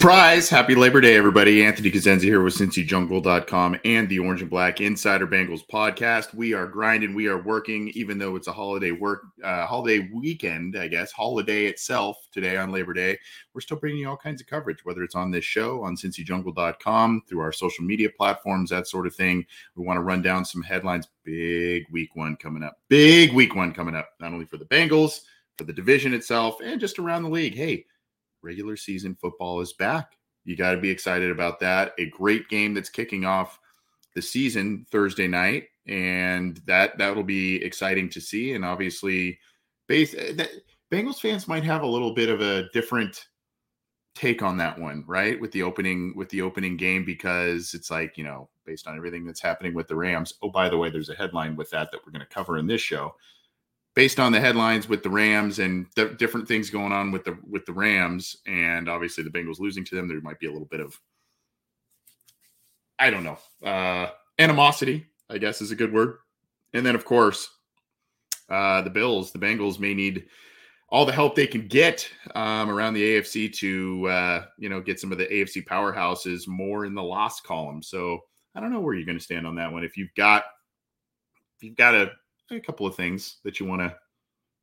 Surprise! 0.00 0.48
Happy 0.48 0.74
Labor 0.74 1.02
Day, 1.02 1.14
everybody. 1.14 1.62
Anthony 1.62 1.90
Cosenza 1.90 2.22
here 2.22 2.42
with 2.42 2.54
CincyJungle.com 2.54 3.80
and 3.84 4.08
the 4.08 4.18
Orange 4.18 4.40
and 4.40 4.48
Black 4.48 4.80
Insider 4.80 5.26
Bengals 5.26 5.60
podcast. 5.70 6.32
We 6.32 6.54
are 6.54 6.66
grinding, 6.66 7.12
we 7.12 7.28
are 7.28 7.42
working, 7.42 7.90
even 7.90 8.16
though 8.16 8.34
it's 8.34 8.46
a 8.46 8.52
holiday 8.52 8.92
work, 8.92 9.24
uh, 9.44 9.66
holiday 9.66 10.08
weekend, 10.10 10.78
I 10.78 10.88
guess, 10.88 11.12
holiday 11.12 11.66
itself 11.66 12.16
today 12.32 12.56
on 12.56 12.72
Labor 12.72 12.94
Day. 12.94 13.18
We're 13.52 13.60
still 13.60 13.76
bringing 13.76 14.00
you 14.00 14.08
all 14.08 14.16
kinds 14.16 14.40
of 14.40 14.46
coverage, 14.46 14.86
whether 14.86 15.02
it's 15.02 15.14
on 15.14 15.30
this 15.30 15.44
show, 15.44 15.82
on 15.82 15.96
CincyJungle.com, 15.96 17.24
through 17.28 17.40
our 17.40 17.52
social 17.52 17.84
media 17.84 18.08
platforms, 18.08 18.70
that 18.70 18.86
sort 18.86 19.06
of 19.06 19.14
thing. 19.14 19.44
We 19.76 19.84
want 19.84 19.98
to 19.98 20.02
run 20.02 20.22
down 20.22 20.46
some 20.46 20.62
headlines. 20.62 21.08
Big 21.24 21.84
week 21.92 22.16
one 22.16 22.36
coming 22.36 22.62
up. 22.62 22.78
Big 22.88 23.34
week 23.34 23.54
one 23.54 23.74
coming 23.74 23.94
up, 23.94 24.08
not 24.18 24.32
only 24.32 24.46
for 24.46 24.56
the 24.56 24.64
Bengals, 24.64 25.20
for 25.58 25.64
the 25.64 25.74
division 25.74 26.14
itself, 26.14 26.56
and 26.64 26.80
just 26.80 26.98
around 26.98 27.24
the 27.24 27.28
league. 27.28 27.54
Hey, 27.54 27.84
regular 28.42 28.76
season 28.76 29.16
football 29.20 29.60
is 29.60 29.72
back. 29.74 30.16
You 30.44 30.56
got 30.56 30.72
to 30.72 30.80
be 30.80 30.90
excited 30.90 31.30
about 31.30 31.60
that. 31.60 31.92
A 31.98 32.06
great 32.06 32.48
game 32.48 32.74
that's 32.74 32.88
kicking 32.88 33.24
off 33.24 33.58
the 34.14 34.22
season 34.22 34.86
Thursday 34.90 35.28
night, 35.28 35.64
and 35.86 36.60
that 36.66 36.98
that'll 36.98 37.22
be 37.22 37.62
exciting 37.62 38.08
to 38.10 38.20
see. 38.20 38.54
And 38.54 38.64
obviously, 38.64 39.38
base 39.86 40.14
eh, 40.14 40.32
that, 40.34 40.50
Bengals 40.90 41.20
fans 41.20 41.46
might 41.46 41.64
have 41.64 41.82
a 41.82 41.86
little 41.86 42.14
bit 42.14 42.28
of 42.28 42.40
a 42.40 42.68
different 42.72 43.26
take 44.14 44.42
on 44.42 44.56
that 44.56 44.78
one, 44.78 45.04
right? 45.06 45.40
With 45.40 45.52
the 45.52 45.62
opening 45.62 46.14
with 46.16 46.28
the 46.30 46.42
opening 46.42 46.76
game, 46.76 47.04
because 47.04 47.74
it's 47.74 47.90
like 47.90 48.16
you 48.16 48.24
know, 48.24 48.48
based 48.64 48.88
on 48.88 48.96
everything 48.96 49.24
that's 49.24 49.42
happening 49.42 49.74
with 49.74 49.88
the 49.88 49.96
Rams. 49.96 50.34
Oh, 50.42 50.50
by 50.50 50.68
the 50.68 50.78
way, 50.78 50.90
there's 50.90 51.10
a 51.10 51.14
headline 51.14 51.54
with 51.54 51.70
that 51.70 51.90
that 51.92 52.00
we're 52.04 52.12
going 52.12 52.26
to 52.26 52.34
cover 52.34 52.58
in 52.58 52.66
this 52.66 52.80
show 52.80 53.14
based 53.94 54.20
on 54.20 54.32
the 54.32 54.40
headlines 54.40 54.88
with 54.88 55.02
the 55.02 55.10
Rams 55.10 55.58
and 55.58 55.86
the 55.96 56.10
different 56.10 56.46
things 56.46 56.70
going 56.70 56.92
on 56.92 57.10
with 57.10 57.24
the 57.24 57.36
with 57.48 57.64
the 57.66 57.72
Rams 57.72 58.36
and 58.46 58.88
obviously 58.88 59.24
the 59.24 59.30
Bengals 59.30 59.60
losing 59.60 59.84
to 59.86 59.94
them, 59.94 60.08
there 60.08 60.20
might 60.20 60.38
be 60.38 60.46
a 60.46 60.52
little 60.52 60.68
bit 60.68 60.80
of 60.80 60.98
I 62.98 63.10
don't 63.10 63.24
know 63.24 63.38
uh, 63.64 64.10
animosity. 64.38 65.06
I 65.28 65.38
guess 65.38 65.60
is 65.60 65.70
a 65.70 65.76
good 65.76 65.92
word. 65.92 66.18
And 66.72 66.84
then 66.84 66.94
of 66.94 67.04
course 67.04 67.48
uh, 68.48 68.82
the 68.82 68.90
Bills, 68.90 69.32
the 69.32 69.38
Bengals 69.38 69.78
may 69.78 69.94
need 69.94 70.26
all 70.90 71.06
the 71.06 71.12
help 71.12 71.36
they 71.36 71.46
can 71.46 71.68
get 71.68 72.08
um, 72.34 72.68
around 72.68 72.94
the 72.94 73.02
AFC 73.02 73.52
to 73.58 74.08
uh, 74.08 74.44
you 74.58 74.68
know 74.68 74.80
get 74.80 75.00
some 75.00 75.12
of 75.12 75.18
the 75.18 75.26
AFC 75.26 75.64
powerhouses 75.64 76.48
more 76.48 76.84
in 76.84 76.94
the 76.94 77.02
loss 77.02 77.40
column. 77.40 77.82
So 77.82 78.18
I 78.54 78.60
don't 78.60 78.72
know 78.72 78.80
where 78.80 78.94
you're 78.94 79.06
going 79.06 79.18
to 79.18 79.24
stand 79.24 79.46
on 79.46 79.54
that 79.56 79.72
one. 79.72 79.84
If 79.84 79.96
you've 79.96 80.14
got 80.16 80.44
if 81.56 81.62
you've 81.62 81.76
got 81.76 81.94
a 81.94 82.10
a 82.50 82.60
couple 82.60 82.86
of 82.86 82.94
things 82.94 83.36
that 83.44 83.60
you 83.60 83.66
want 83.66 83.80
to 83.80 83.94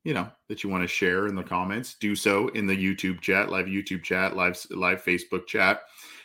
you 0.04 0.14
know 0.14 0.30
that 0.48 0.64
you 0.64 0.70
want 0.70 0.84
to 0.84 0.88
share 0.88 1.28
in 1.28 1.36
the 1.36 1.44
comments. 1.44 1.96
Do 1.96 2.16
so 2.16 2.48
in 2.50 2.68
the 2.68 2.76
youtube 2.76 3.22
chat 3.22 3.50
live 3.50 3.66
youtube 3.66 4.04
chat 4.04 4.36
live 4.36 4.58
live 4.72 5.04
facebook 5.04 5.48
chat. 5.48 5.82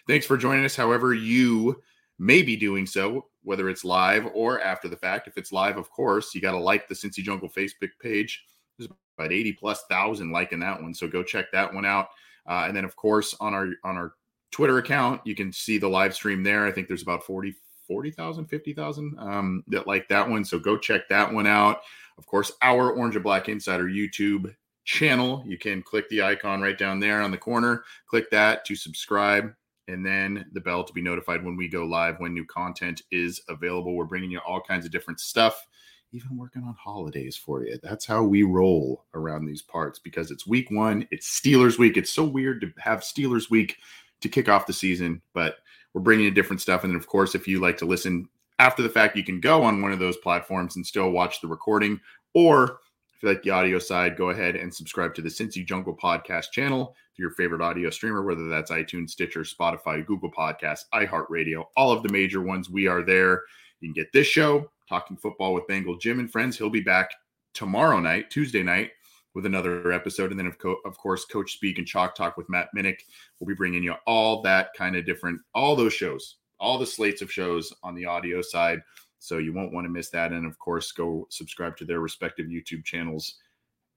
Thanks 0.06 0.26
for 0.26 0.36
joining 0.36 0.64
us 0.64 0.76
however 0.76 1.14
you 1.14 1.82
may 2.18 2.42
be 2.42 2.56
doing 2.56 2.86
so 2.86 3.26
whether 3.42 3.68
it's 3.68 3.84
live 3.84 4.28
or 4.34 4.60
after 4.60 4.88
the 4.88 4.96
fact. 4.96 5.26
If 5.26 5.36
it's 5.36 5.52
live 5.52 5.76
of 5.78 5.90
course 5.90 6.34
you 6.34 6.40
got 6.40 6.52
to 6.52 6.58
like 6.58 6.88
the 6.88 6.94
cincy 6.94 7.22
jungle 7.22 7.48
facebook 7.48 7.90
page. 8.00 8.44
There's 8.78 8.88
about 9.18 9.32
80 9.32 9.54
plus 9.54 9.82
thousand 9.90 10.30
liking 10.30 10.60
that 10.60 10.80
one 10.80 10.94
so 10.94 11.08
go 11.08 11.22
check 11.22 11.50
that 11.52 11.72
one 11.72 11.84
out. 11.84 12.08
Uh, 12.48 12.64
and 12.66 12.76
then 12.76 12.84
of 12.84 12.94
course 12.96 13.34
on 13.40 13.54
our 13.54 13.68
on 13.84 13.96
our 13.96 14.14
twitter 14.50 14.78
account 14.78 15.20
you 15.24 15.34
can 15.34 15.52
see 15.52 15.78
the 15.78 15.88
live 15.88 16.14
stream 16.14 16.42
there. 16.42 16.66
I 16.66 16.72
think 16.72 16.86
there's 16.86 17.02
about 17.02 17.24
40 17.24 17.54
40,000, 17.92 18.46
50,000 18.46 19.16
um, 19.18 19.64
that 19.68 19.86
like 19.86 20.08
that 20.08 20.28
one. 20.28 20.44
So 20.44 20.58
go 20.58 20.78
check 20.78 21.08
that 21.10 21.30
one 21.30 21.46
out. 21.46 21.82
Of 22.16 22.26
course, 22.26 22.52
our 22.62 22.90
Orange 22.90 23.16
and 23.16 23.22
Black 23.22 23.48
Insider 23.48 23.84
YouTube 23.84 24.54
channel. 24.84 25.44
You 25.46 25.58
can 25.58 25.82
click 25.82 26.08
the 26.08 26.22
icon 26.22 26.62
right 26.62 26.76
down 26.76 27.00
there 27.00 27.20
on 27.20 27.30
the 27.30 27.38
corner, 27.38 27.84
click 28.06 28.30
that 28.30 28.64
to 28.64 28.74
subscribe, 28.74 29.52
and 29.88 30.04
then 30.04 30.46
the 30.52 30.60
bell 30.60 30.84
to 30.84 30.92
be 30.92 31.02
notified 31.02 31.44
when 31.44 31.56
we 31.56 31.68
go 31.68 31.84
live, 31.84 32.18
when 32.18 32.32
new 32.32 32.46
content 32.46 33.02
is 33.10 33.42
available. 33.48 33.94
We're 33.94 34.04
bringing 34.04 34.30
you 34.30 34.38
all 34.38 34.60
kinds 34.60 34.86
of 34.86 34.92
different 34.92 35.20
stuff, 35.20 35.66
even 36.12 36.36
working 36.36 36.62
on 36.62 36.74
holidays 36.74 37.36
for 37.36 37.64
you. 37.64 37.78
That's 37.82 38.06
how 38.06 38.22
we 38.22 38.42
roll 38.42 39.04
around 39.14 39.44
these 39.44 39.62
parts 39.62 39.98
because 39.98 40.30
it's 40.30 40.46
week 40.46 40.70
one, 40.70 41.06
it's 41.10 41.40
Steelers 41.40 41.78
week. 41.78 41.98
It's 41.98 42.12
so 42.12 42.24
weird 42.24 42.62
to 42.62 42.72
have 42.78 43.00
Steelers 43.00 43.50
week 43.50 43.76
to 44.22 44.28
kick 44.28 44.48
off 44.48 44.66
the 44.66 44.72
season, 44.72 45.20
but 45.34 45.56
we're 45.94 46.00
bringing 46.02 46.26
in 46.26 46.34
different 46.34 46.60
stuff. 46.60 46.84
And 46.84 46.92
then, 46.92 46.98
of 46.98 47.06
course, 47.06 47.34
if 47.34 47.46
you 47.46 47.60
like 47.60 47.76
to 47.78 47.86
listen 47.86 48.28
after 48.58 48.82
the 48.82 48.88
fact, 48.88 49.16
you 49.16 49.24
can 49.24 49.40
go 49.40 49.62
on 49.62 49.82
one 49.82 49.92
of 49.92 49.98
those 49.98 50.16
platforms 50.18 50.76
and 50.76 50.86
still 50.86 51.10
watch 51.10 51.40
the 51.40 51.48
recording. 51.48 52.00
Or 52.34 52.78
if 53.14 53.22
you 53.22 53.28
like 53.28 53.42
the 53.42 53.50
audio 53.50 53.78
side, 53.78 54.16
go 54.16 54.30
ahead 54.30 54.56
and 54.56 54.72
subscribe 54.72 55.14
to 55.14 55.22
the 55.22 55.28
Cincy 55.28 55.66
Jungle 55.66 55.96
podcast 55.96 56.50
channel 56.52 56.94
to 57.16 57.22
your 57.22 57.32
favorite 57.32 57.60
audio 57.60 57.90
streamer, 57.90 58.22
whether 58.22 58.48
that's 58.48 58.70
iTunes, 58.70 59.10
Stitcher, 59.10 59.40
Spotify, 59.40 60.04
Google 60.06 60.30
Podcasts, 60.30 60.84
iHeartRadio, 60.94 61.64
all 61.76 61.92
of 61.92 62.02
the 62.02 62.12
major 62.12 62.40
ones. 62.40 62.70
We 62.70 62.86
are 62.86 63.02
there. 63.02 63.42
You 63.80 63.88
can 63.88 63.94
get 63.94 64.12
this 64.12 64.26
show, 64.26 64.70
Talking 64.88 65.16
Football 65.16 65.54
with 65.54 65.66
Bengal 65.66 65.98
Jim 65.98 66.20
and 66.20 66.30
Friends. 66.30 66.56
He'll 66.56 66.70
be 66.70 66.80
back 66.80 67.10
tomorrow 67.52 68.00
night, 68.00 68.30
Tuesday 68.30 68.62
night, 68.62 68.92
with 69.34 69.46
another 69.46 69.92
episode. 69.92 70.30
And 70.30 70.38
then, 70.38 70.46
of, 70.46 70.58
co- 70.58 70.80
of 70.84 70.96
course, 70.98 71.24
Coach 71.24 71.54
Speak 71.54 71.78
and 71.78 71.86
Chalk 71.86 72.14
Talk 72.14 72.36
with 72.36 72.48
Matt 72.48 72.68
Minnick. 72.76 72.98
We'll 73.38 73.48
be 73.48 73.54
bringing 73.54 73.82
you 73.82 73.94
all 74.06 74.42
that 74.42 74.70
kind 74.76 74.96
of 74.96 75.06
different, 75.06 75.40
all 75.54 75.76
those 75.76 75.94
shows, 75.94 76.36
all 76.58 76.78
the 76.78 76.86
slates 76.86 77.22
of 77.22 77.32
shows 77.32 77.72
on 77.82 77.94
the 77.94 78.06
audio 78.06 78.42
side. 78.42 78.80
So 79.18 79.38
you 79.38 79.52
won't 79.52 79.72
want 79.72 79.84
to 79.84 79.92
miss 79.92 80.10
that. 80.10 80.32
And 80.32 80.46
of 80.46 80.58
course, 80.58 80.92
go 80.92 81.26
subscribe 81.30 81.76
to 81.76 81.84
their 81.84 82.00
respective 82.00 82.46
YouTube 82.46 82.84
channels 82.84 83.36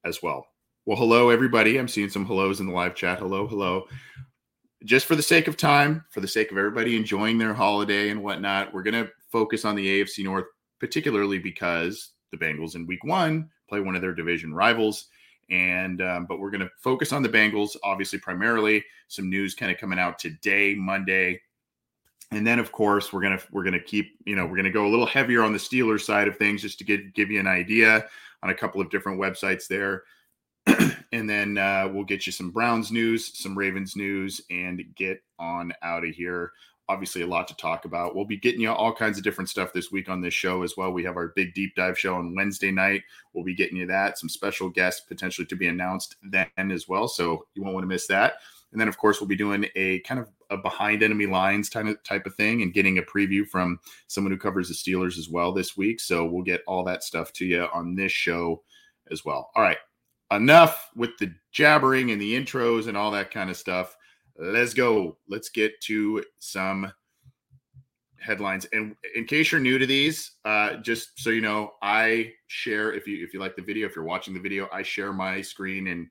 as 0.04 0.22
well. 0.22 0.46
Well, 0.86 0.98
hello, 0.98 1.30
everybody. 1.32 1.78
I'm 1.78 1.88
seeing 1.88 2.10
some 2.10 2.28
hellos 2.28 2.60
in 2.60 2.68
the 2.68 2.74
live 2.74 2.94
chat. 2.94 3.18
Hello, 3.18 3.48
hello. 3.48 3.88
Just 4.84 5.08
for 5.08 5.16
the 5.16 5.24
sake 5.24 5.48
of 5.48 5.58
time, 5.58 6.06
for 6.12 6.20
the 6.20 6.28
sake 6.28 6.52
of 6.52 6.60
everybody 6.60 6.96
enjoying 6.96 7.40
their 7.40 7.56
holiday 7.56 8.10
and 8.10 8.22
whatnot, 8.22 8.72
we're 8.72 8.84
going 8.84 9.04
to 9.04 9.12
focus 9.32 9.66
on 9.66 9.76
the 9.76 10.04
AFC 10.04 10.24
North, 10.24 10.46
particularly 10.80 11.40
because 11.40 12.12
the 12.32 12.38
Bengals 12.38 12.76
in 12.76 12.86
week 12.86 13.04
one 13.04 13.50
play 13.68 13.80
one 13.80 13.96
of 13.96 14.04
their 14.04 14.14
division 14.14 14.54
rivals. 14.54 15.08
And 15.50 16.01
um, 16.01 16.25
but 16.25 16.39
we're 16.39 16.50
going 16.50 16.62
to 16.62 16.71
focus 16.77 17.13
on 17.13 17.21
the 17.21 17.30
Bengals, 17.30 17.75
obviously, 17.83 18.19
primarily. 18.19 18.83
Some 19.07 19.30
news 19.30 19.53
kind 19.53 19.71
of 19.71 19.77
coming 19.77 20.00
out 20.00 20.18
today, 20.18 20.74
Monday, 20.75 21.42
And 22.31 22.45
then, 22.45 22.57
of 22.57 22.71
course, 22.71 23.13
we're 23.13 23.21
gonna 23.21 23.39
we're 23.51 23.63
gonna 23.63 23.80
keep 23.80 24.18
you 24.25 24.36
know 24.36 24.45
we're 24.45 24.56
gonna 24.56 24.71
go 24.71 24.88
a 24.88 24.89
little 24.89 25.06
heavier 25.06 25.44
on 25.44 25.53
the 25.53 25.59
Steelers 25.59 26.01
side 26.01 26.27
of 26.27 26.38
things 26.38 26.62
just 26.62 26.80
to 26.80 26.83
get 26.83 27.13
give 27.13 27.30
you 27.30 27.39
an 27.39 27.47
idea 27.47 28.07
on 28.42 28.50
a 28.50 28.56
couple 28.56 28.81
of 28.81 28.89
different 28.89 29.19
websites 29.19 29.68
there. 29.68 30.03
and 31.12 31.30
then 31.30 31.57
uh, 31.57 31.88
we'll 31.91 32.03
get 32.03 32.25
you 32.25 32.31
some 32.31 32.50
Browns 32.50 32.91
news, 32.91 33.38
some 33.38 33.57
Ravens 33.57 33.95
news, 33.95 34.41
and 34.50 34.83
get 34.95 35.21
on 35.38 35.71
out 35.83 36.03
of 36.03 36.13
here. 36.13 36.51
Obviously, 36.88 37.24
a 37.24 37.28
lot 37.28 37.48
to 37.48 37.56
talk 37.58 37.86
about. 37.86 38.16
We'll 38.16 38.26
be 38.26 38.38
getting 38.38 38.62
you 38.62 38.72
all 38.72 38.94
kinds 38.94 39.18
of 39.18 39.24
different 39.24 39.50
stuff 39.50 39.74
this 39.74 39.92
week 39.92 40.08
on 40.08 40.22
this 40.22 40.34
show 40.34 40.62
as 40.62 40.76
well. 40.78 40.92
We 40.92 41.04
have 41.04 41.18
our 41.18 41.30
big 41.30 41.54
deep 41.56 41.76
dive 41.76 41.98
show 41.98 42.16
on 42.16 42.36
Wednesday 42.36 42.70
night. 42.70 43.02
We'll 43.34 43.44
be 43.44 43.56
getting 43.56 43.78
you 43.78 43.88
that, 43.88 44.20
some 44.20 44.30
special 44.30 44.70
guests 44.70 45.02
potentially 45.02 45.48
to 45.48 45.56
be 45.56 45.68
announced 45.68 46.16
then 46.22 46.48
as 46.58 46.88
well. 46.88 47.08
So 47.08 47.48
you 47.56 47.64
won't 47.64 47.74
want 47.74 47.84
to 47.84 47.88
miss 47.88 48.06
that. 48.08 48.36
And 48.72 48.82
then, 48.82 48.88
of 48.88 48.98
course, 48.98 49.22
we'll 49.22 49.28
be 49.28 49.36
doing 49.36 49.66
a 49.76 50.00
kind 50.02 50.20
of 50.20 50.30
a 50.50 50.58
behind 50.58 51.02
enemy 51.02 51.26
lines 51.26 51.70
kind 51.70 51.88
of 51.88 52.04
type 52.04 52.26
of 52.26 52.36
thing 52.36 52.62
and 52.62 52.74
getting 52.74 52.98
a 52.98 53.02
preview 53.02 53.48
from 53.48 53.80
someone 54.08 54.32
who 54.32 54.38
covers 54.38 54.68
the 54.68 54.74
Steelers 54.74 55.18
as 55.18 55.30
well 55.30 55.54
this 55.54 55.78
week. 55.78 56.00
So 56.00 56.26
we'll 56.26 56.44
get 56.44 56.62
all 56.68 56.84
that 56.84 57.04
stuff 57.04 57.32
to 57.34 57.46
you 57.46 57.68
on 57.74 57.96
this 57.96 58.12
show 58.12 58.64
as 59.12 59.24
well. 59.24 59.50
All 59.56 59.64
right. 59.64 59.78
Enough 60.32 60.90
with 60.96 61.12
the 61.20 61.34
jabbering 61.52 62.12
and 62.12 62.22
the 62.22 62.34
intros 62.34 62.88
and 62.88 62.98
all 62.98 63.12
that 63.12 63.32
kind 63.32 63.50
of 63.50 63.58
stuff. 63.58 63.96
Let's 64.38 64.74
go. 64.74 65.18
Let's 65.30 65.50
get 65.50 65.80
to 65.82 66.24
some 66.40 66.92
headlines. 68.20 68.66
And 68.74 68.96
in 69.16 69.26
case 69.26 69.52
you're 69.52 69.62
new 69.62 69.78
to 69.78 69.86
these, 69.86 70.32
uh, 70.44 70.78
just 70.78 71.20
so 71.20 71.30
you 71.30 71.42
know, 71.42 71.74
I 71.82 72.34
share 72.48 72.92
if 72.92 73.08
you 73.08 73.24
if 73.24 73.34
you 73.34 73.40
like 73.40 73.56
the 73.56 73.62
video, 73.62 73.88
if 73.88 73.96
you're 73.96 74.06
watching 74.06 74.34
the 74.34 74.40
video, 74.40 74.68
I 74.74 74.82
share 74.82 75.14
my 75.14 75.42
screen 75.42 75.88
and 75.88 76.10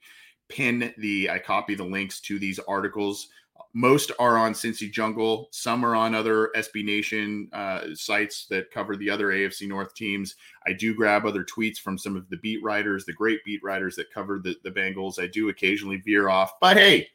pin 0.49 0.95
the 0.99 1.29
I 1.31 1.39
copy 1.39 1.75
the 1.75 1.85
links 1.85 2.21
to 2.23 2.39
these 2.39 2.59
articles. 2.61 3.29
Most 3.77 4.13
are 4.21 4.39
on 4.39 4.53
Cincy 4.53 4.91
Jungle. 4.91 5.49
Some 5.51 5.85
are 5.85 5.97
on 5.97 6.15
other 6.15 6.51
SB 6.57 6.85
Nation 6.85 7.49
uh, 7.53 7.87
sites 7.95 8.47
that 8.47 8.71
cover 8.71 8.97
the 8.97 9.11
other 9.11 9.29
AFC 9.29 9.67
North 9.67 9.95
teams. 9.95 10.37
I 10.65 10.73
do 10.73 10.95
grab 10.95 11.27
other 11.27 11.45
tweets 11.45 11.79
from 11.79 11.99
some 11.99 12.17
of 12.17 12.29
the 12.31 12.37
beat 12.37 12.63
writers, 12.63 13.05
the 13.05 13.13
great 13.13 13.45
beat 13.45 13.63
writers 13.65 13.97
that 13.97 14.13
cover 14.13 14.39
the, 14.39 14.57
the 14.63 14.71
Bengals. 14.71 15.21
I 15.21 15.27
do 15.27 15.49
occasionally 15.49 15.97
veer 15.97 16.29
off, 16.29 16.53
but 16.61 16.77
hey, 16.77 17.09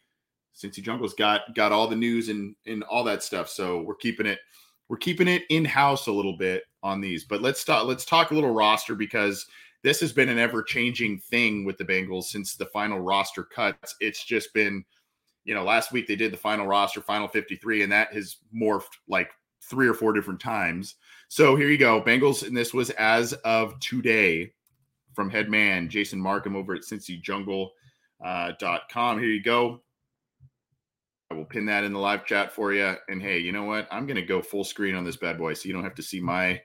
Cincy 0.60 0.84
Jungle's 0.84 1.14
got 1.14 1.56
got 1.56 1.72
all 1.72 1.88
the 1.88 1.96
news 1.96 2.30
and 2.30 2.56
and 2.66 2.84
all 2.84 3.04
that 3.06 3.24
stuff. 3.24 3.50
So 3.50 3.82
we're 3.82 3.96
keeping 3.96 4.26
it 4.26 4.40
we're 4.90 4.98
keeping 4.98 5.28
it 5.28 5.44
in 5.50 5.64
house 5.64 6.08
a 6.08 6.12
little 6.12 6.36
bit 6.36 6.64
on 6.84 7.00
these. 7.00 7.24
But 7.24 7.42
let's 7.42 7.64
talk 7.64 7.88
let's 7.88 8.06
talk 8.06 8.32
a 8.32 8.36
little 8.36 8.54
roster 8.54 8.96
because 8.96 9.46
this 9.84 10.00
has 10.02 10.12
been 10.12 10.30
an 10.30 10.40
ever 10.40 10.62
changing 10.62 11.20
thing 11.20 11.64
with 11.64 11.78
the 11.78 11.86
Bengals 11.86 12.26
since 12.26 12.56
the 12.56 12.66
final 12.66 13.00
roster 13.00 13.44
cuts. 13.44 13.96
It's 14.02 14.26
just 14.26 14.54
been, 14.54 14.84
you 15.46 15.56
know, 15.56 15.64
last 15.64 15.94
week 15.94 16.08
they 16.08 16.18
did 16.18 16.34
the 16.34 16.38
final 16.38 16.68
roster, 16.68 17.00
final 17.00 17.30
53, 17.30 17.84
and 17.84 17.92
that 17.92 18.14
has 18.14 18.38
morphed 18.54 18.98
like 19.08 19.32
three 19.62 19.88
or 19.88 19.94
four 19.94 20.12
different 20.12 20.42
times. 20.42 20.96
So 21.30 21.56
here 21.56 21.70
you 21.70 21.78
go, 21.78 22.02
Bengals, 22.02 22.46
and 22.46 22.58
this 22.58 22.74
was 22.74 22.90
as 22.92 23.34
of 23.46 23.80
today 23.80 24.52
from 25.14 25.30
head 25.30 25.50
man 25.50 25.88
Jason 25.88 26.20
Marcum 26.20 26.56
over 26.56 26.74
at 26.74 26.82
CincyJungle.com. 26.82 27.70
Uh, 28.22 28.52
.com. 28.92 29.18
Here 29.18 29.30
you 29.30 29.42
go. 29.42 29.82
I 31.32 31.36
will 31.36 31.46
pin 31.46 31.66
that 31.68 31.84
in 31.84 31.94
the 31.94 32.00
live 32.00 32.26
chat 32.26 32.52
for 32.52 32.74
you. 32.74 32.96
And 33.08 33.22
hey, 33.22 33.38
you 33.38 33.52
know 33.52 33.64
what? 33.64 33.88
I'm 33.92 34.08
going 34.08 34.16
to 34.16 34.22
go 34.22 34.42
full 34.42 34.64
screen 34.64 34.96
on 34.96 35.04
this 35.04 35.16
bad 35.16 35.38
boy 35.38 35.54
so 35.54 35.68
you 35.68 35.74
don't 35.74 35.84
have 35.84 35.96
to 35.96 36.04
see 36.04 36.20
my 36.20 36.60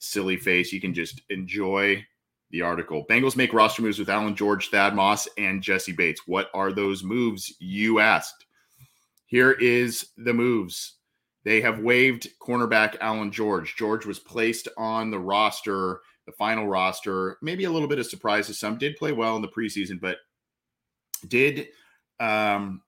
silly 0.00 0.36
face. 0.36 0.72
You 0.72 0.80
can 0.80 0.92
just 0.92 1.22
enjoy 1.30 2.04
the 2.50 2.62
article. 2.62 3.06
Bengals 3.08 3.36
make 3.36 3.52
roster 3.52 3.82
moves 3.82 3.98
with 3.98 4.08
Allan 4.08 4.34
George, 4.34 4.70
Thad 4.70 4.94
Moss, 4.94 5.28
and 5.36 5.62
Jessie 5.62 5.92
Bates. 5.92 6.22
What 6.26 6.50
are 6.52 6.72
those 6.72 7.04
moves? 7.04 7.54
You 7.60 8.00
asked. 8.00 8.46
Here 9.26 9.52
is 9.52 10.08
the 10.16 10.34
moves. 10.34 10.94
They 11.44 11.60
have 11.60 11.78
waived 11.78 12.28
cornerback 12.40 12.96
Allan 13.00 13.30
George. 13.30 13.76
George 13.76 14.04
was 14.04 14.18
placed 14.18 14.66
on 14.76 15.10
the 15.10 15.18
roster, 15.18 16.00
the 16.26 16.32
final 16.32 16.66
roster. 16.66 17.38
Maybe 17.40 17.64
a 17.64 17.70
little 17.70 17.88
bit 17.88 17.98
of 17.98 18.06
surprise 18.06 18.48
to 18.48 18.54
some. 18.54 18.78
Did 18.78 18.96
play 18.96 19.12
well 19.12 19.36
in 19.36 19.42
the 19.42 19.48
preseason, 19.48 20.00
but 20.00 20.16
did 21.28 21.68
um, 22.18 22.82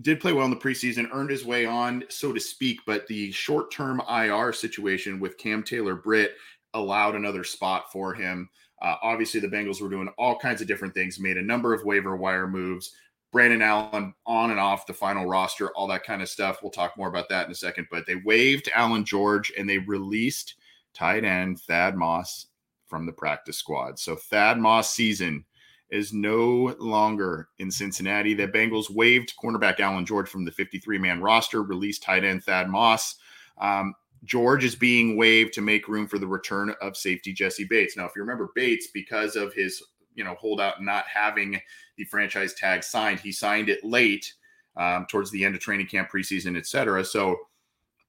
did 0.00 0.20
play 0.20 0.32
well 0.32 0.46
in 0.46 0.50
the 0.50 0.56
preseason, 0.56 1.08
earned 1.12 1.30
his 1.30 1.44
way 1.44 1.66
on, 1.66 2.04
so 2.08 2.32
to 2.32 2.40
speak. 2.40 2.80
But 2.86 3.06
the 3.06 3.30
short 3.32 3.70
term 3.70 4.00
IR 4.08 4.52
situation 4.52 5.20
with 5.20 5.38
Cam 5.38 5.62
Taylor 5.62 5.94
Britt 5.94 6.34
allowed 6.74 7.14
another 7.14 7.44
spot 7.44 7.92
for 7.92 8.14
him. 8.14 8.48
Uh, 8.80 8.96
obviously, 9.02 9.38
the 9.38 9.48
Bengals 9.48 9.80
were 9.80 9.90
doing 9.90 10.08
all 10.18 10.38
kinds 10.38 10.60
of 10.60 10.66
different 10.66 10.94
things, 10.94 11.20
made 11.20 11.36
a 11.36 11.42
number 11.42 11.74
of 11.74 11.84
waiver 11.84 12.16
wire 12.16 12.48
moves. 12.48 12.92
Brandon 13.30 13.62
Allen 13.62 14.14
on 14.26 14.50
and 14.50 14.60
off 14.60 14.86
the 14.86 14.92
final 14.92 15.26
roster, 15.26 15.70
all 15.70 15.86
that 15.88 16.04
kind 16.04 16.20
of 16.20 16.28
stuff. 16.28 16.58
We'll 16.62 16.70
talk 16.70 16.96
more 16.98 17.08
about 17.08 17.28
that 17.30 17.46
in 17.46 17.52
a 17.52 17.54
second. 17.54 17.86
But 17.90 18.06
they 18.06 18.16
waived 18.16 18.70
Allan 18.74 19.04
George 19.04 19.52
and 19.56 19.68
they 19.68 19.78
released 19.78 20.56
tight 20.94 21.24
end 21.24 21.60
Thad 21.60 21.96
Moss 21.96 22.46
from 22.86 23.06
the 23.06 23.12
practice 23.12 23.56
squad. 23.56 23.98
So 23.98 24.16
Thad 24.16 24.58
Moss 24.58 24.90
season 24.90 25.46
is 25.92 26.12
no 26.12 26.74
longer 26.80 27.50
in 27.58 27.70
Cincinnati. 27.70 28.32
The 28.32 28.48
Bengals 28.48 28.90
waived 28.90 29.34
cornerback 29.40 29.78
Allan 29.78 30.06
George 30.06 30.28
from 30.28 30.44
the 30.44 30.50
53 30.50 30.96
man 30.96 31.20
roster, 31.20 31.62
released 31.62 32.02
tight 32.02 32.24
end 32.24 32.42
Thad 32.42 32.68
Moss. 32.68 33.16
Um, 33.60 33.94
George 34.24 34.64
is 34.64 34.74
being 34.74 35.16
waived 35.16 35.52
to 35.52 35.60
make 35.60 35.88
room 35.88 36.06
for 36.06 36.18
the 36.18 36.26
return 36.26 36.74
of 36.80 36.96
safety 36.96 37.32
Jessie 37.32 37.64
Bates. 37.64 37.96
Now, 37.96 38.06
if 38.06 38.12
you 38.16 38.22
remember 38.22 38.52
Bates, 38.54 38.88
because 38.92 39.36
of 39.36 39.52
his 39.52 39.82
you 40.14 40.24
know 40.24 40.34
holdout 40.34 40.82
not 40.82 41.04
having 41.06 41.60
the 41.98 42.04
franchise 42.04 42.54
tag 42.54 42.82
signed, 42.82 43.20
he 43.20 43.30
signed 43.30 43.68
it 43.68 43.84
late 43.84 44.32
um, 44.78 45.06
towards 45.10 45.30
the 45.30 45.44
end 45.44 45.54
of 45.54 45.60
training 45.60 45.86
camp, 45.88 46.10
preseason, 46.10 46.56
etc. 46.56 47.04
So 47.04 47.36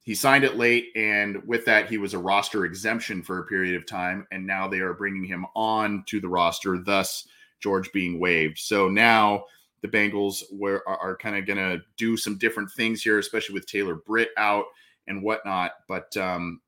he 0.04 0.16
signed 0.16 0.46
it 0.46 0.56
late, 0.56 0.88
and 0.96 1.46
with 1.46 1.66
that, 1.66 1.90
he 1.90 1.98
was 1.98 2.14
a 2.14 2.20
roster 2.20 2.64
exemption 2.64 3.22
for 3.22 3.40
a 3.40 3.46
period 3.46 3.76
of 3.76 3.86
time, 3.86 4.26
and 4.32 4.48
now 4.48 4.70
they 4.70 4.80
are 4.80 4.94
bringing 4.94 5.26
him 5.26 5.46
on 5.54 6.04
to 6.08 6.22
the 6.22 6.30
roster, 6.30 6.78
thus 6.78 7.28
George 7.64 7.92
being 7.94 8.20
waived. 8.20 8.60
So 8.60 8.90
now 8.90 9.46
the 9.82 9.88
Bengals 9.88 10.44
were, 10.52 10.84
are, 10.88 10.98
are 10.98 11.18
kind 11.18 11.38
of 11.38 11.48
going 11.48 11.58
to 11.58 11.82
do 11.98 12.18
some 12.18 12.38
different 12.38 12.70
things 12.72 13.02
here, 13.02 13.18
especially 13.18 13.54
with 13.54 13.66
Taylor 13.66 13.96
Britt 13.96 14.30
out 14.38 14.66
and 15.08 15.24
whatnot. 15.24 15.72
But 15.88 16.16
um, 16.18 16.60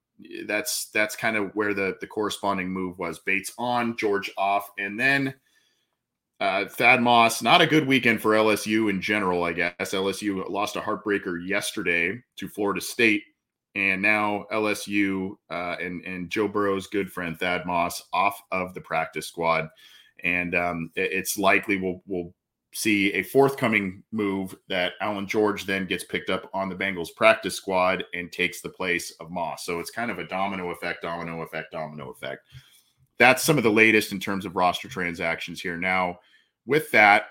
that's 0.46 0.88
that's 0.88 1.16
kind 1.16 1.36
of 1.36 1.52
where 1.56 1.74
the 1.74 1.98
the 2.00 2.08
corresponding 2.08 2.70
move 2.70 2.98
was. 2.98 3.20
Bates 3.20 3.52
on, 3.58 3.98
George 3.98 4.32
off, 4.38 4.70
and 4.80 5.00
then 5.00 5.34
uh, 6.40 6.66
Thad 6.66 7.02
Moss. 7.02 7.42
Not 7.42 7.62
a 7.62 7.68
good 7.68 7.88
weekend 7.88 8.22
for 8.22 8.32
LSU 8.32 8.90
in 8.90 9.02
general, 9.02 9.44
I 9.44 9.54
guess. 9.54 9.74
LSU 9.80 10.50
lost 10.50 10.76
a 10.76 10.82
heartbreaker 10.82 11.46
yesterday 11.46 12.22
to 12.38 12.48
Florida 12.48 12.82
State, 12.82 13.24
and 13.76 14.02
now 14.02 14.46
LSU 14.52 15.36
uh, 15.50 15.76
and 15.82 16.04
and 16.06 16.30
Joe 16.30 16.48
Burrow's 16.48 16.88
good 16.88 17.12
friend 17.12 17.38
Thad 17.38 17.66
Moss 17.66 18.04
off 18.14 18.42
of 18.52 18.74
the 18.74 18.82
practice 18.82 19.28
squad, 19.28 19.70
and 20.24 20.56
um, 20.56 20.92
it's 20.96 21.38
likely 21.38 21.78
we'll 21.78 22.02
we'll 22.08 22.34
see 22.76 23.14
a 23.14 23.24
forthcoming 23.24 24.04
move 24.12 24.54
that 24.68 24.94
Allan 25.00 25.28
George 25.28 25.66
then 25.66 25.86
gets 25.86 26.04
picked 26.04 26.30
up 26.30 26.50
on 26.54 26.68
the 26.68 26.76
Bengals 26.76 27.08
practice 27.16 27.56
squad 27.56 28.04
and 28.14 28.30
takes 28.32 28.60
the 28.60 28.70
place 28.70 29.12
of 29.22 29.32
Moss. 29.32 29.66
So 29.66 29.80
it's 29.80 29.90
kind 29.90 30.12
of 30.12 30.20
a 30.20 30.28
domino 30.28 30.72
effect, 30.72 31.02
domino 31.02 31.42
effect, 31.42 31.72
domino 31.72 32.10
effect. 32.10 32.42
That's 33.18 33.44
some 33.44 33.58
of 33.58 33.64
the 33.64 33.72
latest 33.72 34.12
in 34.12 34.20
terms 34.20 34.46
of 34.46 34.58
roster 34.58 34.90
transactions 34.90 35.62
here. 35.62 35.78
Now, 35.78 36.20
with 36.66 36.92
that, 36.92 37.28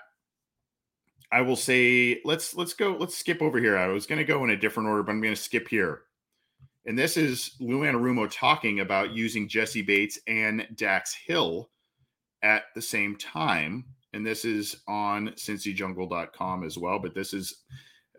I 1.31 1.41
will 1.41 1.55
say 1.55 2.21
let's 2.25 2.55
let's 2.55 2.73
go 2.73 2.97
let's 2.99 3.15
skip 3.15 3.41
over 3.41 3.59
here. 3.59 3.77
I 3.77 3.87
was 3.87 4.07
going 4.07 4.19
to 4.19 4.25
go 4.25 4.43
in 4.43 4.49
a 4.49 4.57
different 4.57 4.89
order, 4.89 5.03
but 5.03 5.11
I'm 5.11 5.21
going 5.21 5.35
to 5.35 5.41
skip 5.41 5.67
here. 5.67 6.01
And 6.87 6.97
this 6.97 7.17
is 7.17 7.51
Lou 7.59 7.81
Anarumo 7.81 8.29
talking 8.31 8.79
about 8.79 9.11
using 9.11 9.47
Jessie 9.47 9.81
Bates 9.81 10.19
and 10.27 10.67
Dax 10.75 11.13
Hill 11.13 11.69
at 12.43 12.63
the 12.75 12.81
same 12.81 13.15
time 13.15 13.85
and 14.15 14.25
this 14.25 14.45
is 14.45 14.77
on 14.87 15.27
cincyjungle.com 15.31 16.63
as 16.63 16.77
well. 16.77 16.99
But 16.99 17.13
this 17.13 17.33
is 17.33 17.63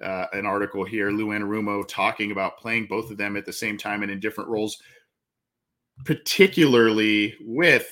uh, 0.02 0.26
an 0.34 0.44
article 0.44 0.84
here, 0.84 1.10
Lou 1.10 1.28
Anarumo 1.28 1.88
talking 1.88 2.32
about 2.32 2.58
playing 2.58 2.86
both 2.86 3.10
of 3.10 3.16
them 3.16 3.34
at 3.34 3.46
the 3.46 3.52
same 3.52 3.78
time 3.78 4.02
and 4.02 4.12
in 4.12 4.20
different 4.20 4.50
roles, 4.50 4.76
particularly 6.04 7.34
with 7.40 7.88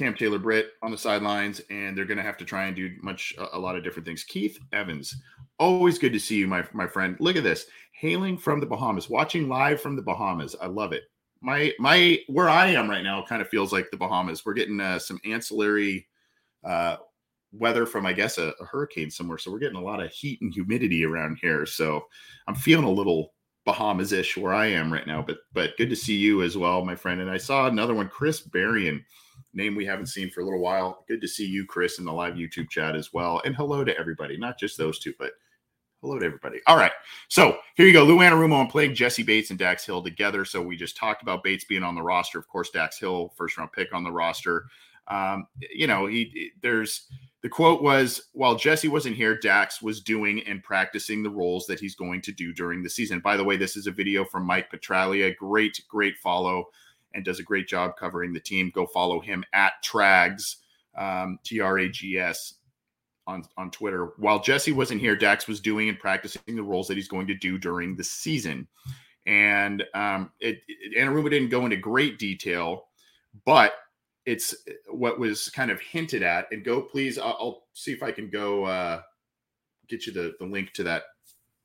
Cam 0.00 0.14
Taylor 0.14 0.40
Britt 0.40 0.70
on 0.82 0.90
the 0.90 0.98
sidelines, 0.98 1.60
and 1.70 1.96
they're 1.96 2.04
going 2.04 2.18
to 2.18 2.24
have 2.24 2.38
to 2.38 2.44
try 2.44 2.64
and 2.64 2.74
do 2.74 2.90
much 3.02 3.32
a, 3.38 3.56
a 3.56 3.60
lot 3.60 3.76
of 3.76 3.84
different 3.84 4.04
things. 4.04 4.24
Keith 4.24 4.58
Evans, 4.72 5.14
always 5.60 5.96
good 5.96 6.12
to 6.12 6.18
see 6.18 6.38
you, 6.38 6.48
my 6.48 6.66
my 6.72 6.88
friend. 6.88 7.16
Look 7.20 7.36
at 7.36 7.44
this, 7.44 7.66
hailing 7.92 8.36
from 8.36 8.58
the 8.58 8.66
Bahamas, 8.66 9.08
watching 9.08 9.48
live 9.48 9.80
from 9.80 9.94
the 9.94 10.02
Bahamas. 10.02 10.56
I 10.60 10.66
love 10.66 10.92
it. 10.92 11.04
My 11.42 11.72
my 11.78 12.20
where 12.28 12.48
I 12.48 12.68
am 12.68 12.88
right 12.88 13.02
now 13.02 13.24
kind 13.28 13.42
of 13.42 13.48
feels 13.48 13.72
like 13.72 13.90
the 13.90 13.96
Bahamas. 13.96 14.46
We're 14.46 14.54
getting 14.54 14.80
uh, 14.80 14.98
some 14.98 15.20
ancillary 15.24 16.06
uh, 16.64 16.96
weather 17.52 17.84
from, 17.84 18.06
I 18.06 18.12
guess, 18.12 18.38
a, 18.38 18.52
a 18.60 18.64
hurricane 18.64 19.10
somewhere. 19.10 19.38
So 19.38 19.50
we're 19.50 19.58
getting 19.58 19.76
a 19.76 19.82
lot 19.82 20.02
of 20.02 20.10
heat 20.10 20.40
and 20.40 20.54
humidity 20.54 21.04
around 21.04 21.38
here. 21.42 21.66
So 21.66 22.06
I'm 22.46 22.54
feeling 22.54 22.86
a 22.86 22.90
little 22.90 23.34
Bahamas 23.64 24.12
ish 24.12 24.36
where 24.36 24.54
I 24.54 24.66
am 24.66 24.92
right 24.92 25.06
now. 25.06 25.22
But 25.22 25.38
but 25.52 25.76
good 25.76 25.90
to 25.90 25.96
see 25.96 26.16
you 26.16 26.42
as 26.42 26.56
well, 26.56 26.84
my 26.84 26.94
friend. 26.94 27.20
And 27.20 27.30
I 27.30 27.38
saw 27.38 27.66
another 27.66 27.94
one, 27.94 28.08
Chris 28.08 28.40
Berrien, 28.40 29.04
name 29.54 29.74
we 29.74 29.84
haven't 29.84 30.06
seen 30.06 30.30
for 30.30 30.40
a 30.40 30.44
little 30.44 30.60
while. 30.60 31.04
Good 31.08 31.20
to 31.20 31.28
see 31.28 31.46
you, 31.46 31.66
Chris, 31.66 31.98
in 31.98 32.04
the 32.04 32.12
live 32.12 32.34
YouTube 32.34 32.70
chat 32.70 32.96
as 32.96 33.12
well. 33.12 33.42
And 33.44 33.54
hello 33.54 33.84
to 33.84 33.96
everybody, 33.98 34.36
not 34.36 34.58
just 34.58 34.78
those 34.78 34.98
two, 34.98 35.12
but 35.18 35.32
Hello 36.02 36.18
to 36.18 36.26
everybody. 36.26 36.58
All 36.66 36.76
right. 36.76 36.90
So 37.28 37.58
here 37.76 37.86
you 37.86 37.92
go. 37.92 38.02
Lou 38.02 38.18
Anarumo 38.18 38.60
and 38.60 38.68
playing 38.68 38.96
Jessie 38.96 39.22
Bates 39.22 39.50
and 39.50 39.58
Dax 39.58 39.86
Hill 39.86 40.02
together. 40.02 40.44
So 40.44 40.60
we 40.60 40.76
just 40.76 40.96
talked 40.96 41.22
about 41.22 41.44
Bates 41.44 41.64
being 41.64 41.84
on 41.84 41.94
the 41.94 42.02
roster. 42.02 42.40
Of 42.40 42.48
course, 42.48 42.70
Dax 42.70 42.98
Hill, 42.98 43.32
first 43.36 43.56
round 43.56 43.70
pick 43.70 43.94
on 43.94 44.02
the 44.02 44.10
roster. 44.10 44.66
Um, 45.06 45.46
you 45.72 45.86
know, 45.86 46.06
he 46.06 46.50
there's 46.60 47.06
the 47.42 47.48
quote 47.48 47.84
was 47.84 48.30
while 48.32 48.56
Jessie 48.56 48.88
wasn't 48.88 49.14
here, 49.14 49.38
Dax 49.38 49.80
was 49.80 50.00
doing 50.00 50.42
and 50.44 50.60
practicing 50.64 51.22
the 51.22 51.30
roles 51.30 51.66
that 51.66 51.78
he's 51.78 51.94
going 51.94 52.20
to 52.22 52.32
do 52.32 52.52
during 52.52 52.82
the 52.82 52.90
season. 52.90 53.20
By 53.20 53.36
the 53.36 53.44
way, 53.44 53.56
this 53.56 53.76
is 53.76 53.86
a 53.86 53.92
video 53.92 54.24
from 54.24 54.44
Mike 54.44 54.72
Petraglia. 54.72 55.36
Great, 55.36 55.80
great 55.88 56.18
follow 56.18 56.64
and 57.14 57.24
does 57.24 57.38
a 57.38 57.44
great 57.44 57.68
job 57.68 57.92
covering 57.96 58.32
the 58.32 58.40
team. 58.40 58.72
Go 58.74 58.86
follow 58.86 59.20
him 59.20 59.44
at 59.52 59.74
Trags, 59.84 60.56
um, 60.98 61.38
T 61.44 61.60
R 61.60 61.78
A 61.78 61.88
G 61.88 62.18
S 62.18 62.54
on 63.26 63.44
on 63.56 63.70
Twitter. 63.70 64.12
While 64.16 64.40
Jessie 64.40 64.72
wasn't 64.72 65.00
here, 65.00 65.16
Dax 65.16 65.46
was 65.46 65.60
doing 65.60 65.88
and 65.88 65.98
practicing 65.98 66.56
the 66.56 66.62
roles 66.62 66.88
that 66.88 66.96
he's 66.96 67.08
going 67.08 67.26
to 67.28 67.34
do 67.34 67.58
during 67.58 67.96
the 67.96 68.04
season. 68.04 68.66
And 69.26 69.84
um, 69.94 70.32
it, 70.40 70.62
it 70.66 70.98
Anarumo 70.98 71.30
didn't 71.30 71.50
go 71.50 71.64
into 71.64 71.76
great 71.76 72.18
detail, 72.18 72.86
but 73.44 73.74
it's 74.26 74.54
what 74.88 75.18
was 75.18 75.48
kind 75.50 75.70
of 75.70 75.80
hinted 75.80 76.22
at. 76.22 76.46
And 76.50 76.64
go, 76.64 76.82
please. 76.82 77.18
I'll, 77.18 77.36
I'll 77.40 77.62
see 77.72 77.92
if 77.92 78.02
I 78.02 78.12
can 78.12 78.30
go 78.30 78.64
uh, 78.64 79.02
get 79.88 80.06
you 80.06 80.12
the 80.12 80.34
the 80.38 80.46
link 80.46 80.72
to 80.74 80.82
that 80.84 81.04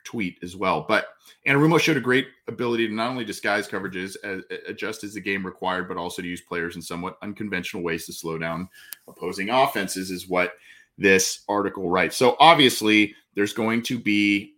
tweet 0.03 0.37
as 0.41 0.55
well. 0.55 0.85
But 0.87 1.07
Anarumo 1.45 1.79
showed 1.79 1.97
a 1.97 2.01
great 2.01 2.27
ability 2.47 2.87
to 2.87 2.93
not 2.93 3.09
only 3.09 3.25
disguise 3.25 3.67
coverages, 3.67 4.15
as, 4.23 4.41
adjust 4.65 5.03
as 5.03 5.13
the 5.13 5.19
game 5.19 5.45
required, 5.45 5.89
but 5.89 5.97
also 5.97 6.21
to 6.21 6.27
use 6.27 6.39
players 6.39 6.77
in 6.77 6.81
somewhat 6.81 7.17
unconventional 7.21 7.83
ways 7.83 8.05
to 8.05 8.13
slow 8.13 8.37
down 8.37 8.69
opposing 9.07 9.49
offenses. 9.49 10.09
Is 10.11 10.29
what 10.29 10.53
this 10.97 11.41
article 11.47 11.89
right. 11.89 12.13
So 12.13 12.35
obviously, 12.39 13.13
there's 13.35 13.53
going 13.53 13.83
to 13.83 13.99
be, 13.99 14.53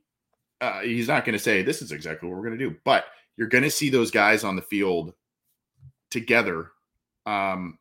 uh, 0.61 0.81
he's 0.81 1.07
not 1.07 1.25
going 1.25 1.33
to 1.33 1.43
say 1.43 1.61
this 1.61 1.81
is 1.81 1.91
exactly 1.91 2.29
what 2.29 2.35
we're 2.35 2.47
going 2.47 2.57
to 2.57 2.69
do, 2.69 2.75
but 2.85 3.05
you're 3.37 3.47
going 3.47 3.63
to 3.63 3.71
see 3.71 3.89
those 3.89 4.11
guys 4.11 4.43
on 4.43 4.55
the 4.55 4.61
field 4.61 5.13
together 6.11 6.71
um, 7.25 7.77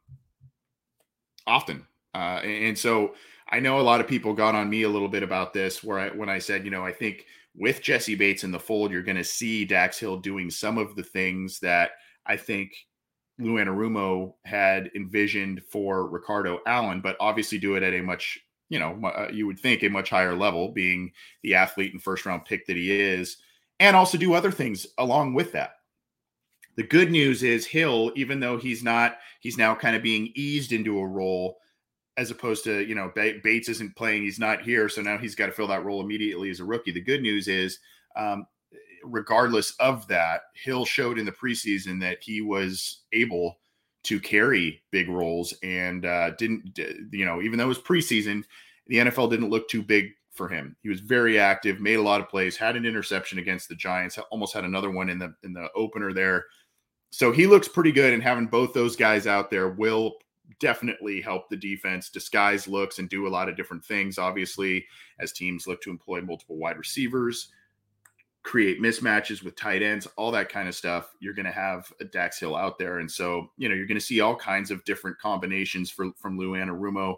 often. 1.47 1.87
Uh, 2.15 2.41
and 2.45 2.77
so 2.77 3.15
I 3.50 3.61
know 3.61 3.81
a 3.81 3.83
lot 3.83 4.00
of 4.00 4.09
people 4.09 4.35
got 4.35 4.55
on 4.55 4.69
me 4.69 4.83
a 4.83 4.88
little 4.88 5.09
bit 5.09 5.23
about 5.23 5.53
this, 5.53 5.83
where 5.83 5.99
I 5.99 6.09
when 6.11 6.29
I 6.29 6.38
said, 6.38 6.65
you 6.65 6.71
know, 6.71 6.85
I 6.85 6.93
think 6.93 7.25
with 7.55 7.83
Jessie 7.83 8.15
Bates 8.15 8.45
in 8.45 8.50
the 8.50 8.59
fold, 8.59 8.93
you're 8.93 9.03
going 9.03 9.17
to 9.17 9.25
see 9.25 9.65
Dax 9.65 9.99
Hill 9.99 10.19
doing 10.19 10.50
some 10.50 10.79
of 10.79 10.95
the 10.97 11.03
things 11.03 11.59
that 11.61 11.93
I 12.27 12.37
think 12.37 12.73
Lou 13.38 13.55
Anarumo 13.55 14.35
had 14.45 14.91
envisioned 14.95 15.62
for 15.71 16.09
Ricardo 16.09 16.61
Allen, 16.67 17.00
but 17.00 17.17
obviously 17.21 17.59
do 17.59 17.75
it 17.77 17.83
at 17.83 17.95
a 17.95 18.03
much 18.03 18.38
you 18.69 18.79
know, 18.79 19.01
uh, 19.05 19.29
you 19.33 19.47
would 19.47 19.59
think 19.59 19.83
a 19.83 19.89
much 19.89 20.11
higher 20.11 20.35
level, 20.35 20.71
being 20.71 21.13
the 21.43 21.55
athlete 21.55 21.93
and 21.93 22.03
first 22.03 22.27
round 22.27 22.45
pick 22.45 22.67
that 22.67 22.77
he 22.77 22.93
is, 22.93 23.39
and 23.81 23.97
also 23.97 24.19
do 24.19 24.35
other 24.35 24.51
things 24.51 24.87
along 24.99 25.35
with 25.35 25.53
that. 25.53 25.73
The 26.77 26.83
good 26.85 27.11
news 27.11 27.43
is 27.43 27.67
Hill, 27.67 28.13
even 28.15 28.41
though 28.41 28.57
he's 28.57 28.85
not, 28.85 29.19
he's 29.41 29.59
now 29.59 29.75
kind 29.75 29.97
of 29.97 30.03
being 30.03 30.31
eased 30.35 30.73
into 30.73 30.99
a 30.99 31.07
role 31.07 31.59
as 32.17 32.31
opposed 32.31 32.65
to, 32.65 32.85
you 32.85 32.95
know, 32.95 33.13
Bates 33.15 33.69
isn't 33.69 33.97
playing, 33.97 34.23
he's 34.23 34.41
not 34.41 34.63
here. 34.63 34.89
So 34.89 35.03
now 35.03 35.19
he's 35.19 35.37
got 35.37 35.47
to 35.47 35.53
fill 35.53 35.69
that 35.69 35.85
role 35.85 36.01
immediately 36.01 36.51
as 36.51 36.61
a 36.61 36.65
rookie. 36.65 36.91
The 36.91 37.01
good 37.01 37.23
news 37.23 37.47
is, 37.47 37.79
um, 38.17 38.47
regardless 39.05 39.73
of 39.79 40.07
that, 40.09 40.43
Hill 40.55 40.85
showed 40.85 41.19
in 41.19 41.27
the 41.27 41.33
preseason 41.33 42.01
that 42.01 42.19
he 42.21 42.41
was 42.41 43.03
able 43.13 43.59
to 44.05 44.21
carry 44.21 44.83
big 44.90 45.09
roles 45.09 45.55
and 45.62 46.07
uh, 46.07 46.31
didn't, 46.31 46.78
you 47.12 47.25
know, 47.25 47.43
even 47.43 47.59
though 47.59 47.64
it 47.64 47.69
was 47.69 47.78
preseason, 47.78 48.45
the 48.87 48.97
NFL 48.97 49.31
didn't 49.31 49.50
look 49.50 49.69
too 49.69 49.83
big 49.83 50.12
for 50.33 50.49
him. 50.49 50.76
He 50.83 50.88
was 50.88 51.00
very 51.00 51.38
active, 51.38 51.81
made 51.81 51.97
a 51.97 52.02
lot 52.02 52.21
of 52.21 52.28
plays, 52.28 52.57
had 52.57 52.76
an 52.76 52.87
interception 52.87 53.38
against 53.38 53.69
the 53.69 53.75
Giants, 53.75 54.19
almost 54.31 54.55
had 54.55 54.64
another 54.64 54.90
one 54.90 55.11
in 55.11 55.19
the 55.19 55.35
in 55.43 55.52
the 55.52 55.69
opener 55.75 56.12
there. 56.12 56.47
So 57.11 57.33
he 57.33 57.47
looks 57.47 57.69
pretty 57.69 57.93
good, 57.93 58.14
and 58.14 58.23
having 58.23 58.47
both 58.47 58.73
those 58.73 58.97
guys 58.97 59.26
out 59.26 59.50
there 59.50 59.69
will 59.71 60.14
definitely 60.61 61.21
help 61.21 61.49
the 61.49 61.57
defense 61.57 62.09
disguise 62.09 62.67
looks 62.67 62.99
and 62.99 63.09
do 63.09 63.26
a 63.26 63.28
lot 63.28 63.49
of 63.49 63.57
different 63.57 63.85
things. 63.85 64.19
Obviously, 64.19 64.87
as 65.19 65.33
teams 65.33 65.67
look 65.67 65.83
to 65.83 65.90
employ 65.90 66.21
multiple 66.21 66.57
wide 66.57 66.78
receivers, 66.78 67.50
create 68.49 68.81
mismatches 68.81 69.43
with 69.43 69.55
tight 69.57 69.83
ends, 69.83 70.09
all 70.17 70.31
that 70.31 70.49
kind 70.49 70.69
of 70.69 70.75
stuff. 70.75 71.14
You're 71.21 71.35
going 71.35 71.45
to 71.45 71.52
have 71.52 71.93
a 72.00 72.05
Dax 72.07 72.40
Hill 72.40 72.57
out 72.57 72.78
there, 72.78 72.99
and 72.99 73.11
so 73.11 73.50
you 73.59 73.69
know 73.69 73.75
you're 73.75 73.87
going 73.87 74.00
to 74.00 74.05
see 74.05 74.21
all 74.21 74.35
kinds 74.35 74.71
of 74.71 74.83
different 74.85 75.19
combinations 75.19 75.90
for 75.90 76.12
from 76.17 76.38
Lou 76.38 76.52
Anarumo, 76.52 77.17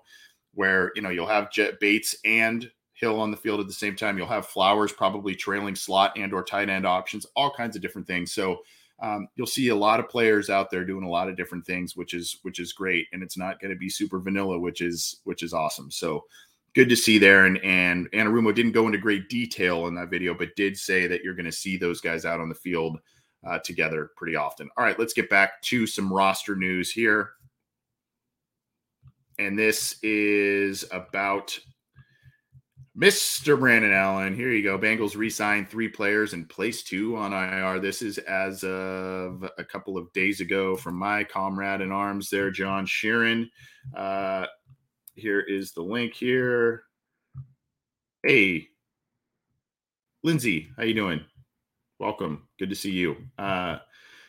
where 0.54 0.90
you 0.96 1.02
know 1.02 1.10
you'll 1.10 1.28
have 1.28 1.52
Jet 1.52 1.78
Bates 1.78 2.16
and 2.25 2.68
Hill 2.94 3.20
on 3.20 3.30
the 3.30 3.37
field 3.37 3.60
at 3.60 3.68
the 3.68 3.72
same 3.72 3.94
time. 3.94 4.18
You'll 4.18 4.26
have 4.26 4.49
Flowers 4.49 4.90
probably 4.90 5.37
trailing 5.37 5.76
slot 5.76 6.18
and 6.18 6.34
or 6.34 6.42
tight 6.42 6.68
end 6.68 6.84
options, 6.84 7.26
all 7.37 7.52
kinds 7.52 7.76
of 7.76 7.82
different 7.82 8.08
things. 8.08 8.32
So 8.32 8.58
um, 9.00 9.28
you'll 9.37 9.46
see 9.46 9.68
a 9.68 9.76
lot 9.76 10.00
of 10.00 10.08
players 10.08 10.50
out 10.50 10.68
there 10.68 10.84
doing 10.84 11.04
a 11.04 11.08
lot 11.08 11.28
of 11.28 11.37
different 11.37 11.64
things, 11.64 11.94
which 11.94 12.12
is 12.12 12.40
which 12.42 12.58
is 12.58 12.72
great, 12.72 13.06
and 13.12 13.22
it's 13.22 13.38
not 13.38 13.60
going 13.60 13.72
to 13.72 13.78
be 13.78 13.88
super 13.88 14.18
vanilla, 14.18 14.58
which 14.58 14.80
is 14.80 15.20
which 15.22 15.44
is 15.44 15.52
awesome. 15.52 15.92
So 15.92 16.25
good 16.74 16.88
to 16.88 16.96
see 16.96 17.18
there. 17.18 17.46
And 17.46 17.58
and 17.64 18.10
Anarumo 18.12 18.54
didn't 18.54 18.72
go 18.72 18.86
into 18.86 18.98
great 18.98 19.28
detail 19.28 19.86
in 19.86 19.94
that 19.94 20.10
video, 20.10 20.34
but 20.34 20.56
did 20.56 20.76
say 20.76 21.06
that 21.06 21.22
you're 21.22 21.34
going 21.34 21.46
to 21.46 21.52
see 21.52 21.76
those 21.76 22.00
guys 22.00 22.24
out 22.24 22.40
on 22.40 22.48
the 22.48 22.54
field 22.54 22.98
uh, 23.46 23.58
together 23.60 24.10
pretty 24.16 24.36
often. 24.36 24.68
All 24.76 24.84
right, 24.84 24.98
let's 24.98 25.14
get 25.14 25.30
back 25.30 25.62
to 25.62 25.86
some 25.86 26.12
roster 26.12 26.56
news 26.56 26.90
here. 26.90 27.30
And 29.38 29.58
this 29.58 29.96
is 30.02 30.84
about 30.92 31.58
Mr. 32.98 33.58
Brandon 33.58 33.92
Allen. 33.92 34.34
Here 34.34 34.50
you 34.50 34.62
go. 34.62 34.78
Bengals 34.78 35.16
re-signed 35.16 35.70
three 35.70 35.88
players 35.88 36.34
and 36.34 36.46
placed 36.46 36.88
two 36.88 37.16
on 37.16 37.32
IR. 37.32 37.80
This 37.80 38.02
is 38.02 38.18
as 38.18 38.62
of 38.64 39.48
a 39.56 39.64
couple 39.64 39.96
of 39.96 40.12
days 40.12 40.40
ago 40.40 40.76
from 40.76 40.96
my 40.96 41.24
comrade 41.24 41.80
in 41.80 41.92
arms 41.92 42.28
there, 42.28 42.50
John 42.50 42.84
Sheeran. 42.84 43.48
Uh, 43.96 44.46
here 45.14 45.40
is 45.40 45.73
the 45.73 45.83
link 45.83 46.14
here. 46.14 46.85
Hey, 48.23 48.69
Lindsay, 50.23 50.69
how 50.76 50.85
you 50.85 50.95
doing? 50.95 51.21
Welcome. 51.99 52.49
Good 52.59 52.71
to 52.71 52.76
see 52.76 52.93
you. 52.93 53.17
Uh, 53.38 53.79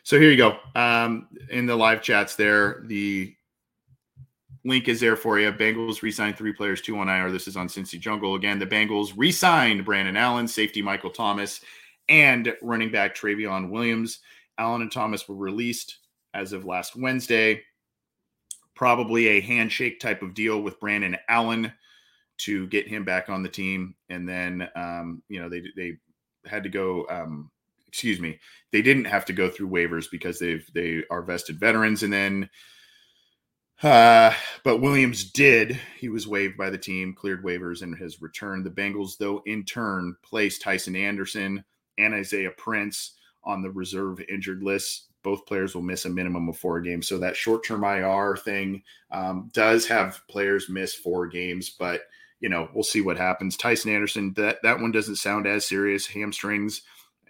so 0.02 0.18
here 0.18 0.30
you 0.30 0.36
go. 0.36 0.58
Um, 0.74 1.28
in 1.50 1.66
the 1.66 1.76
live 1.76 2.02
chats 2.02 2.34
there, 2.34 2.82
the 2.86 3.34
link 4.64 4.88
is 4.88 5.00
there 5.00 5.16
for 5.16 5.38
you. 5.38 5.50
Bengals 5.52 6.02
re-signed 6.02 6.36
three 6.36 6.52
players, 6.52 6.80
two 6.80 6.98
on 6.98 7.08
IR. 7.08 7.30
This 7.30 7.48
is 7.48 7.56
on 7.56 7.68
Cincy 7.68 7.98
Jungle. 7.98 8.34
Again, 8.34 8.58
the 8.58 8.66
Bengals 8.66 9.12
re-signed 9.16 9.84
Brandon 9.84 10.16
Allen, 10.16 10.48
safety 10.48 10.82
Michael 10.82 11.10
Thomas, 11.10 11.60
and 12.08 12.54
running 12.62 12.90
back 12.90 13.14
Trayveon 13.14 13.70
Williams. 13.70 14.20
Allen 14.58 14.82
and 14.82 14.92
Thomas 14.92 15.28
were 15.28 15.36
released 15.36 15.98
as 16.34 16.52
of 16.52 16.64
last 16.64 16.96
Wednesday 16.96 17.62
probably 18.74 19.28
a 19.28 19.40
handshake 19.40 20.00
type 20.00 20.22
of 20.22 20.34
deal 20.34 20.62
with 20.62 20.80
Brandon 20.80 21.16
Allen 21.28 21.72
to 22.38 22.66
get 22.68 22.88
him 22.88 23.04
back 23.04 23.28
on 23.28 23.42
the 23.42 23.48
team. 23.48 23.94
And 24.08 24.28
then, 24.28 24.68
um, 24.74 25.22
you 25.28 25.40
know, 25.40 25.48
they, 25.48 25.62
they 25.76 25.98
had 26.46 26.62
to 26.64 26.68
go, 26.68 27.06
um, 27.08 27.50
excuse 27.86 28.18
me, 28.18 28.38
they 28.72 28.82
didn't 28.82 29.04
have 29.04 29.24
to 29.26 29.32
go 29.32 29.48
through 29.48 29.68
waivers 29.68 30.06
because 30.10 30.38
they've, 30.38 30.66
they 30.74 31.04
are 31.10 31.22
vested 31.22 31.60
veterans. 31.60 32.02
And 32.02 32.12
then, 32.12 32.50
uh, 33.82 34.32
but 34.64 34.78
Williams 34.78 35.30
did. 35.30 35.78
He 35.98 36.08
was 36.08 36.26
waived 36.26 36.56
by 36.56 36.70
the 36.70 36.78
team, 36.78 37.14
cleared 37.14 37.44
waivers, 37.44 37.82
and 37.82 37.96
has 37.98 38.22
returned. 38.22 38.64
The 38.64 38.70
Bengals, 38.70 39.18
though, 39.18 39.42
in 39.44 39.64
turn, 39.64 40.16
placed 40.22 40.62
Tycen 40.62 40.96
Anderson 40.96 41.64
and 41.98 42.14
Isaiah 42.14 42.52
Prince 42.56 43.14
on 43.44 43.60
the 43.60 43.70
reserve 43.70 44.20
injured 44.28 44.62
list 44.62 45.11
both 45.22 45.46
players 45.46 45.74
will 45.74 45.82
miss 45.82 46.04
a 46.04 46.10
minimum 46.10 46.48
of 46.48 46.56
four 46.56 46.80
games. 46.80 47.08
So 47.08 47.18
that 47.18 47.36
short 47.36 47.64
term 47.64 47.84
IR 47.84 48.36
thing 48.36 48.82
um, 49.10 49.50
does 49.52 49.86
have 49.86 50.20
players 50.28 50.68
miss 50.68 50.94
four 50.94 51.26
games, 51.26 51.70
but 51.70 52.02
you 52.40 52.48
know 52.48 52.68
we'll 52.74 52.82
see 52.82 53.00
what 53.00 53.16
happens. 53.16 53.56
Tycen 53.56 53.92
Anderson, 53.92 54.32
that 54.34 54.58
that 54.62 54.80
one 54.80 54.92
doesn't 54.92 55.16
sound 55.16 55.46
as 55.46 55.66
serious. 55.66 56.06
Hamstrings, 56.06 56.82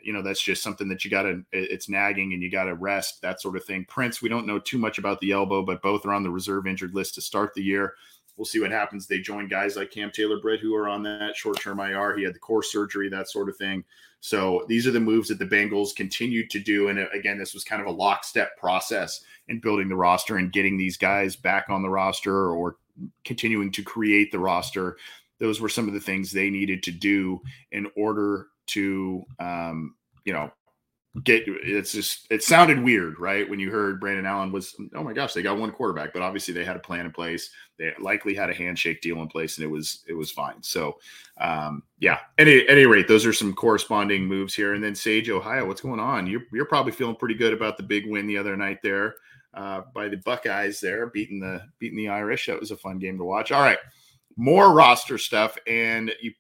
you 0.03 0.13
know 0.13 0.23
that's 0.23 0.43
just 0.43 0.63
something 0.63 0.89
that 0.89 1.05
you 1.05 1.11
got 1.11 1.23
to 1.23 1.45
it's 1.53 1.89
nagging 1.89 2.33
and 2.33 2.43
you 2.43 2.51
got 2.51 2.65
to 2.65 2.75
rest 2.75 3.23
that 3.23 3.41
sort 3.41 3.57
of 3.57 3.65
thing. 3.65 3.85
Prince, 3.89 4.23
we 4.23 4.29
don't 4.29 4.47
know 4.47 4.59
too 4.59 4.79
much 4.79 4.99
about 4.99 5.21
the 5.21 5.33
elbow, 5.33 5.63
but 5.63 5.83
both 5.83 6.05
are 6.07 6.13
on 6.13 6.23
the 6.23 6.31
reserve 6.31 6.67
injured 6.67 6.95
list 6.95 7.15
to 7.15 7.21
start 7.21 7.55
the 7.55 7.63
year. 7.63 7.95
We'll 8.37 8.47
see 8.47 8.61
what 8.61 8.71
happens. 8.71 9.07
They 9.07 9.21
join 9.21 9.47
guys 9.47 9.77
like 9.77 9.91
Cam 9.91 10.11
Taylor 10.11 10.41
Britt 10.41 10.61
who 10.61 10.75
are 10.75 10.89
on 10.89 11.03
that 11.03 11.37
short 11.37 11.61
term 11.61 11.81
IR. 11.81 12.17
He 12.17 12.25
had 12.25 12.35
the 12.35 12.39
core 12.39 12.63
surgery, 12.63 13.09
that 13.11 13.29
sort 13.29 13.49
of 13.49 13.57
thing. 13.57 13.85
So 14.21 14.65
these 14.69 14.87
are 14.87 14.93
the 14.93 15.01
moves 15.01 15.29
that 15.29 15.39
the 15.39 15.47
Bengals 15.47 15.95
continued 15.95 16.49
to 16.51 16.61
do. 16.61 16.89
And 16.89 16.99
uh, 16.99 17.07
again, 17.13 17.39
this 17.39 17.55
was 17.55 17.65
kind 17.65 17.83
of 17.83 17.89
a 17.89 17.93
lockstep 17.93 18.57
process 18.57 19.25
in 19.49 19.61
building 19.61 19.89
the 19.89 19.97
roster 19.97 20.37
and 20.37 20.53
getting 20.53 20.79
these 20.79 20.97
guys 20.97 21.37
back 21.37 21.69
on 21.69 21.83
the 21.83 21.91
roster 21.91 22.53
or 22.53 22.77
continuing 23.25 23.73
to 23.73 23.83
create 23.83 24.31
the 24.31 24.39
roster. 24.39 24.97
Those 25.41 25.61
were 25.61 25.69
some 25.69 25.89
of 25.89 25.95
the 25.95 26.01
things 26.01 26.31
they 26.31 26.51
needed 26.51 26.83
to 26.85 26.93
do 26.93 27.43
in 27.73 27.89
order 27.97 28.47
to, 28.69 29.25
um, 29.41 29.97
you 30.25 30.33
know, 30.33 30.53
get 31.25 31.45
it's 31.47 31.93
just 31.93 32.27
it 32.31 32.43
sounded 32.43 32.83
weird, 32.83 33.19
right? 33.19 33.49
When 33.49 33.61
you 33.61 33.71
heard 33.71 34.01
Brandon 34.01 34.25
Allen 34.25 34.51
was 34.51 34.75
oh 34.95 35.05
my 35.05 35.13
gosh, 35.13 35.35
they 35.35 35.43
got 35.43 35.59
one 35.59 35.71
quarterback, 35.71 36.13
but 36.13 36.23
obviously 36.23 36.55
they 36.55 36.65
had 36.65 36.77
a 36.77 36.81
plan 36.81 37.05
in 37.05 37.13
place. 37.13 37.51
They 37.79 37.93
likely 38.01 38.35
had 38.35 38.49
a 38.49 38.55
handshake 38.55 39.03
deal 39.03 39.21
in 39.21 39.29
place, 39.29 39.59
and 39.59 39.65
it 39.65 39.71
was 39.71 40.05
it 40.09 40.15
was 40.15 40.31
fine. 40.31 40.63
So 40.63 40.97
um, 41.39 41.83
yeah, 41.99 42.21
any, 42.39 42.67
any 42.69 42.87
rate, 42.87 43.09
those 43.09 43.27
are 43.27 43.33
some 43.33 43.53
corresponding 43.53 44.25
moves 44.25 44.55
here. 44.55 44.73
And 44.75 44.83
then 44.83 44.95
Sage, 44.95 45.29
Ohio, 45.29 45.67
what's 45.67 45.83
going 45.83 46.01
on? 46.01 46.27
You're 46.27 46.45
you're 46.53 46.65
probably 46.65 46.93
feeling 46.93 47.17
pretty 47.17 47.35
good 47.35 47.53
about 47.53 47.77
the 47.77 47.83
big 47.83 48.09
win 48.09 48.27
the 48.27 48.39
other 48.39 48.57
night 48.57 48.79
there 48.83 49.17
uh, 49.53 49.83
by 49.95 50.09
the 50.09 50.17
Buckeyes 50.17 50.81
there, 50.81 51.09
beating 51.09 51.41
the 51.41 51.63
beating 51.79 51.99
the 51.99 52.09
Irish. 52.09 52.47
That 52.47 52.59
was 52.59 52.71
a 52.71 52.77
fun 52.77 52.99
game 52.99 53.19
to 53.19 53.25
watch. 53.25 53.53
All 53.53 53.63
right, 53.63 53.79
more 54.37 54.73
roster 54.73 55.19
stuff, 55.19 55.59
and 55.67 56.11
you 56.23 56.33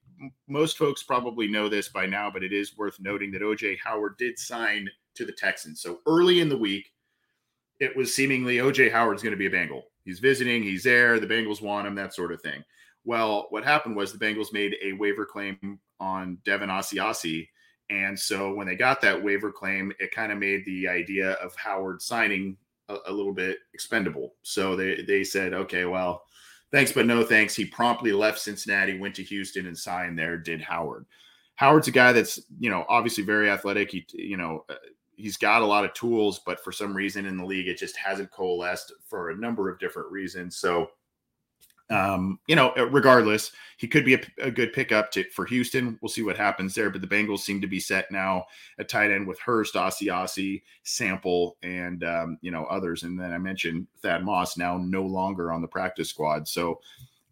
most 0.48 0.78
folks 0.78 1.02
probably 1.02 1.48
know 1.48 1.68
this 1.68 1.88
by 1.88 2.06
now, 2.06 2.30
but 2.30 2.42
it 2.42 2.52
is 2.52 2.76
worth 2.76 2.98
noting 3.00 3.30
that 3.32 3.42
OJ 3.42 3.78
Howard 3.82 4.16
did 4.18 4.38
sign 4.38 4.88
to 5.14 5.24
the 5.24 5.32
Texans. 5.32 5.82
So 5.82 6.00
early 6.06 6.40
in 6.40 6.48
the 6.48 6.56
week, 6.56 6.90
it 7.80 7.96
was 7.96 8.14
seemingly 8.14 8.56
OJ 8.56 8.92
Howard's 8.92 9.22
going 9.22 9.32
to 9.32 9.38
be 9.38 9.46
a 9.46 9.50
Bengal. 9.50 9.84
He's 10.04 10.18
visiting, 10.18 10.62
he's 10.62 10.84
there, 10.84 11.18
the 11.20 11.26
Bengals 11.26 11.62
want 11.62 11.86
him, 11.86 11.94
that 11.96 12.14
sort 12.14 12.32
of 12.32 12.40
thing. 12.40 12.62
Well, 13.04 13.46
what 13.50 13.64
happened 13.64 13.96
was 13.96 14.12
the 14.12 14.24
Bengals 14.24 14.52
made 14.52 14.76
a 14.82 14.92
waiver 14.92 15.24
claim 15.24 15.80
on 16.00 16.38
Devin 16.44 16.68
Asiasi. 16.68 17.48
And 17.90 18.18
so 18.18 18.54
when 18.54 18.66
they 18.66 18.76
got 18.76 19.00
that 19.00 19.22
waiver 19.22 19.52
claim, 19.52 19.92
it 19.98 20.14
kind 20.14 20.32
of 20.32 20.38
made 20.38 20.64
the 20.64 20.88
idea 20.88 21.32
of 21.32 21.54
Howard 21.56 22.00
signing 22.00 22.56
a, 22.88 22.98
a 23.06 23.12
little 23.12 23.34
bit 23.34 23.58
expendable. 23.74 24.34
So 24.42 24.76
they, 24.76 25.02
they 25.02 25.24
said, 25.24 25.52
okay, 25.52 25.84
well, 25.84 26.22
Thanks, 26.72 26.90
but 26.90 27.06
no 27.06 27.22
thanks. 27.22 27.54
He 27.54 27.66
promptly 27.66 28.12
left 28.12 28.38
Cincinnati, 28.38 28.98
went 28.98 29.14
to 29.16 29.22
Houston, 29.22 29.66
and 29.66 29.76
signed 29.76 30.18
there. 30.18 30.38
Did 30.38 30.62
Howard? 30.62 31.06
Howard's 31.54 31.88
a 31.88 31.92
guy 31.92 32.12
that's 32.12 32.40
you 32.58 32.70
know 32.70 32.84
obviously 32.88 33.24
very 33.24 33.50
athletic. 33.50 33.90
He 33.90 34.06
you 34.14 34.38
know 34.38 34.64
uh, 34.70 34.74
he's 35.14 35.36
got 35.36 35.62
a 35.62 35.66
lot 35.66 35.84
of 35.84 35.92
tools, 35.92 36.40
but 36.44 36.64
for 36.64 36.72
some 36.72 36.94
reason 36.94 37.26
in 37.26 37.36
the 37.36 37.44
league 37.44 37.68
it 37.68 37.78
just 37.78 37.96
hasn't 37.96 38.32
coalesced 38.32 38.92
for 39.06 39.30
a 39.30 39.36
number 39.36 39.70
of 39.70 39.78
different 39.78 40.10
reasons. 40.10 40.56
So 40.56 40.88
um, 41.92 42.38
you 42.46 42.56
know, 42.56 42.70
uh, 42.78 42.87
regardless, 42.87 43.52
he 43.76 43.87
could 43.87 44.04
be 44.04 44.14
a, 44.14 44.20
a, 44.38 44.50
good 44.50 44.72
pickup 44.72 45.11
to, 45.12 45.25
for 45.30 45.44
Houston. 45.46 45.99
We'll 46.00 46.08
see 46.08 46.22
what 46.22 46.38
happens 46.38 46.75
there. 46.75 46.88
But 46.88 47.02
the 47.02 47.06
Bengals 47.06 47.40
seem 47.40 47.61
to 47.61 47.66
be 47.66 47.80
set 47.80 48.11
now 48.11 48.46
at 48.78 48.88
tight 48.88 49.11
end 49.11 49.26
with 49.26 49.38
Hurst, 49.40 49.75
Asiasi, 49.75 50.62
Sample, 50.84 51.58
and 51.62 52.02
um, 52.02 52.38
you 52.40 52.50
know 52.50 52.64
others. 52.66 53.02
And 53.02 53.20
then 53.20 53.32
I 53.32 53.38
mentioned 53.38 53.87
Thad 54.00 54.25
Moss 54.25 54.56
now 54.56 54.78
no 54.78 55.02
longer 55.02 55.52
on 55.52 55.61
the 55.61 55.68
practice 55.68 56.08
squad. 56.08 56.49
So 56.49 56.80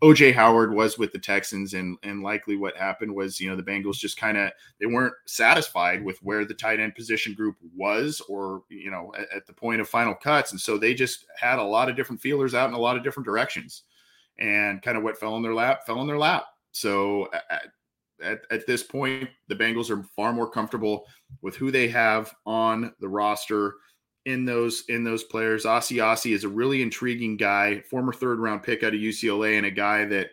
OJ 0.03 0.35
Howard 0.35 0.75
was 0.75 0.99
with 0.99 1.13
the 1.13 1.19
Texans, 1.19 1.73
and 1.73 1.97
and 2.03 2.23
likely 2.23 2.57
what 2.57 2.77
happened 2.77 3.15
was 3.15 3.41
you 3.41 3.49
know 3.49 3.57
the 3.57 3.63
Bengals 3.63 3.97
just 3.97 4.19
kind 4.19 4.37
of 4.37 4.51
they 4.79 4.87
weren't 4.87 5.15
satisfied 5.27 6.05
with 6.05 6.19
where 6.23 6.45
the 6.45 6.53
tight 6.53 6.81
end 6.81 6.95
position 6.95 7.33
group 7.33 7.57
was, 7.75 8.21
or 8.29 8.65
you 8.69 8.91
know 8.91 9.13
at, 9.17 9.33
at 9.35 9.47
the 9.47 9.55
point 9.55 9.81
of 9.81 9.89
final 9.89 10.15
cuts, 10.15 10.51
and 10.51 10.61
so 10.61 10.77
they 10.77 10.93
just 10.93 11.25
had 11.39 11.59
a 11.59 11.65
lot 11.65 11.89
of 11.89 11.97
different 11.97 12.21
feelers 12.21 12.55
out 12.55 12.69
in 12.69 12.75
a 12.75 12.79
lot 12.79 12.99
of 12.99 13.05
different 13.05 13.25
directions 13.25 13.85
and 14.41 14.83
kind 14.83 14.97
of 14.97 15.03
what 15.03 15.19
fell 15.19 15.37
in 15.37 15.43
their 15.43 15.55
lap 15.55 15.87
fell 15.87 16.01
in 16.01 16.07
their 16.07 16.19
lap. 16.19 16.45
So 16.73 17.29
at, 17.51 17.69
at, 18.23 18.41
at, 18.51 18.67
this 18.67 18.83
point, 18.83 19.29
the 19.49 19.57
Bengals 19.57 19.91
are 19.91 20.03
far 20.15 20.33
more 20.33 20.49
comfortable 20.49 21.07
with 21.43 21.57
who 21.57 21.71
they 21.71 21.89
have 21.89 22.33
on 22.47 22.93
the 23.01 23.09
roster 23.09 23.75
in 24.27 24.45
those 24.45 24.85
in 24.89 25.05
those 25.05 25.25
players. 25.25 25.65
Asiasi 25.65 26.35
is 26.35 26.45
a 26.45 26.49
really 26.49 26.83
intriguing 26.83 27.37
guy, 27.37 27.81
former 27.91 28.13
third 28.13 28.39
round 28.39 28.63
pick 28.63 28.83
out 28.83 28.95
of 28.95 29.01
UCLA, 29.01 29.57
and 29.57 29.67
a 29.67 29.71
guy 29.71 30.05
that 30.05 30.29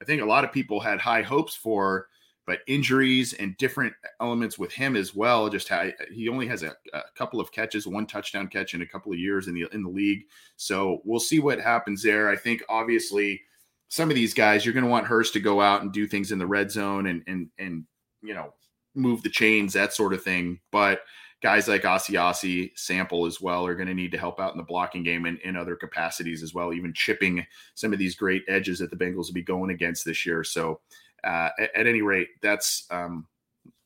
I 0.00 0.04
think 0.04 0.22
a 0.22 0.26
lot 0.26 0.44
of 0.44 0.52
people 0.52 0.80
had 0.80 1.00
high 1.00 1.22
hopes 1.22 1.54
for. 1.54 2.08
But 2.46 2.60
injuries 2.68 3.32
and 3.34 3.56
different 3.56 3.92
elements 4.20 4.58
with 4.58 4.72
him 4.72 4.94
as 4.94 5.14
well. 5.14 5.48
Just 5.48 5.68
how 5.68 5.90
he 6.12 6.28
only 6.28 6.46
has 6.46 6.62
a, 6.62 6.74
a 6.92 7.02
couple 7.16 7.40
of 7.40 7.50
catches, 7.50 7.86
one 7.86 8.06
touchdown 8.06 8.46
catch 8.48 8.74
in 8.74 8.82
a 8.82 8.86
couple 8.86 9.12
of 9.12 9.18
years 9.18 9.48
in 9.48 9.54
the 9.54 9.66
in 9.72 9.82
the 9.82 9.90
league. 9.90 10.24
So 10.56 11.00
we'll 11.04 11.20
see 11.20 11.40
what 11.40 11.60
happens 11.60 12.02
there. 12.02 12.28
I 12.28 12.36
think 12.36 12.62
obviously 12.68 13.42
some 13.88 14.10
of 14.10 14.16
these 14.16 14.34
guys, 14.34 14.64
you're 14.64 14.74
going 14.74 14.84
to 14.84 14.90
want 14.90 15.06
Hurst 15.06 15.32
to 15.34 15.40
go 15.40 15.60
out 15.60 15.82
and 15.82 15.92
do 15.92 16.06
things 16.06 16.32
in 16.32 16.38
the 16.38 16.46
red 16.46 16.70
zone 16.70 17.06
and 17.06 17.22
and 17.26 17.48
and 17.58 17.84
you 18.22 18.34
know 18.34 18.52
move 18.94 19.22
the 19.22 19.30
chains, 19.30 19.72
that 19.74 19.92
sort 19.92 20.14
of 20.14 20.22
thing. 20.22 20.60
But 20.72 21.02
guys 21.42 21.68
like 21.68 21.82
Asiasi, 21.82 22.70
Sample 22.76 23.26
as 23.26 23.40
well 23.40 23.66
are 23.66 23.74
going 23.74 23.88
to 23.88 23.94
need 23.94 24.10
to 24.12 24.18
help 24.18 24.40
out 24.40 24.52
in 24.52 24.58
the 24.58 24.64
blocking 24.64 25.02
game 25.02 25.26
and 25.26 25.38
in 25.40 25.56
other 25.56 25.76
capacities 25.76 26.42
as 26.42 26.54
well, 26.54 26.72
even 26.72 26.92
chipping 26.92 27.46
some 27.74 27.92
of 27.92 27.98
these 27.98 28.16
great 28.16 28.42
edges 28.48 28.78
that 28.78 28.90
the 28.90 28.96
Bengals 28.96 29.26
will 29.26 29.34
be 29.34 29.42
going 29.42 29.70
against 29.70 30.04
this 30.04 30.24
year. 30.24 30.42
So, 30.42 30.80
uh, 31.26 31.50
at, 31.58 31.74
at, 31.74 31.86
any 31.86 32.02
rate, 32.02 32.28
that's 32.40 32.86
um, 32.90 33.26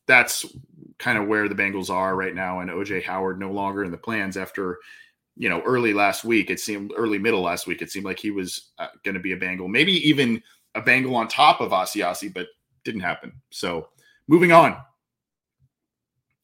that's 0.07 0.45
kind 0.99 1.17
of 1.17 1.27
where 1.27 1.49
the 1.49 1.55
Bengals 1.55 1.89
are 1.89 2.15
right 2.15 2.35
now. 2.35 2.59
And 2.59 2.69
OJ 2.69 3.03
Howard 3.03 3.39
no 3.39 3.51
longer 3.51 3.83
in 3.83 3.91
the 3.91 3.97
plans 3.97 4.37
after 4.37 4.77
you 5.37 5.49
know, 5.49 5.61
early 5.61 5.93
last 5.93 6.23
week, 6.23 6.49
it 6.49 6.59
seemed 6.59 6.91
early 6.95 7.17
middle 7.17 7.41
last 7.41 7.67
week, 7.67 7.81
it 7.81 7.91
seemed 7.91 8.05
like 8.05 8.19
he 8.19 8.31
was 8.31 8.71
uh, 8.77 8.87
going 9.03 9.15
to 9.15 9.21
be 9.21 9.31
a 9.31 9.37
Bengal, 9.37 9.67
maybe 9.67 9.93
even 10.07 10.41
a 10.75 10.81
Bengal 10.81 11.15
on 11.15 11.27
top 11.27 11.61
of 11.61 11.71
Asiasi, 11.71 12.33
but 12.33 12.47
didn't 12.83 13.01
happen. 13.01 13.31
So 13.49 13.89
moving 14.27 14.51
on. 14.51 14.77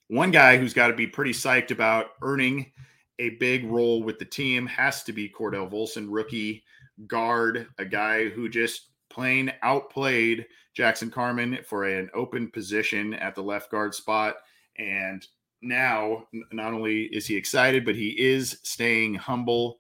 One 0.07 0.31
guy 0.31 0.57
who's 0.57 0.73
got 0.73 0.87
to 0.87 0.93
be 0.95 1.05
pretty 1.05 1.33
psyched 1.33 1.71
about 1.71 2.07
earning 2.21 2.71
a 3.19 3.31
big 3.31 3.65
role 3.65 4.03
with 4.03 4.19
the 4.19 4.25
team 4.25 4.65
has 4.67 5.03
to 5.03 5.11
be 5.11 5.29
Cordell 5.29 5.69
Volson, 5.69 6.07
rookie 6.09 6.63
guard, 7.07 7.67
a 7.77 7.85
guy 7.85 8.29
who 8.29 8.47
just 8.47 8.89
plain 9.09 9.51
outplayed 9.63 10.45
Jackson 10.77 11.09
Carman 11.09 11.57
for 11.65 11.85
an 11.85 12.07
open 12.13 12.51
position 12.51 13.15
at 13.15 13.33
the 13.33 13.41
left 13.41 13.71
guard 13.71 13.95
spot. 13.95 14.35
And 14.77 15.25
now 15.63 16.27
not 16.51 16.71
only 16.71 17.05
is 17.05 17.25
he 17.25 17.35
excited, 17.35 17.83
but 17.83 17.95
he 17.95 18.09
is 18.09 18.59
staying 18.61 19.15
humble 19.15 19.79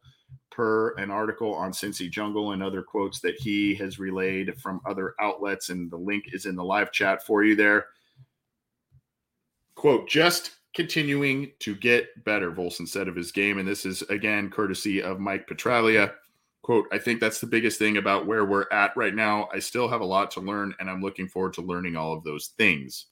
per 0.49 0.95
an 0.95 1.11
article 1.11 1.53
on 1.53 1.71
Cincy 1.71 2.09
Jungle 2.09 2.53
and 2.53 2.63
other 2.63 2.81
quotes 2.81 3.19
that 3.19 3.35
he 3.39 3.75
has 3.75 3.99
relayed 3.99 4.59
from 4.59 4.81
other 4.87 5.13
outlets. 5.21 5.69
And 5.69 5.91
the 5.91 5.97
link 5.97 6.33
is 6.33 6.47
in 6.47 6.55
the 6.55 6.65
live 6.65 6.91
chat 6.91 7.23
for 7.23 7.43
you 7.43 7.55
there. 7.55 7.85
Quote, 9.75 10.09
just 10.09 10.55
continuing 10.73 11.51
to 11.59 11.75
get 11.75 12.23
better, 12.25 12.51
Volson 12.51 12.87
said 12.87 13.07
of 13.07 13.15
his 13.15 13.31
game. 13.31 13.59
And 13.59 13.67
this 13.67 13.85
is 13.85 14.01
again 14.09 14.49
courtesy 14.49 15.03
of 15.03 15.19
Mike 15.19 15.47
Petraglia. 15.47 16.15
Quote, 16.67 16.89
I 16.91 16.97
think 16.97 17.21
that's 17.21 17.39
the 17.39 17.47
biggest 17.47 17.79
thing 17.79 17.95
about 17.95 18.25
where 18.25 18.43
we're 18.43 18.65
at 18.73 18.91
right 18.97 19.15
now. 19.15 19.47
I 19.53 19.59
still 19.59 19.87
have 19.87 20.01
a 20.01 20.05
lot 20.05 20.31
to 20.31 20.41
learn, 20.41 20.75
and 20.81 20.89
I'm 20.89 21.01
looking 21.01 21.29
forward 21.29 21.53
to 21.53 21.61
learning 21.61 21.95
all 21.95 22.11
of 22.11 22.25
those 22.25 22.47
things. 22.57 23.05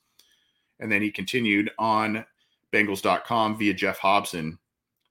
And 0.82 0.92
then 0.92 1.02
he 1.02 1.10
continued 1.10 1.72
on 1.80 2.26
Bengals.com 2.74 3.58
via 3.58 3.74
geoff 3.74 3.98
Hobson. 4.00 4.60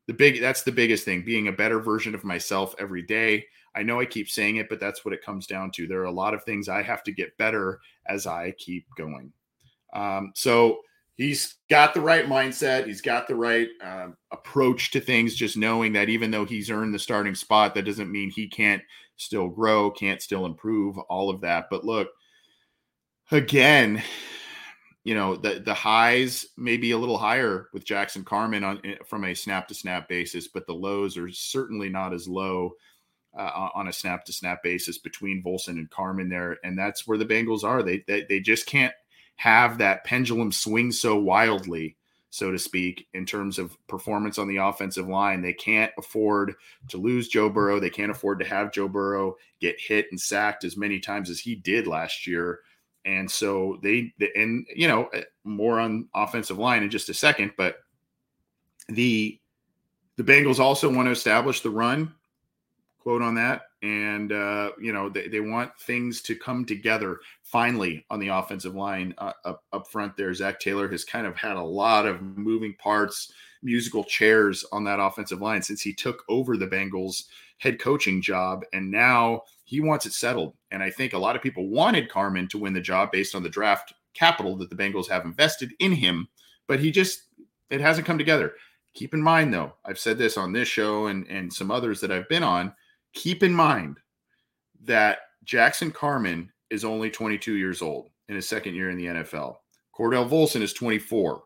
The 0.09 0.13
big 0.13 0.43
that's 0.43 0.61
the 0.61 0.73
biggest 0.73 1.07
thing, 1.07 1.25
being 1.25 1.49
a 1.49 1.53
better 1.53 1.81
version 1.81 2.15
of 2.15 2.23
myself 2.23 2.75
every 2.79 3.01
day. 3.01 3.47
I 3.75 3.83
know 3.83 3.99
I 3.99 4.05
keep 4.05 4.29
saying 4.29 4.57
it, 4.57 4.69
but 4.69 4.79
that's 4.79 5.07
what 5.07 5.15
it 5.15 5.25
comes 5.25 5.47
down 5.47 5.71
to. 5.71 5.87
There 5.87 6.03
are 6.03 6.05
a 6.05 6.11
lot 6.11 6.35
of 6.35 6.45
things 6.45 6.69
I 6.69 6.83
have 6.83 7.03
to 7.05 7.13
get 7.13 7.39
better 7.39 7.81
as 8.05 8.27
I 8.27 8.51
keep 8.59 8.85
going. 8.95 9.33
Um, 9.95 10.33
so 10.35 10.81
he's 11.17 11.57
got 11.71 11.95
the 11.95 12.01
right 12.01 12.27
mindset. 12.27 12.87
He's 12.87 13.01
got 13.01 13.29
the 13.29 13.37
right 13.37 13.69
um, 13.83 14.17
approach 14.31 14.91
to 14.93 15.01
things, 15.01 15.35
just 15.35 15.57
knowing 15.57 15.93
that 15.95 16.09
even 16.09 16.31
though 16.31 16.45
he's 16.45 16.71
earned 16.71 16.95
the 16.95 16.99
starting 16.99 17.35
spot, 17.35 17.75
that 17.75 17.85
doesn't 17.85 18.13
mean 18.13 18.31
he 18.31 18.49
can't 18.49 18.83
still 19.17 19.49
grow, 19.49 19.91
can't 19.91 20.23
still 20.23 20.47
improve, 20.47 20.99
all 20.99 21.31
of 21.31 21.41
that. 21.43 21.67
But 21.71 21.85
look, 21.85 22.09
again, 23.31 24.03
you 25.05 25.15
know 25.15 25.37
the 25.37 25.61
the 25.61 25.75
highs 25.75 26.47
may 26.57 26.77
be 26.77 26.93
a 26.93 26.99
little 26.99 27.19
higher 27.19 27.69
with 27.73 27.85
Jackson 27.85 28.25
Carman 28.25 28.65
on 28.65 28.81
eh, 28.85 28.97
from 29.07 29.25
a 29.25 29.35
snap 29.35 29.69
to 29.69 29.75
snap 29.75 30.09
basis, 30.09 30.49
but 30.49 30.67
the 30.67 30.75
lows 30.75 31.17
are 31.17 31.31
certainly 31.31 31.91
not 31.91 32.15
as 32.15 32.27
low 32.27 32.73
uh, 33.37 33.69
on 33.75 33.89
a 33.89 33.93
snap 33.93 34.25
to 34.25 34.33
snap 34.33 34.63
basis 34.63 34.99
between 34.99 35.43
Volson 35.43 35.79
and 35.79 35.91
Carman 35.91 36.29
there, 36.29 36.59
and 36.65 36.79
that's 36.79 37.07
where 37.07 37.19
the 37.19 37.27
Bengals 37.27 37.65
are. 37.65 37.83
They, 37.83 38.03
they 38.07 38.25
they 38.29 38.41
just 38.41 38.67
can't 38.67 38.95
have 39.37 39.79
that 39.79 40.05
pendulum 40.05 40.53
swing 40.53 40.93
so 40.93 41.17
wildly, 41.17 41.97
so 42.31 42.51
to 42.51 42.59
speak, 42.59 43.07
in 43.15 43.27
terms 43.27 43.59
of 43.59 43.77
performance 43.87 44.39
on 44.39 44.49
the 44.49 44.57
offensive 44.57 45.09
line. 45.09 45.43
They 45.43 45.53
can't 45.53 45.93
afford 45.99 46.55
to 46.89 46.97
lose 46.97 47.29
Joe 47.29 47.51
Burrow. 47.51 47.81
They 47.81 47.91
can't 47.91 48.11
afford 48.11 48.39
to 48.41 48.45
have 48.45 48.73
Joe 48.73 48.89
Burrow 48.89 49.37
get 49.61 49.81
hit 49.81 50.07
and 50.11 50.21
sacked 50.21 50.65
as 50.65 50.77
many 50.77 51.01
times 51.01 51.31
as 51.31 51.41
he 51.41 51.55
did 51.55 51.87
last 51.87 52.27
year 52.27 52.61
and 53.05 53.31
so 53.31 53.79
they, 53.83 54.13
and 54.35 54.67
you 54.75 54.89
know, 54.89 55.07
eh, 55.13 55.25
more 55.45 55.79
on 55.79 56.09
offensive 56.15 56.59
line 56.59 56.83
in 56.83 56.91
just 56.91 57.09
a 57.09 57.15
second, 57.15 57.53
but 57.57 57.79
the 58.89 59.39
the 60.17 60.25
Bengals 60.25 60.59
also 60.59 60.93
want 60.93 61.07
to 61.07 61.13
establish 61.13 61.61
the 61.61 61.71
run, 61.71 62.15
quote 63.01 63.21
on 63.21 63.35
that, 63.35 63.63
and 63.85 64.33
uh, 64.33 64.71
you 64.81 64.93
know 64.93 65.11
they, 65.11 65.29
they 65.29 65.41
want 65.41 65.71
things 65.79 66.23
to 66.23 66.35
come 66.35 66.65
together 66.65 67.21
finally 67.43 68.05
on 68.09 68.19
the 68.19 68.29
offensive 68.29 68.75
line 68.75 69.15
uh, 69.19 69.33
up 69.45 69.63
up 69.73 69.87
front. 69.89 70.17
There, 70.17 70.33
zac 70.33 70.59
Taylor 70.59 70.89
has 70.89 71.05
kind 71.05 71.27
of 71.27 71.37
had 71.37 71.57
a 71.57 71.63
lot 71.63 72.07
of 72.07 72.23
moving 72.23 72.75
parts, 72.77 73.31
musical 73.63 74.03
chairs 74.03 74.65
on 74.73 74.85
that 74.85 75.01
offensive 75.01 75.43
line 75.43 75.61
since 75.61 75.83
he 75.83 75.93
took 75.93 76.25
over 76.31 76.57
the 76.57 76.67
Bengals 76.67 77.25
head 77.59 77.79
coaching 77.79 78.23
job, 78.23 78.65
and 78.73 78.91
now 78.91 79.43
he 79.65 79.81
wants 79.81 80.07
it 80.07 80.15
settled. 80.15 80.55
And 80.71 80.83
I 80.83 80.91
think 80.91 81.13
a 81.13 81.19
lot 81.19 81.37
of 81.37 81.43
people 81.43 81.69
wanted 81.69 82.09
carman 82.09 82.49
to 82.49 82.59
win 82.59 82.73
the 82.73 82.81
job 82.81 83.13
based 83.13 83.35
on 83.35 83.43
the 83.43 83.51
draft 83.51 83.93
capital 84.15 84.57
that 84.57 84.71
the 84.71 84.77
Bengals 84.77 85.11
have 85.11 85.27
invested 85.27 85.73
in 85.79 85.93
him, 85.93 86.27
but 86.67 86.81
he 86.81 86.91
just 86.91 87.25
it 87.69 87.83
hasn't 87.83 88.07
come 88.07 88.19
together. 88.19 88.55
Keep 88.95 89.13
in 89.13 89.21
mind, 89.21 89.53
though, 89.53 89.75
I've 89.85 89.99
said 89.99 90.17
this 90.17 90.39
on 90.39 90.53
this 90.53 90.69
show 90.69 91.09
and, 91.09 91.27
and 91.27 91.53
some 91.53 91.71
others 91.71 92.01
that 92.01 92.13
I've 92.13 92.29
been 92.29 92.45
on. 92.45 92.73
Keep 93.15 93.43
in 93.43 93.53
mind 93.53 93.99
that 94.85 95.19
Jackson 95.45 95.91
Carman 95.91 96.51
is 96.71 96.85
only 96.85 97.11
22 97.11 97.55
years 97.55 97.83
old 97.83 98.11
in 98.29 98.35
his 98.35 98.49
second 98.49 98.75
year 98.75 98.91
in 98.91 98.99
the 98.99 99.07
NFL. 99.07 99.57
Cordell 99.97 100.29
Volson 100.29 100.61
is 100.61 100.73
24. 100.73 101.43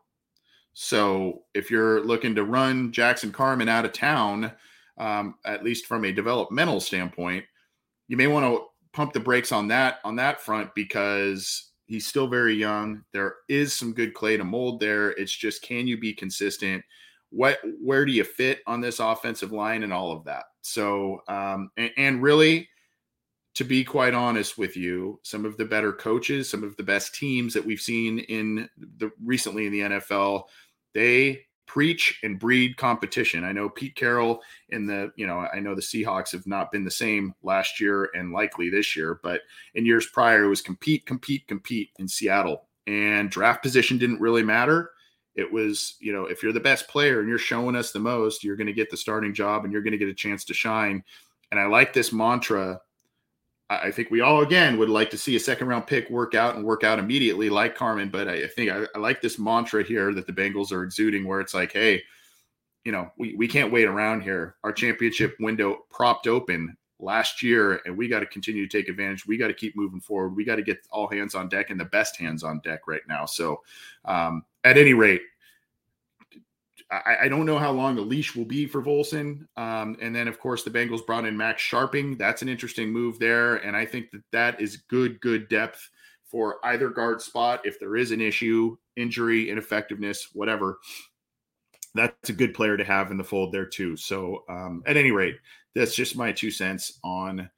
So 0.73 1.43
if 1.53 1.69
you're 1.69 2.03
looking 2.03 2.35
to 2.35 2.43
run 2.43 2.91
Jackson 2.91 3.31
Carman 3.31 3.69
out 3.69 3.85
of 3.85 3.93
town, 3.93 4.51
um, 4.97 5.35
at 5.45 5.63
least 5.63 5.85
from 5.85 6.05
a 6.05 6.11
developmental 6.11 6.79
standpoint, 6.79 7.45
you 8.07 8.17
may 8.17 8.27
want 8.27 8.45
to 8.45 8.65
pump 8.93 9.13
the 9.13 9.19
brakes 9.19 9.51
on 9.51 9.67
that 9.67 9.99
on 10.03 10.15
that 10.15 10.41
front 10.41 10.73
because 10.75 11.71
he's 11.85 12.07
still 12.07 12.27
very 12.27 12.55
young. 12.55 13.03
There 13.13 13.35
is 13.47 13.73
some 13.73 13.93
good 13.93 14.13
clay 14.13 14.37
to 14.37 14.43
mold 14.43 14.79
there. 14.79 15.11
It's 15.11 15.35
just 15.35 15.61
can 15.61 15.87
you 15.87 15.99
be 15.99 16.13
consistent? 16.13 16.83
What 17.29 17.59
where 17.81 18.05
do 18.05 18.11
you 18.11 18.23
fit 18.23 18.59
on 18.65 18.81
this 18.81 18.99
offensive 18.99 19.51
line 19.51 19.83
and 19.83 19.93
all 19.93 20.11
of 20.11 20.23
that? 20.25 20.43
So 20.61 21.21
um, 21.27 21.71
and, 21.77 21.91
and 21.97 22.23
really 22.23 22.69
to 23.55 23.63
be 23.65 23.83
quite 23.83 24.13
honest 24.13 24.57
with 24.57 24.77
you, 24.77 25.19
some 25.23 25.43
of 25.43 25.57
the 25.57 25.65
better 25.65 25.91
coaches, 25.91 26.49
some 26.49 26.63
of 26.63 26.77
the 26.77 26.83
best 26.83 27.13
teams 27.13 27.53
that 27.53 27.65
we've 27.65 27.81
seen 27.81 28.19
in 28.19 28.69
the 28.97 29.11
recently 29.21 29.65
in 29.65 29.71
the 29.71 29.81
NFL, 29.81 30.43
they 30.93 31.41
preach 31.65 32.19
and 32.23 32.39
breed 32.39 32.77
competition. 32.77 33.43
I 33.43 33.51
know 33.51 33.69
Pete 33.69 33.95
Carroll 33.95 34.41
in 34.69 34.85
the, 34.87 35.11
you 35.15 35.27
know, 35.27 35.47
I 35.53 35.59
know 35.59 35.75
the 35.75 35.81
Seahawks 35.81 36.31
have 36.31 36.47
not 36.47 36.71
been 36.71 36.83
the 36.83 36.89
same 36.89 37.35
last 37.43 37.79
year 37.79 38.09
and 38.15 38.31
likely 38.31 38.69
this 38.69 38.95
year, 38.95 39.19
but 39.21 39.41
in 39.75 39.85
years 39.85 40.07
prior 40.07 40.45
it 40.45 40.49
was 40.49 40.61
compete, 40.61 41.05
compete, 41.05 41.47
compete 41.47 41.89
in 41.99 42.07
Seattle. 42.07 42.67
And 42.87 43.29
draft 43.29 43.61
position 43.61 43.97
didn't 43.97 44.21
really 44.21 44.41
matter. 44.41 44.91
It 45.35 45.51
was, 45.51 45.95
you 45.99 46.11
know, 46.11 46.25
if 46.25 46.43
you're 46.43 46.53
the 46.53 46.59
best 46.59 46.87
player 46.87 47.19
and 47.19 47.29
you're 47.29 47.37
showing 47.37 47.75
us 47.75 47.91
the 47.91 47.99
most, 47.99 48.43
you're 48.43 48.55
going 48.55 48.67
to 48.67 48.73
get 48.73 48.89
the 48.89 48.97
starting 48.97 49.33
job 49.33 49.63
and 49.63 49.71
you're 49.71 49.81
going 49.81 49.91
to 49.91 49.97
get 49.97 50.09
a 50.09 50.13
chance 50.13 50.43
to 50.45 50.53
shine. 50.53 51.03
And 51.51 51.59
I 51.59 51.65
like 51.67 51.93
this 51.93 52.11
mantra 52.11 52.81
I 53.69 53.91
think 53.91 54.09
we 54.09 54.21
all 54.21 54.41
again 54.41 54.79
would 54.79 54.89
like 54.89 55.11
to 55.11 55.17
see 55.17 55.35
a 55.35 55.39
second 55.39 55.67
round 55.67 55.85
pick 55.85 56.09
work 56.09 56.33
out 56.33 56.55
and 56.55 56.65
work 56.65 56.83
out 56.83 56.97
immediately, 56.97 57.49
like 57.49 57.75
Carman. 57.75 58.09
But 58.09 58.27
I 58.27 58.47
think 58.47 58.71
I, 58.71 58.85
I, 58.95 58.97
like 58.97 59.21
this 59.21 59.37
mantra 59.37 59.83
here 59.83 60.11
that 60.13 60.25
the 60.25 60.33
Bengals 60.33 60.71
are 60.71 60.83
exuding, 60.83 61.27
where 61.27 61.39
it's 61.39 61.53
like, 61.53 61.71
hey, 61.71 62.01
you 62.83 62.91
know, 62.91 63.11
we, 63.19 63.35
we 63.35 63.47
can't 63.47 63.71
wait 63.71 63.85
around 63.85 64.21
here. 64.21 64.55
Our 64.63 64.73
championship 64.73 65.35
window 65.39 65.85
propped 65.91 66.25
open 66.25 66.75
last 66.99 67.41
year, 67.41 67.81
and 67.85 67.97
we 67.97 68.07
got 68.07 68.19
to 68.19 68.25
continue 68.25 68.67
to 68.67 68.77
take 68.77 68.89
advantage. 68.89 69.25
We 69.25 69.37
got 69.37 69.47
to 69.47 69.53
keep 69.53 69.75
moving 69.75 70.01
forward. 70.01 70.35
We 70.35 70.43
got 70.43 70.57
to 70.57 70.61
get 70.61 70.79
all 70.91 71.07
hands 71.07 71.35
on 71.35 71.49
deck 71.49 71.69
and 71.69 71.79
the 71.79 71.85
best 71.85 72.17
hands 72.17 72.43
on 72.43 72.59
deck 72.59 72.81
right 72.87 73.01
now. 73.07 73.25
So, 73.25 73.61
um, 74.05 74.43
at 74.63 74.77
any 74.77 74.93
rate, 74.93 75.21
I, 76.91 77.17
I, 77.23 77.27
don't 77.29 77.45
know 77.45 77.59
how 77.59 77.71
long 77.71 77.95
the 77.95 78.01
leash 78.01 78.35
will 78.35 78.45
be 78.45 78.65
for 78.65 78.81
Volson. 78.81 79.47
Um, 79.57 79.95
and 80.01 80.15
then, 80.15 80.27
of 80.27 80.39
course, 80.39 80.63
the 80.63 80.71
Bengals 80.71 81.05
brought 81.05 81.25
in 81.25 81.37
Max 81.37 81.61
Scharping. 81.61 82.17
That's 82.17 82.41
an 82.41 82.49
interesting 82.49 82.91
move 82.91 83.19
there. 83.19 83.57
And 83.57 83.77
I 83.77 83.85
think 83.85 84.09
that 84.11 84.23
that 84.31 84.59
is 84.59 84.77
good, 84.77 85.21
good 85.21 85.47
depth 85.49 85.87
for 86.25 86.57
either 86.63 86.89
guard 86.89 87.21
spot. 87.21 87.61
If 87.63 87.79
there 87.79 87.95
is 87.95 88.11
an 88.11 88.21
issue, 88.21 88.75
injury, 88.95 89.49
ineffectiveness, 89.49 90.29
whatever, 90.33 90.79
that's 91.93 92.29
a 92.29 92.33
good 92.33 92.55
player 92.55 92.75
to 92.75 92.83
have 92.83 93.11
in 93.11 93.17
the 93.17 93.23
fold 93.23 93.51
there, 93.51 93.65
too. 93.65 93.95
So, 93.95 94.43
um, 94.49 94.81
at 94.87 94.97
any 94.97 95.11
rate, 95.11 95.37
that's 95.75 95.95
just 95.95 96.17
my 96.17 96.31
two 96.31 96.51
cents 96.51 96.99
on 97.03 97.49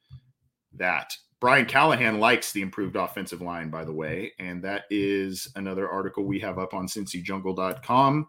that. 0.74 1.16
Brian 1.40 1.66
Callahan 1.66 2.20
likes 2.20 2.52
the 2.52 2.62
improved 2.62 2.94
offensive 2.94 3.40
line, 3.40 3.68
by 3.68 3.84
the 3.84 3.92
way. 3.92 4.32
And 4.38 4.62
that 4.62 4.84
is 4.90 5.48
another 5.56 5.88
article 5.88 6.24
we 6.24 6.38
have 6.38 6.58
up 6.58 6.72
on 6.72 6.86
cincyjungle.com 6.86 8.28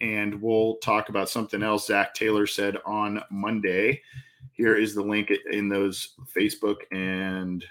and 0.00 0.40
we'll 0.40 0.76
talk 0.76 1.08
about 1.08 1.28
something 1.28 1.62
else 1.62 1.86
Zac 1.86 2.14
Taylor 2.14 2.46
said 2.46 2.76
on 2.86 3.22
Monday. 3.30 4.00
Here 4.52 4.76
is 4.76 4.94
the 4.94 5.02
link 5.02 5.32
in 5.50 5.68
those 5.68 6.14
Facebook 6.34 6.76
and 6.90 7.64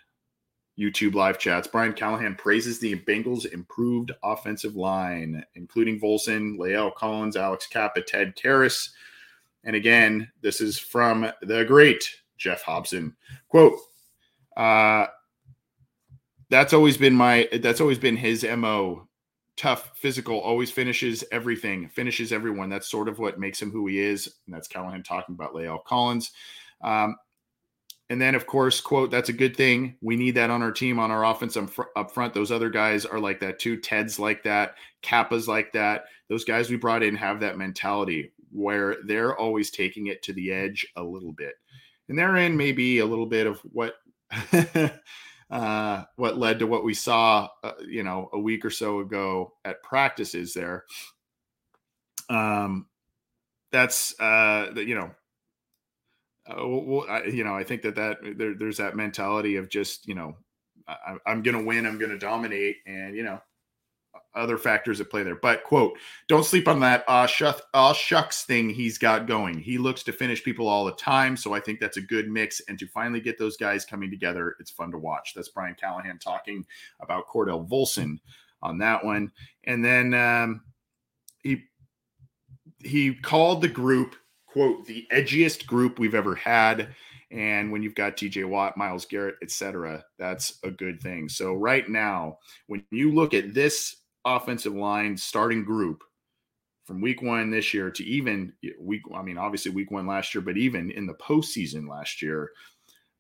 YouTube 0.80 1.16
live 1.16 1.40
chats. 1.40 1.68
Brian 1.68 1.94
Callahan 1.94 2.36
praises 2.36 2.80
the 2.80 3.00
Bengals' 3.00 3.52
improved 3.52 4.12
offensive 4.24 4.76
line, 4.76 5.44
including 5.56 6.00
Volson, 6.00 6.58
La'el 6.58 6.94
Collins, 6.94 7.36
Alex 7.36 7.68
Cappa, 7.68 8.02
Ted 8.02 8.36
Karras. 8.36 8.90
And 9.68 9.76
again, 9.76 10.32
this 10.42 10.62
is 10.62 10.80
from 10.80 11.30
the 11.42 11.66
great 11.66 12.10
Geoff 12.38 12.62
Hobson. 12.64 13.16
Quote, 13.50 13.78
uh, 14.56 15.08
that's 16.50 16.74
always 16.74 16.98
been 16.98 17.14
my 17.14 17.50
that's 17.62 17.82
always 17.82 18.00
been 18.00 18.16
his 18.16 18.44
MO 18.44 19.08
tough, 19.58 19.92
physical, 19.96 20.40
always 20.40 20.72
finishes 20.72 21.24
everything, 21.32 21.90
finishes 21.90 22.32
everyone. 22.32 22.70
That's 22.70 22.90
sort 22.90 23.10
of 23.10 23.20
what 23.20 23.40
makes 23.40 23.62
him 23.62 23.72
who 23.72 23.88
he 23.88 24.00
is. 24.00 24.36
And 24.46 24.56
that's 24.56 24.68
Callahan 24.68 25.04
talking 25.04 25.36
about 25.36 25.54
La'el 25.54 25.84
Collins. 25.84 26.32
Um, 26.82 27.16
and 28.10 28.22
then, 28.22 28.36
of 28.36 28.48
course, 28.48 28.80
quote, 28.80 29.12
that's 29.12 29.28
a 29.30 29.34
good 29.34 29.58
thing. 29.58 29.98
We 30.02 30.16
need 30.16 30.36
that 30.36 30.50
on 30.50 30.62
our 30.62 30.72
team, 30.72 30.98
on 30.98 31.12
our 31.12 31.26
offense 31.26 31.58
up 31.58 32.12
front. 32.12 32.34
Those 32.34 32.54
other 32.54 32.70
guys 32.70 33.06
are 33.06 33.20
like 33.20 33.42
that 33.42 33.60
too. 33.60 33.76
Ted's 33.78 34.18
like 34.18 34.44
that. 34.44 34.76
Cappa's 35.02 35.48
like 35.48 35.74
that. 35.74 36.06
Those 36.30 36.46
guys 36.46 36.70
we 36.70 36.78
brought 36.78 37.04
in 37.04 37.16
have 37.16 37.42
that 37.42 37.58
mentality 37.58 38.32
where 38.52 38.98
they're 39.06 39.36
always 39.36 39.70
taking 39.70 40.08
it 40.08 40.22
to 40.24 40.34
the 40.34 40.52
edge 40.52 40.88
a 40.96 41.04
little 41.04 41.34
bit. 41.34 41.54
And 42.10 42.18
therein 42.18 42.56
may 42.56 42.72
be 42.72 43.00
a 43.00 43.06
little 43.06 43.26
bit 43.26 43.48
of 43.48 43.60
what 43.62 43.96
uh, 45.50 46.04
what 46.16 46.38
led 46.38 46.60
to 46.60 46.68
what 46.68 46.84
we 46.84 46.94
saw, 46.94 47.50
uh, 47.64 47.74
you 47.86 48.04
know, 48.04 48.30
a 48.34 48.40
week 48.40 48.66
or 48.66 48.70
so 48.70 49.00
ago 49.00 49.54
at 49.66 49.84
practices 49.84 50.54
there. 50.54 50.86
Um, 52.30 52.88
that's 53.72 54.20
uh, 54.20 54.72
you 54.76 54.96
know, 54.96 55.12
uh, 56.50 56.68
well, 56.68 57.06
I, 57.10 57.24
you 57.24 57.44
know, 57.44 57.56
I 57.56 57.64
think 57.64 57.82
that 57.84 57.96
that 57.96 58.18
there, 58.38 58.54
there's 58.56 58.78
that 58.78 58.96
mentality 58.96 59.58
of 59.58 59.70
just 59.70 60.08
you 60.08 60.16
know, 60.16 60.36
I, 60.88 61.18
I'm 61.26 61.42
going 61.42 61.58
to 61.58 61.64
win, 61.64 61.86
I'm 61.86 61.98
going 61.98 62.12
to 62.12 62.18
dominate, 62.18 62.78
and 62.86 63.16
you 63.16 63.24
know, 63.24 63.42
other 64.38 64.58
factors 64.58 65.02
at 65.02 65.10
play 65.10 65.24
there. 65.24 65.36
But 65.36 65.64
quote, 65.64 65.98
don't 66.28 66.46
sleep 66.46 66.68
on 66.68 66.80
that 66.82 67.04
uh, 67.08 67.28
shuck, 67.28 67.62
uh 67.74 67.94
shucks 67.94 68.44
thing 68.44 68.70
he's 68.70 68.98
got 68.98 69.28
going. 69.28 69.60
He 69.60 69.78
looks 69.78 70.04
to 70.04 70.12
finish 70.12 70.44
people 70.44 70.68
all 70.68 70.86
the 70.86 70.94
time, 70.94 71.36
so 71.36 71.54
I 71.54 71.60
think 71.60 71.80
that's 71.80 71.98
a 71.98 72.02
good 72.02 72.30
mix. 72.30 72.62
And 72.68 72.78
to 72.80 72.88
finally 72.88 73.22
get 73.22 73.38
those 73.38 73.58
guys 73.58 73.86
coming 73.86 74.10
together, 74.10 74.56
it's 74.60 74.72
fun 74.72 74.92
to 74.92 74.98
watch. 74.98 75.34
That's 75.36 75.50
Brian 75.50 75.76
Callahan 75.76 76.20
talking 76.20 76.66
about 77.00 77.28
Cordell 77.28 77.68
Volson 77.68 78.20
on 78.62 78.78
that 78.80 79.04
one, 79.04 79.32
and 79.66 79.84
then 79.84 80.14
um, 80.14 80.62
he 81.44 81.64
he 82.84 83.14
called 83.14 83.62
the 83.62 83.68
group 83.68 84.16
quote 84.58 84.86
the 84.88 85.06
edgiest 85.12 85.68
group 85.68 86.00
we've 86.00 86.16
ever 86.16 86.34
had. 86.36 86.90
And 87.30 87.72
when 87.72 87.84
you've 87.84 87.96
got 87.96 88.18
TJ 88.18 88.48
Watt, 88.48 88.78
Myles 88.78 89.06
Garrett, 89.06 89.36
etc., 89.42 90.04
that's 90.18 90.60
a 90.64 90.72
good 90.72 91.02
thing. 91.02 91.28
So 91.30 91.54
right 91.54 91.88
now, 91.88 92.40
when 92.68 92.84
you 92.90 93.12
look 93.12 93.34
at 93.34 93.54
this 93.54 93.98
offensive 94.36 94.74
line 94.74 95.16
starting 95.16 95.64
group 95.64 96.04
from 96.86 97.02
week 97.02 97.22
one 97.22 97.50
this 97.50 97.74
year 97.74 97.92
to 97.92 98.04
even 98.06 98.54
week, 98.80 99.02
I 99.14 99.22
mean, 99.22 99.38
obviously 99.38 99.72
week 99.72 99.92
one 99.92 100.08
last 100.08 100.34
year, 100.34 100.42
but 100.42 100.58
even 100.58 100.90
in 100.92 101.06
the 101.06 101.16
postseason 101.16 101.90
last 101.90 102.22
year, 102.22 102.52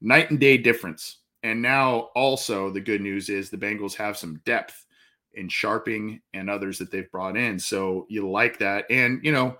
night 0.01 0.31
and 0.31 0.39
day 0.39 0.57
difference. 0.57 1.17
And 1.43 1.61
now 1.61 2.09
also 2.15 2.69
the 2.71 2.79
good 2.79 3.01
news 3.01 3.29
is 3.29 3.49
the 3.49 3.57
Bengals 3.57 3.93
have 3.95 4.17
some 4.17 4.41
depth 4.45 4.85
in 5.33 5.49
Scharping 5.49 6.21
and 6.33 6.49
others 6.49 6.77
that 6.79 6.91
they've 6.91 7.11
brought 7.11 7.37
in. 7.37 7.59
So 7.59 8.05
you 8.09 8.29
like 8.29 8.57
that. 8.59 8.85
And, 8.89 9.23
you 9.23 9.31
know, 9.31 9.57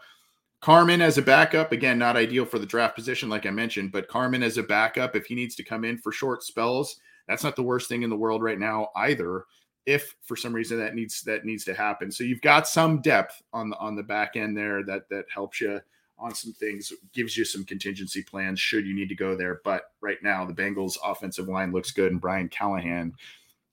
Carman 0.62 1.02
as 1.02 1.18
a 1.18 1.22
backup, 1.22 1.72
again, 1.72 2.00
not 2.00 2.16
ideal 2.16 2.46
for 2.46 2.60
the 2.60 2.66
draft 2.66 2.96
position, 2.96 3.30
like 3.30 3.46
I 3.46 3.52
mentioned, 3.52 3.92
but 3.92 4.08
Carman 4.08 4.42
as 4.42 4.58
a 4.58 4.64
backup, 4.64 5.16
if 5.16 5.26
he 5.26 5.36
needs 5.36 5.56
to 5.56 5.64
come 5.64 5.84
in 5.84 5.98
for 5.98 6.12
short 6.12 6.44
spells, 6.44 7.00
that's 7.28 7.44
not 7.44 7.56
the 7.56 7.64
worst 7.64 7.90
thing 7.90 8.04
in 8.04 8.10
the 8.10 8.16
world 8.16 8.42
right 8.42 8.58
now 8.58 8.88
either 8.96 9.44
if 9.88 10.16
for 10.22 10.36
some 10.36 10.54
reason 10.54 10.78
that 10.78 10.94
needs 10.94 11.22
that 11.22 11.46
needs 11.46 11.64
to 11.64 11.74
happen. 11.74 12.12
So 12.12 12.24
you've 12.24 12.42
got 12.42 12.68
some 12.68 13.02
depth 13.02 13.42
on 13.54 13.70
the 13.70 13.78
on 13.78 13.96
the 13.96 14.04
back 14.04 14.36
end 14.36 14.56
there 14.56 14.84
that 14.84 15.10
that 15.10 15.26
helps 15.34 15.62
you 15.62 15.82
on 16.20 16.34
some 16.36 16.52
things, 16.54 16.92
gives 17.14 17.38
you 17.38 17.46
some 17.46 17.64
contingency 17.64 18.22
plans 18.22 18.60
should 18.60 18.86
you 18.86 18.94
need 18.96 19.10
to 19.10 19.16
go 19.16 19.36
there. 19.36 19.62
But 19.64 19.92
right 20.02 20.18
now, 20.22 20.46
the 20.46 20.54
Bengals 20.54 20.98
offensive 21.04 21.48
line 21.48 21.72
looks 21.72 21.92
good, 21.92 22.12
and 22.12 22.22
Brian 22.22 22.50
Callahan 22.50 23.14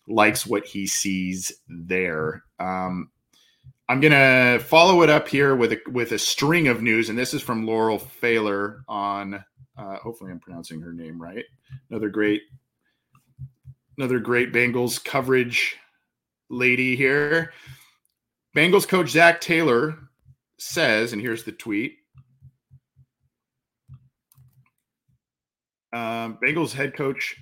likes 0.07 0.47
what 0.47 0.65
he 0.65 0.87
sees 0.87 1.53
there. 1.69 2.45
Um, 2.59 3.11
I'm 3.89 4.01
gonna 4.01 4.61
follow 4.61 5.03
it 5.03 5.11
up 5.11 5.27
here 5.27 5.57
with 5.57 5.73
a 5.73 5.81
with 5.91 6.13
a 6.13 6.19
string 6.19 6.69
of 6.69 6.81
news, 6.81 7.09
and 7.09 7.19
this 7.19 7.35
is 7.35 7.43
from 7.43 7.67
Laurel 7.67 7.99
Pfahler 7.99 8.83
on. 8.89 9.45
Uh, 9.77 9.97
hopefully, 9.97 10.31
I'm 10.31 10.39
pronouncing 10.39 10.81
her 10.81 10.93
name 10.93 11.21
right. 11.21 11.45
Another 11.91 12.09
great, 12.09 12.43
another 13.99 14.21
great 14.21 14.53
Bengals 14.53 15.05
coverage 15.05 15.77
lady 16.51 16.97
here. 16.97 17.53
Bengals 18.57 18.87
coach 18.87 19.11
Zac 19.11 19.41
Taylor 19.41 19.99
says, 20.59 21.13
and 21.13 21.21
here's 21.21 21.45
the 21.45 21.53
tweet. 21.53 21.97
Um, 25.93 26.39
Bengals 26.43 26.73
head 26.73 26.95
coach 26.95 27.37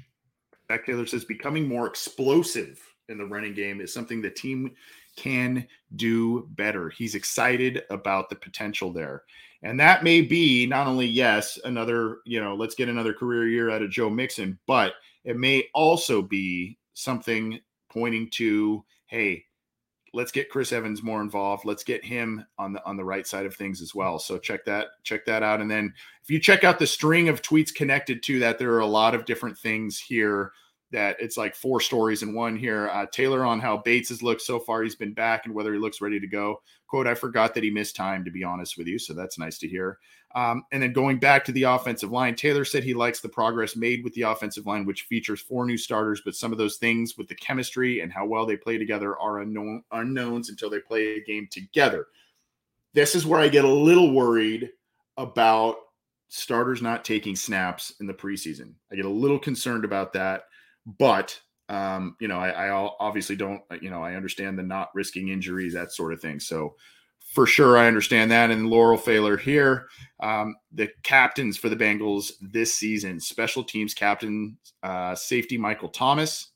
Zac 0.71 0.87
Taylor 0.87 1.07
says 1.07 1.25
becoming 1.25 1.69
more 1.69 1.87
explosive 1.87 2.81
in 3.09 3.19
the 3.19 3.27
running 3.27 3.55
game 3.55 3.81
is 3.81 3.93
something 3.93 4.23
the 4.23 4.31
team 4.31 4.75
can 5.17 5.67
do 5.97 6.49
better. 6.53 6.89
He's 6.91 7.15
excited 7.15 7.83
about 7.91 8.31
the 8.31 8.37
potential 8.37 8.93
there. 8.93 9.25
And 9.63 9.79
that 9.79 10.03
may 10.03 10.23
be 10.23 10.67
not 10.67 10.87
only, 10.87 11.07
yes, 11.07 11.59
another, 11.65 12.19
you 12.25 12.41
know, 12.41 12.55
let's 12.55 12.75
get 12.75 12.89
another 12.89 13.13
career 13.13 13.47
year 13.47 13.71
out 13.71 13.83
of 13.83 13.91
Joe 13.91 14.11
Mixon, 14.11 14.59
but 14.67 14.95
it 15.25 15.37
may 15.37 15.69
also 15.75 16.23
be 16.23 16.79
something 16.95 17.61
pointing 17.91 18.29
to, 18.31 18.85
hey, 19.13 19.45
let's 20.15 20.33
get 20.33 20.49
Chris 20.49 20.73
Evans 20.73 21.03
more 21.03 21.21
involved. 21.21 21.67
Let's 21.67 21.85
get 21.85 22.03
him 22.03 22.47
on 22.59 22.73
the 22.73 22.85
on 22.87 22.97
the 22.97 23.05
right 23.05 23.27
side 23.27 23.45
of 23.45 23.55
things 23.55 23.83
as 23.83 23.95
well. 23.95 24.19
So 24.19 24.39
check 24.39 24.65
that 24.65 24.89
check 25.05 25.27
that 25.27 25.43
out. 25.43 25.61
And 25.61 25.71
then 25.71 25.93
if 26.23 26.31
you 26.31 26.41
check 26.41 26.65
out 26.65 26.79
the 26.79 26.87
string 26.87 27.29
of 27.29 27.43
tweets 27.43 27.75
connected 27.75 28.23
to 28.25 28.39
that, 28.41 28.59
there 28.59 28.73
are 28.73 28.81
a 28.81 28.87
lot 28.87 29.15
of 29.15 29.27
different 29.27 29.59
things 29.59 30.01
here 30.01 30.53
that 30.93 31.17
it's 31.21 31.37
like 31.37 31.55
four 31.55 31.81
stories 31.81 32.23
in 32.23 32.35
one 32.35 32.57
here. 32.57 32.89
Uh, 32.89 33.07
Taylor 33.13 33.45
on 33.45 33.61
how 33.61 33.79
Bates 33.79 34.09
has 34.09 34.23
looked 34.23 34.43
so 34.43 34.59
far. 34.59 34.83
He's 34.83 34.97
been 34.97 35.15
back 35.15 35.45
and 35.45 35.55
whether 35.55 35.75
he 35.75 35.79
looks 35.79 36.01
ready 36.01 36.19
to 36.19 36.27
go. 36.27 36.63
Quote, 36.87 37.07
I 37.07 37.15
forgot 37.15 37.55
that 37.55 37.65
he 37.65 37.71
missed 37.71 37.97
time, 37.97 38.25
to 38.25 38.31
be 38.31 38.45
honest 38.45 38.77
with 38.79 38.87
you. 38.87 38.99
So 38.99 39.15
that's 39.15 39.39
nice 39.39 39.59
to 39.59 39.69
hear. 39.69 39.99
Um, 40.35 40.65
and 40.73 40.83
then 40.83 40.93
going 40.93 41.19
back 41.19 41.45
to 41.45 41.53
the 41.53 41.65
offensive 41.65 42.11
line, 42.11 42.35
Taylor 42.35 42.65
said 42.65 42.85
he 42.85 42.95
likes 42.95 43.21
the 43.21 43.29
progress 43.29 43.77
made 43.77 44.03
with 44.03 44.15
the 44.15 44.23
offensive 44.23 44.67
line, 44.67 44.87
which 44.87 45.03
features 45.03 45.41
four 45.41 45.67
new 45.67 45.77
starters, 45.77 46.23
but 46.25 46.35
some 46.35 46.53
of 46.53 46.59
those 46.59 46.77
things 46.77 47.19
with 47.19 47.29
the 47.29 47.35
chemistry 47.35 48.01
and 48.01 48.13
how 48.13 48.25
well 48.25 48.47
they 48.47 48.57
play 48.57 48.79
together 48.79 49.19
are 49.19 49.41
unknown 49.41 49.83
unknowns 49.93 50.49
until 50.49 50.71
they 50.71 50.81
play 50.81 51.17
a 51.17 51.25
game 51.25 51.49
together. 51.51 52.07
This 52.95 53.15
is 53.15 53.27
where 53.27 53.41
I 53.41 53.49
get 53.49 53.65
a 53.65 53.69
little 53.69 54.13
worried 54.13 54.71
about 55.17 55.77
starters 56.29 56.81
not 56.81 57.05
taking 57.05 57.37
snaps 57.37 57.93
in 58.01 58.07
the 58.07 58.15
preseason. 58.15 58.73
I 58.91 58.97
get 58.97 59.05
a 59.05 59.11
little 59.11 59.39
concerned 59.39 59.85
about 59.85 60.15
that 60.15 60.45
but 60.87 61.39
um, 61.69 62.17
you 62.21 62.29
know, 62.29 62.39
I, 62.39 62.69
I 62.69 62.71
obviously 63.01 63.37
don't, 63.37 63.63
you 63.81 63.89
know, 63.89 64.03
I 64.03 64.15
understand 64.15 64.59
the 64.59 64.63
not 64.63 64.91
risking 64.95 65.29
injuries, 65.29 65.73
that 65.73 65.93
sort 65.93 66.13
of 66.13 66.21
thing. 66.21 66.39
So 66.39 66.75
for 67.33 67.47
sure, 67.47 67.79
I 67.79 67.87
understand 67.87 68.31
that. 68.31 68.51
And 68.51 68.69
Laurel 68.69 68.99
Pfahler 68.99 69.41
here, 69.41 69.89
um, 70.21 70.55
the 70.71 70.91
captains 71.03 71.57
for 71.57 71.71
the 71.71 71.77
Bengals 71.77 72.33
this 72.43 72.75
season, 72.75 73.19
special 73.21 73.65
teams 73.65 73.95
captain, 73.95 74.59
uh, 74.83 75.15
safety 75.15 75.57
Michael 75.57 75.89
Thomas. 75.89 76.51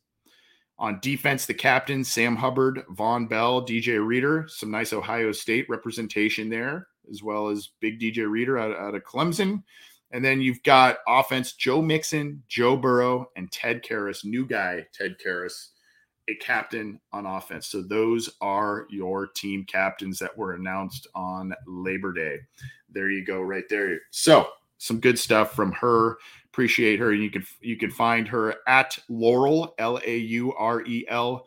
On 0.79 1.01
defense, 1.01 1.47
the 1.47 1.55
captain, 1.55 2.05
Sam 2.05 2.37
Hubbard, 2.37 2.83
Vonn 2.91 3.27
Bell, 3.27 3.65
DJ 3.65 4.07
Reader, 4.07 4.45
some 4.49 4.71
nice 4.71 4.93
Ohio 4.93 5.33
State 5.33 5.65
representation 5.71 6.51
there, 6.51 6.89
as 7.11 7.23
well 7.23 7.49
as 7.49 7.71
big 7.81 7.99
DJ 7.99 8.29
Reader 8.31 8.59
out, 8.59 8.77
out 8.77 8.95
of 8.95 9.03
Clemson. 9.03 9.63
And 10.11 10.23
then 10.23 10.43
you've 10.43 10.63
got 10.63 10.99
offense 11.09 11.53
Joe 11.55 11.81
Mixon, 11.81 12.43
Joe 12.49 12.77
Burrow, 12.77 13.31
and 13.37 13.51
Ted 13.51 13.83
Karras, 13.83 14.27
new 14.27 14.45
guy, 14.45 14.85
Ted 14.93 15.17
Karras, 15.25 15.69
a 16.29 16.35
captain 16.37 17.01
on 17.13 17.27
offense. 17.27 17.67
So 17.67 17.83
those 17.83 18.31
are 18.41 18.87
your 18.91 19.27
team 19.29 19.65
captains 19.65 20.19
that 20.19 20.37
were 20.37 20.55
announced 20.55 21.07
on 21.15 21.55
Labor 21.67 22.13
Day. 22.13 22.39
There 22.91 23.11
you 23.11 23.25
go, 23.25 23.41
right 23.41 23.69
there. 23.69 24.01
So 24.11 24.49
some 24.79 25.01
good 25.01 25.19
stuff 25.19 25.55
from 25.55 25.73
her. 25.73 26.19
Appreciate 26.47 26.99
her. 27.01 27.13
You 27.13 27.31
can 27.31 27.45
you 27.61 27.77
can 27.77 27.91
find 27.91 28.27
her 28.29 28.57
at 28.67 28.99
Laurel 29.09 29.75
L 29.79 30.01
A 30.05 30.17
U 30.17 30.53
R 30.55 30.83
E 30.83 31.05
L 31.09 31.47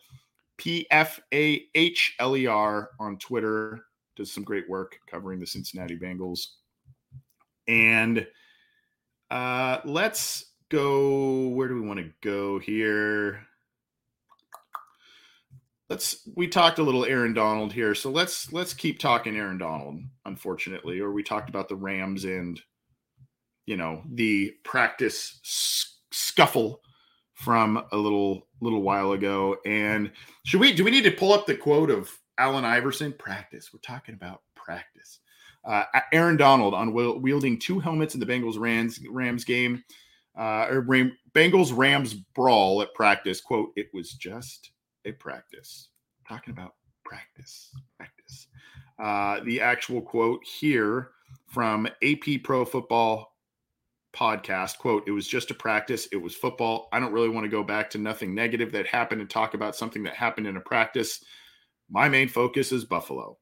P 0.57 0.85
F 0.91 1.19
A 1.33 1.65
H 1.75 2.15
L 2.19 2.37
E 2.37 2.47
R 2.47 2.91
on 2.99 3.17
Twitter. 3.17 3.85
Does 4.15 4.31
some 4.31 4.43
great 4.43 4.69
work 4.69 4.99
covering 5.09 5.39
the 5.39 5.47
Cincinnati 5.47 5.97
Bengals. 5.97 6.47
And 7.67 8.27
uh, 9.31 9.79
let's 9.85 10.45
go. 10.69 11.47
Where 11.49 11.67
do 11.67 11.75
we 11.75 11.87
want 11.87 11.99
to 11.99 12.11
go 12.21 12.59
here? 12.59 13.47
Let's. 15.89 16.27
We 16.35 16.47
talked 16.47 16.79
a 16.79 16.83
little 16.83 17.05
Aaron 17.05 17.33
Donald 17.33 17.73
here, 17.73 17.95
so 17.95 18.11
let's 18.11 18.53
let's 18.53 18.73
keep 18.73 18.99
talking 18.99 19.35
Aaron 19.35 19.57
Donald. 19.57 20.01
Unfortunately, 20.25 20.99
or 20.99 21.11
we 21.11 21.23
talked 21.23 21.49
about 21.49 21.67
the 21.67 21.75
Rams 21.75 22.25
and 22.25 22.61
you 23.65 23.75
know 23.75 24.03
the 24.13 24.53
practice 24.63 25.39
scuffle 26.11 26.81
from 27.33 27.83
a 27.91 27.97
little 27.97 28.47
little 28.61 28.81
while 28.81 29.13
ago. 29.13 29.57
And 29.65 30.11
should 30.45 30.59
we 30.59 30.73
do 30.73 30.83
we 30.83 30.91
need 30.91 31.05
to 31.05 31.11
pull 31.11 31.33
up 31.33 31.45
the 31.45 31.55
quote 31.55 31.89
of 31.89 32.11
Allen 32.37 32.65
Iverson? 32.65 33.13
Practice. 33.13 33.71
We're 33.73 33.79
talking 33.79 34.15
about 34.15 34.41
practice. 34.55 35.19
Uh, 35.65 35.83
Aaron 36.13 36.37
Donald 36.37 36.73
on 36.73 36.93
wielding 36.93 37.59
two 37.59 37.79
helmets 37.79 38.13
in 38.13 38.19
the 38.19 38.25
Bengals 38.25 38.59
Rams 38.59 38.99
Rams 39.09 39.43
game, 39.43 39.83
uh, 40.37 40.67
or 40.69 40.81
Ram, 40.81 41.17
Bengals 41.33 41.75
Rams 41.75 42.13
brawl 42.13 42.81
at 42.81 42.93
practice. 42.93 43.41
"Quote: 43.41 43.71
It 43.75 43.87
was 43.93 44.13
just 44.13 44.71
a 45.05 45.11
practice." 45.13 45.89
Talking 46.27 46.53
about 46.53 46.75
practice, 47.03 47.75
practice. 47.97 48.47
Uh, 48.99 49.39
the 49.45 49.61
actual 49.61 50.01
quote 50.01 50.43
here 50.43 51.11
from 51.47 51.87
AP 52.03 52.43
Pro 52.43 52.65
Football 52.65 53.35
podcast 54.11 54.79
quote 54.79 55.03
it 55.07 55.11
was 55.11 55.27
just 55.27 55.51
a 55.51 55.53
practice 55.53 56.07
it 56.11 56.17
was 56.17 56.33
football 56.33 56.89
i 56.91 56.99
don't 56.99 57.13
really 57.13 57.29
want 57.29 57.43
to 57.43 57.47
go 57.47 57.63
back 57.63 57.91
to 57.91 57.99
nothing 57.99 58.33
negative 58.33 58.71
that 58.71 58.87
happened 58.87 59.21
and 59.21 59.29
talk 59.29 59.53
about 59.53 59.75
something 59.75 60.01
that 60.01 60.15
happened 60.15 60.47
in 60.47 60.57
a 60.57 60.61
practice 60.61 61.23
my 61.91 62.09
main 62.09 62.27
focus 62.27 62.71
is 62.71 62.83
buffalo 62.83 63.37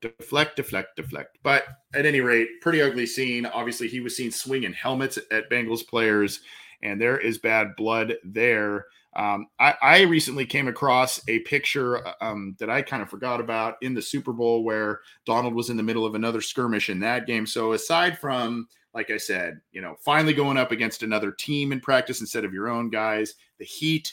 deflect, 0.00 0.56
deflect, 0.56 0.96
deflect. 0.96 1.38
But 1.42 1.64
at 1.94 2.06
any 2.06 2.20
rate, 2.20 2.48
pretty 2.60 2.82
ugly 2.82 3.06
scene. 3.06 3.46
Obviously, 3.46 3.88
he 3.88 4.00
was 4.00 4.16
seen 4.16 4.30
swinging 4.30 4.72
helmets 4.72 5.18
at 5.30 5.50
Bengals 5.50 5.86
players, 5.86 6.40
and 6.82 7.00
there 7.00 7.18
is 7.18 7.38
bad 7.38 7.76
blood 7.76 8.14
there. 8.24 8.86
Um, 9.16 9.46
I, 9.58 9.74
I, 9.80 10.00
recently 10.02 10.44
came 10.44 10.68
across 10.68 11.22
a 11.26 11.38
picture 11.40 12.06
um, 12.20 12.54
that 12.58 12.68
I 12.68 12.82
kind 12.82 13.02
of 13.02 13.08
forgot 13.08 13.40
about 13.40 13.76
in 13.80 13.94
the 13.94 14.02
Super 14.02 14.34
Bowl 14.34 14.62
where 14.62 15.00
Donald 15.24 15.54
was 15.54 15.70
in 15.70 15.78
the 15.78 15.82
middle 15.82 16.04
of 16.04 16.14
another 16.14 16.42
skirmish 16.42 16.90
in 16.90 17.00
that 17.00 17.26
game. 17.26 17.46
So 17.46 17.72
aside 17.72 18.18
from, 18.18 18.68
like 18.92 19.10
I 19.10 19.16
said, 19.16 19.58
you 19.72 19.80
know, 19.80 19.96
finally 20.04 20.34
going 20.34 20.58
up 20.58 20.70
against 20.70 21.02
another 21.02 21.32
team 21.32 21.72
in 21.72 21.80
practice 21.80 22.20
instead 22.20 22.44
of 22.44 22.52
your 22.52 22.68
own 22.68 22.90
guys, 22.90 23.34
the 23.58 23.64
heat, 23.64 24.12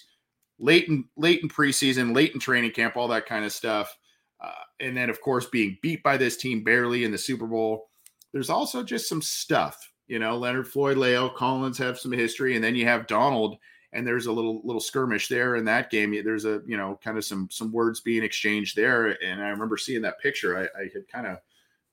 late 0.58 0.88
in 0.88 1.04
late 1.18 1.42
in 1.44 1.50
preseason, 1.50 2.16
late 2.16 2.34
in 2.34 2.40
training 2.40 2.72
camp, 2.72 2.96
all 2.96 3.10
that 3.10 3.26
kind 3.26 3.44
of 3.44 3.52
stuff. 3.52 3.98
Uh, 4.42 4.52
and 4.80 4.96
then, 4.96 5.10
of 5.10 5.20
course, 5.20 5.48
being 5.48 5.78
beat 5.82 6.02
by 6.04 6.16
this 6.16 6.38
team 6.38 6.64
barely 6.64 7.04
in 7.04 7.12
the 7.12 7.18
Super 7.18 7.48
Bowl. 7.48 7.90
There's 8.32 8.50
also 8.50 8.84
just 8.84 9.10
some 9.10 9.22
stuff, 9.22 9.92
you 10.08 10.20
know. 10.20 10.38
Leonard 10.38 10.68
Floyd, 10.68 10.98
La'el 10.98 11.34
Collins 11.36 11.78
have 11.78 12.00
some 12.00 12.12
history, 12.12 12.56
and 12.56 12.64
then 12.64 12.76
you 12.76 12.86
have 12.86 13.08
Donald, 13.08 13.58
and 13.94 14.06
there's 14.06 14.26
a 14.26 14.32
little 14.32 14.62
little 14.64 14.82
skirmish 14.82 15.28
there 15.28 15.56
in 15.56 15.66
that 15.66 15.90
game. 15.90 16.12
There's 16.24 16.46
a 16.46 16.62
you 16.66 16.78
know 16.78 17.00
kind 17.04 17.18
of 17.18 17.26
some 17.26 17.48
some 17.52 17.72
words 17.72 18.02
being 18.02 18.24
exchanged 18.24 18.76
there, 18.76 19.22
and 19.24 19.42
I 19.42 19.50
remember 19.50 19.78
seeing 19.78 20.02
that 20.02 20.20
picture. 20.20 20.58
I, 20.58 20.64
I 20.80 20.84
had 20.94 21.08
kind 21.12 21.28
of 21.28 21.38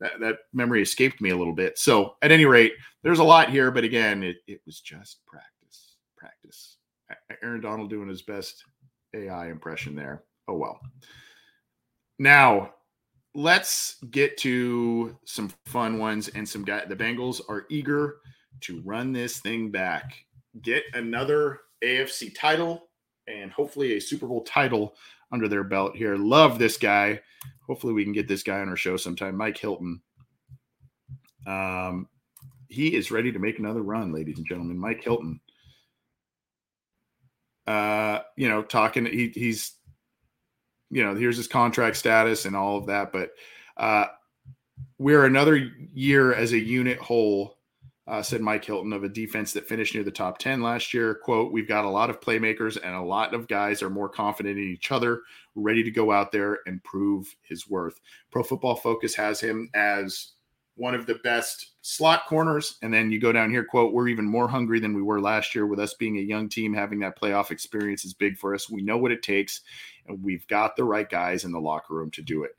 that, 0.01 0.19
that 0.21 0.39
memory 0.53 0.83
escaped 0.83 1.21
me 1.21 1.31
a 1.31 1.37
little 1.37 1.55
bit. 1.55 1.79
So 1.79 2.17
at 2.23 2.33
any 2.33 2.47
rate, 2.47 2.73
there's 3.03 3.19
a 3.19 3.25
lot 3.25 3.51
here, 3.51 3.71
but 3.71 3.85
again, 3.85 4.23
it, 4.23 4.39
it 4.47 4.61
was 4.67 4.81
just 4.81 5.25
practice, 5.27 5.97
practice. 6.17 6.77
Aaron 7.43 7.61
Donald 7.61 7.91
doing 7.91 8.09
his 8.09 8.23
best 8.23 8.65
AI 9.15 9.51
impression 9.51 9.95
there. 9.95 10.25
Oh 10.49 10.57
well. 10.57 10.81
Now, 12.19 12.75
let's 13.35 13.97
get 14.11 14.37
to 14.39 15.17
some 15.25 15.53
fun 15.67 15.99
ones 15.99 16.29
and 16.29 16.49
some 16.49 16.65
guys. 16.65 16.87
The 16.89 16.97
Bengals 16.97 17.41
are 17.49 17.67
eager 17.69 18.17
to 18.63 18.81
run 18.83 19.13
this 19.13 19.39
thing 19.39 19.71
back, 19.71 20.15
get 20.63 20.83
another 20.95 21.61
AFC 21.85 22.35
title, 22.35 22.89
and 23.27 23.51
hopefully 23.51 23.97
a 23.97 24.01
Super 24.01 24.27
Bowl 24.27 24.43
title 24.43 24.95
under 25.33 25.49
their 25.49 25.65
belt 25.65 25.97
here. 25.97 26.17
Love 26.17 26.59
this 26.59 26.77
guy. 26.77 27.21
Hopefully, 27.67 27.93
we 27.93 28.05
can 28.05 28.13
get 28.13 28.29
this 28.29 28.43
guy 28.43 28.61
on 28.61 28.69
our 28.69 28.77
show 28.77 28.97
sometime. 28.97 29.37
Mike 29.37 29.59
Hilton. 29.59 30.01
Um, 31.47 32.09
he 32.69 32.95
is 32.95 33.11
ready 33.11 33.33
to 33.33 33.39
make 33.39 33.59
another 33.59 33.83
run, 33.83 34.13
ladies 34.13 34.39
and 34.39 34.47
gentlemen. 34.47 34.79
Mike 34.79 35.03
Hilton. 35.03 35.41
Uh, 37.67 38.21
you 38.37 38.49
know, 38.49 38.63
talking. 38.63 39.07
He, 39.07 39.29
he's 39.29 39.75
you 40.91 41.05
know, 41.05 41.15
here's 41.15 41.37
his 41.37 41.47
contract 41.47 41.97
status 41.97 42.45
and 42.45 42.57
all 42.57 42.77
of 42.77 42.87
that. 42.87 43.13
But 43.13 43.31
uh, 43.77 44.07
we're 44.99 45.25
another 45.25 45.57
year 45.57 46.35
as 46.35 46.53
a 46.53 46.59
unit 46.59 46.99
whole, 46.99 47.57
uh, 48.07 48.23
said 48.23 48.41
Mike 48.41 48.65
Hilton, 48.65 48.93
of 48.93 49.05
a 49.05 49.09
defense 49.09 49.53
that 49.53 49.69
finished 49.69 49.95
near 49.95 50.03
the 50.03 50.11
top 50.11 50.39
10 50.39 50.63
last 50.63 50.93
year. 50.93 51.15
Quote, 51.15 51.53
we've 51.53 51.69
got 51.69 51.85
a 51.85 51.91
lot 51.91 52.11
of 52.11 52.21
playmakers 52.21 52.77
and 52.83 52.95
a 52.95 53.03
lot 53.03 53.35
of 53.35 53.49
guys 53.49 53.83
are 53.83 53.91
more 53.91 54.09
confident 54.09 54.59
in 54.59 54.65
each 54.65 54.91
other, 54.91 55.21
ready 55.55 55.83
to 55.83 55.91
go 55.91 56.11
out 56.11 56.33
there 56.33 56.59
and 56.67 56.83
prove 56.83 57.35
his 57.43 57.69
worth. 57.69 58.01
Pro 58.31 58.43
Football 58.43 58.77
Focus 58.77 59.15
has 59.15 59.41
him 59.41 59.71
as 59.75 60.33
one 60.81 60.95
of 60.95 61.05
the 61.05 61.17
best 61.17 61.73
slot 61.83 62.27
corners. 62.27 62.79
And 62.81 62.93
then 62.93 63.11
you 63.11 63.21
go 63.21 63.33
down 63.33 63.51
here, 63.51 63.65
quote, 63.65 63.93
we're 63.93 64.09
even 64.09 64.25
more 64.25 64.49
hungry 64.49 64.81
than 64.81 64.95
we 64.95 65.03
were 65.03 65.21
last 65.21 65.55
year 65.55 65.67
with 65.67 65.79
us 65.79 65.95
being 65.95 66.17
a 66.17 66.23
young 66.23 66.49
team. 66.49 66.73
Having 66.73 67.01
that 67.01 67.21
playoff 67.21 67.51
experience 67.51 68.05
is 68.05 68.15
big 68.15 68.39
for 68.39 68.55
us. 68.55 68.71
We 68.71 68.81
know 68.81 68.97
what 68.97 69.13
it 69.13 69.23
takes, 69.23 69.61
and 70.07 70.23
we've 70.23 70.47
got 70.49 70.77
the 70.77 70.85
right 70.85 71.09
guys 71.09 71.45
in 71.45 71.53
the 71.53 71.61
locker 71.61 71.95
room 71.95 72.11
to 72.13 72.23
do 72.23 72.45
it. 72.45 72.53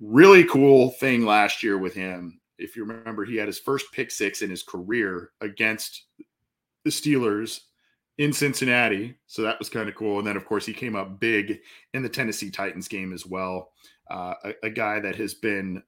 Really 0.00 0.44
cool 0.44 0.90
thing 0.90 1.24
last 1.24 1.62
year 1.62 1.78
with 1.78 1.94
him. 1.94 2.40
If 2.58 2.76
you 2.76 2.84
remember, 2.84 3.24
he 3.24 3.36
had 3.36 3.48
his 3.48 3.58
first 3.58 3.92
pick 3.92 4.10
six 4.10 4.42
in 4.42 4.50
his 4.50 4.62
career 4.62 5.30
against 5.40 6.04
the 6.84 6.90
Steelers 6.90 7.60
in 8.18 8.32
Cincinnati. 8.32 9.16
So 9.26 9.42
that 9.42 9.58
was 9.58 9.68
kind 9.68 9.88
of 9.88 9.94
cool. 9.94 10.18
And 10.18 10.26
then, 10.26 10.36
of 10.36 10.46
course, 10.46 10.64
he 10.64 10.72
came 10.72 10.96
up 10.96 11.20
big 11.20 11.60
in 11.92 12.02
the 12.02 12.08
Tennessee 12.08 12.50
Titans 12.50 12.88
game 12.88 13.12
as 13.12 13.26
well. 13.26 13.72
Uh, 14.10 14.34
a, 14.44 14.66
a, 14.66 14.70
guy 14.70 15.00
that 15.00 15.16
has 15.16 15.34
been 15.34 15.82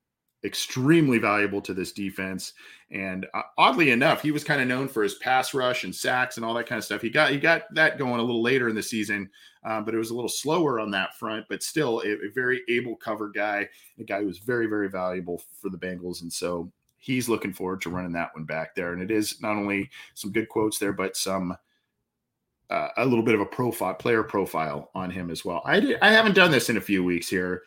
extremely 0.44 1.18
valuable 1.18 1.60
to 1.62 1.74
this 1.74 1.92
defense. 1.92 2.52
And 2.90 3.26
uh, 3.34 3.42
oddly 3.56 3.90
enough, 3.90 4.22
he 4.22 4.30
was 4.30 4.44
kind 4.44 4.60
of 4.60 4.68
known 4.68 4.88
for 4.88 5.02
his 5.02 5.16
pass 5.16 5.52
rush 5.52 5.84
and 5.84 5.94
sacks 5.94 6.36
and 6.36 6.46
all 6.46 6.54
that 6.54 6.66
kind 6.66 6.78
of 6.78 6.84
stuff. 6.84 7.02
He 7.02 7.10
got 7.10 7.30
he 7.30 7.38
got 7.38 7.62
that 7.74 7.98
going 7.98 8.20
a 8.20 8.22
little 8.22 8.42
later 8.42 8.68
in 8.68 8.74
the 8.74 8.82
season, 8.82 9.28
uh, 9.64 9.80
but 9.80 9.94
it 9.94 9.98
was 9.98 10.10
a 10.10 10.14
little 10.14 10.28
slower 10.28 10.80
on 10.80 10.90
that 10.92 11.16
front. 11.16 11.46
But 11.48 11.62
still, 11.62 12.00
a, 12.00 12.08
a 12.08 12.30
very 12.34 12.62
able 12.68 12.96
cover 12.96 13.28
guy, 13.28 13.68
a 13.98 14.04
guy 14.04 14.20
who 14.20 14.26
was 14.26 14.38
very 14.38 14.66
very 14.66 14.88
valuable 14.88 15.42
for 15.60 15.70
the 15.70 15.78
Bengals. 15.78 16.22
And 16.22 16.32
so 16.32 16.70
he's 16.98 17.28
looking 17.28 17.52
forward 17.52 17.80
to 17.82 17.90
running 17.90 18.12
that 18.12 18.34
one 18.34 18.44
back 18.44 18.74
there. 18.74 18.92
And 18.92 19.02
it 19.02 19.10
is 19.10 19.42
not 19.42 19.56
only 19.56 19.90
some 20.14 20.32
good 20.32 20.48
quotes 20.48 20.78
there, 20.78 20.92
but 20.92 21.16
some. 21.16 21.56
Uh, 22.70 22.88
a 22.98 23.06
little 23.06 23.24
bit 23.24 23.34
of 23.34 23.40
a 23.40 23.46
profile, 23.46 23.94
player 23.94 24.22
profile 24.22 24.90
on 24.94 25.10
him 25.10 25.30
as 25.30 25.42
well. 25.42 25.62
I 25.64 25.80
did, 25.80 25.98
I 26.02 26.12
haven't 26.12 26.34
done 26.34 26.50
this 26.50 26.68
in 26.68 26.76
a 26.76 26.82
few 26.82 27.02
weeks 27.02 27.26
here, 27.26 27.62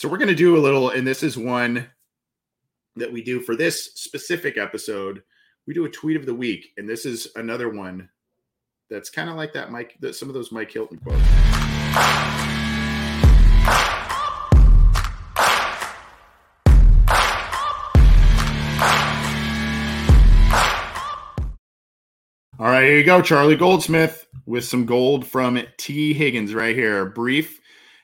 so 0.00 0.08
we're 0.08 0.16
going 0.16 0.28
to 0.28 0.34
do 0.34 0.56
a 0.56 0.58
little, 0.58 0.88
and 0.88 1.06
this 1.06 1.22
is 1.22 1.36
one 1.36 1.86
that 2.96 3.12
we 3.12 3.22
do 3.22 3.38
for 3.38 3.54
this 3.54 3.92
specific 3.96 4.56
episode. 4.56 5.22
We 5.66 5.74
do 5.74 5.84
a 5.84 5.90
tweet 5.90 6.16
of 6.16 6.24
the 6.24 6.34
week, 6.34 6.72
and 6.78 6.88
this 6.88 7.04
is 7.04 7.28
another 7.36 7.68
one 7.68 8.08
that's 8.88 9.10
kind 9.10 9.28
of 9.28 9.36
like 9.36 9.52
that 9.52 9.70
Mike, 9.70 9.98
that 10.00 10.14
some 10.14 10.30
of 10.30 10.34
those 10.34 10.52
Mike 10.52 10.72
Hilton 10.72 10.96
quotes. 10.96 11.20
All 22.58 22.66
right, 22.66 22.84
here 22.84 22.96
you 22.96 23.04
go, 23.04 23.20
Charlie 23.20 23.54
Goldsmith 23.54 24.26
with 24.46 24.64
some 24.64 24.86
gold 24.86 25.26
from 25.26 25.60
T. 25.76 26.14
Higgins 26.14 26.54
right 26.54 26.74
here. 26.74 27.04
Brief 27.04 27.60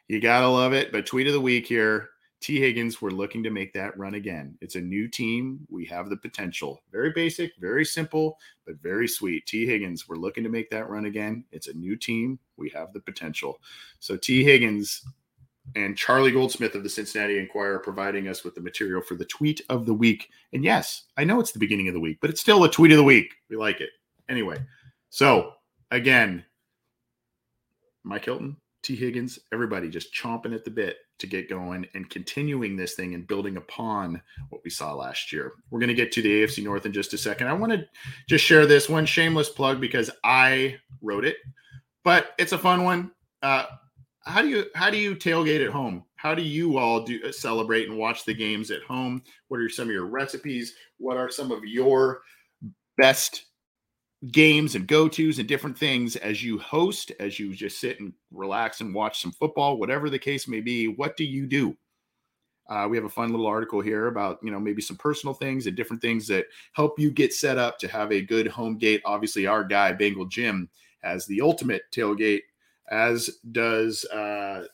you 0.09 0.21
gotta 0.21 0.49
love 0.49 0.73
it. 0.73 0.93
But 0.93 1.07
tweet 1.07 1.27
of 1.27 1.33
the 1.33 1.41
week 1.41 1.67
here. 1.67 2.11
T. 2.41 2.61
Higgins, 2.61 3.01
we're 3.01 3.11
looking 3.11 3.43
to 3.43 3.51
make 3.51 3.73
that 3.73 3.97
run 3.99 4.15
again. 4.15 4.57
It's 4.61 4.77
a 4.77 4.81
new 4.81 5.09
team. 5.09 5.67
We 5.71 5.87
have 5.87 6.11
the 6.11 6.17
potential. 6.19 6.83
Very 6.93 7.11
basic, 7.11 7.53
very 7.59 7.85
simple, 7.85 8.39
but 8.67 8.81
very 8.83 9.09
sweet. 9.09 9.47
T. 9.47 9.67
Higgins, 9.67 10.07
we're 10.07 10.17
looking 10.17 10.45
to 10.45 10.51
make 10.51 10.71
that 10.71 10.89
run 10.89 11.07
again. 11.07 11.45
It's 11.51 11.69
a 11.69 11.73
new 11.73 11.97
team. 11.97 12.39
We 12.57 12.69
have 12.71 12.93
the 12.93 13.01
potential. 13.01 13.61
So 14.01 14.17
T. 14.17 14.45
Higgins 14.45 15.03
and 15.75 15.97
Charlie 15.97 16.31
Goldsmith 16.31 16.75
of 16.75 16.83
the 16.83 16.89
Cincinnati 16.89 17.39
Enquirer 17.39 17.81
providing 17.81 18.29
us 18.29 18.45
with 18.45 18.55
the 18.55 18.61
material 18.61 19.03
for 19.03 19.15
the 19.15 19.25
tweet 19.25 19.63
of 19.69 19.87
the 19.87 19.95
week. 19.95 20.29
And 20.53 20.63
yes, 20.63 21.05
I 21.17 21.25
know 21.25 21.41
it's 21.41 21.53
the 21.53 21.59
beginning 21.59 21.89
of 21.89 21.95
the 21.95 22.01
week, 22.01 22.19
but 22.21 22.31
it's 22.31 22.41
still 22.41 22.65
a 22.65 22.71
tweet 22.71 22.93
of 22.93 22.99
the 22.99 23.03
week. 23.03 23.33
We 23.49 23.57
like 23.57 23.81
it. 23.81 23.91
Anyway, 24.29 24.59
so 25.11 25.55
again, 25.91 26.45
Mike 28.05 28.27
Hilton, 28.27 28.57
T. 28.87 28.95
Higgins, 28.95 29.41
everybody 29.53 29.89
just 29.91 30.15
chomping 30.15 30.55
at 30.55 30.65
the 30.65 30.71
bit 30.71 30.99
to 31.19 31.27
get 31.27 31.49
going 31.49 31.89
and 31.95 32.09
continuing 32.09 32.77
this 32.77 32.95
thing 32.95 33.15
and 33.15 33.27
building 33.27 33.57
upon 33.57 34.23
what 34.51 34.63
we 34.63 34.71
saw 34.71 34.95
last 34.95 35.33
year. 35.33 35.55
We're 35.71 35.81
going 35.81 35.89
to 35.89 35.95
get 35.95 36.13
to 36.13 36.23
the 36.23 36.45
AFC 36.45 36.63
North 36.63 36.87
in 36.87 36.93
just 36.93 37.13
a 37.13 37.19
second. 37.19 37.49
I 37.49 37.53
want 37.53 37.73
to 37.73 37.85
just 38.29 38.45
share 38.45 38.65
this 38.65 38.89
one 38.89 39.05
shameless 39.05 39.49
plug 39.49 39.81
because 39.81 40.09
I 40.23 40.77
wrote 41.03 41.25
it, 41.25 41.39
but 42.05 42.29
it's 42.39 42.53
a 42.53 42.59
fun 42.59 42.85
one. 42.85 43.11
Uh, 43.43 43.65
how 44.21 44.41
do 44.41 44.49
you 44.49 44.67
how 44.77 44.89
do 44.89 44.99
you 44.99 45.17
tailgate 45.17 45.65
at 45.65 45.73
home? 45.73 46.05
How 46.15 46.37
do 46.37 46.43
you 46.43 46.79
all 46.79 47.03
do 47.03 47.21
uh, 47.27 47.33
celebrate 47.33 47.89
and 47.89 47.99
watch 47.99 48.25
the 48.25 48.35
games 48.35 48.71
at 48.71 48.83
home? 48.83 49.21
What 49.49 49.59
are 49.59 49.69
some 49.69 49.89
of 49.89 49.95
your 49.95 50.07
recipes? 50.07 50.75
What 50.99 51.17
are 51.17 51.29
some 51.29 51.51
of 51.51 51.65
your 51.65 52.21
best 52.97 53.46
games 54.33 54.75
and 54.75 54.87
go 54.87 55.09
tos 55.09 55.39
and 55.39 55.49
different 55.49 55.77
things 55.77 56.17
as 56.17 56.43
you 56.43 56.59
host, 56.59 57.13
as 57.21 57.39
you 57.39 57.55
just 57.55 57.81
sit 57.81 58.01
and 58.01 58.13
relax 58.31 58.81
and 58.81 58.95
watch 58.95 59.21
some 59.21 59.33
football, 59.33 59.79
whatever 59.79 60.11
the 60.11 60.19
case 60.19 60.49
may 60.49 60.61
be. 60.61 60.89
What 60.89 61.17
do 61.17 61.25
you 61.25 61.47
do? 61.47 61.77
Uh, 62.69 62.87
we 62.91 62.97
have 62.97 63.07
a 63.07 63.11
fun 63.11 63.31
little 63.31 63.47
article 63.47 63.81
here 63.81 64.09
about 64.09 64.39
you 64.43 64.51
know 64.51 64.59
maybe 64.59 64.83
some 64.83 64.97
personal 64.97 65.35
things 65.35 65.67
and 65.67 65.77
different 65.77 66.03
things 66.03 66.27
that 66.27 66.47
help 66.73 66.99
you 66.99 67.11
get 67.11 67.33
set 67.33 67.59
up 67.59 67.79
to 67.79 67.89
have 67.89 68.11
a 68.11 68.23
good 68.23 68.49
home 68.49 68.77
gate. 68.77 69.01
Obviously, 69.05 69.47
our 69.47 69.63
guy 69.63 69.93
Bengal 69.93 70.27
Jim 70.27 70.69
has 71.03 71.27
the 71.27 71.41
ultimate 71.41 71.83
tailgate, 71.93 72.43
as 72.91 73.31
does 73.53 74.05
uh, 74.07 74.65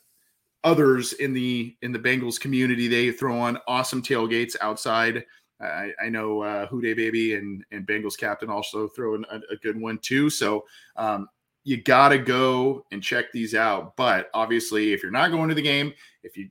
others 0.64 1.12
in 1.14 1.34
the 1.34 1.76
in 1.82 1.92
the 1.92 1.98
Bengals 1.98 2.40
community. 2.40 2.88
They 2.88 3.12
throw 3.12 3.38
on 3.38 3.58
awesome 3.68 4.00
tailgates 4.00 4.56
outside 4.62 5.24
I, 5.62 5.92
I 6.03 6.09
know 6.09 6.42
uh, 6.42 6.66
Houday 6.66 6.94
Baby 6.94 7.35
and, 7.37 7.64
and 7.70 7.87
Bengals 7.87 8.18
captain 8.18 8.51
also 8.51 8.88
throw 8.88 9.14
in 9.14 9.25
a, 9.31 9.40
a 9.53 9.57
good 9.57 9.81
one 9.81 9.98
too. 9.98 10.29
So 10.29 10.64
um, 10.96 11.29
you 11.64 11.81
got 11.83 12.09
to 12.09 12.18
go 12.18 12.85
and 12.90 13.03
check 13.03 13.33
these 13.33 13.55
out. 13.55 13.96
But 13.96 14.29
obviously, 14.35 14.92
if 14.92 15.03
you're 15.03 15.12
not 15.12 15.31
going 15.31 15.48
to 15.48 15.55
the 15.55 15.62
game, 15.62 15.92
if 16.22 16.37
you 16.37 16.48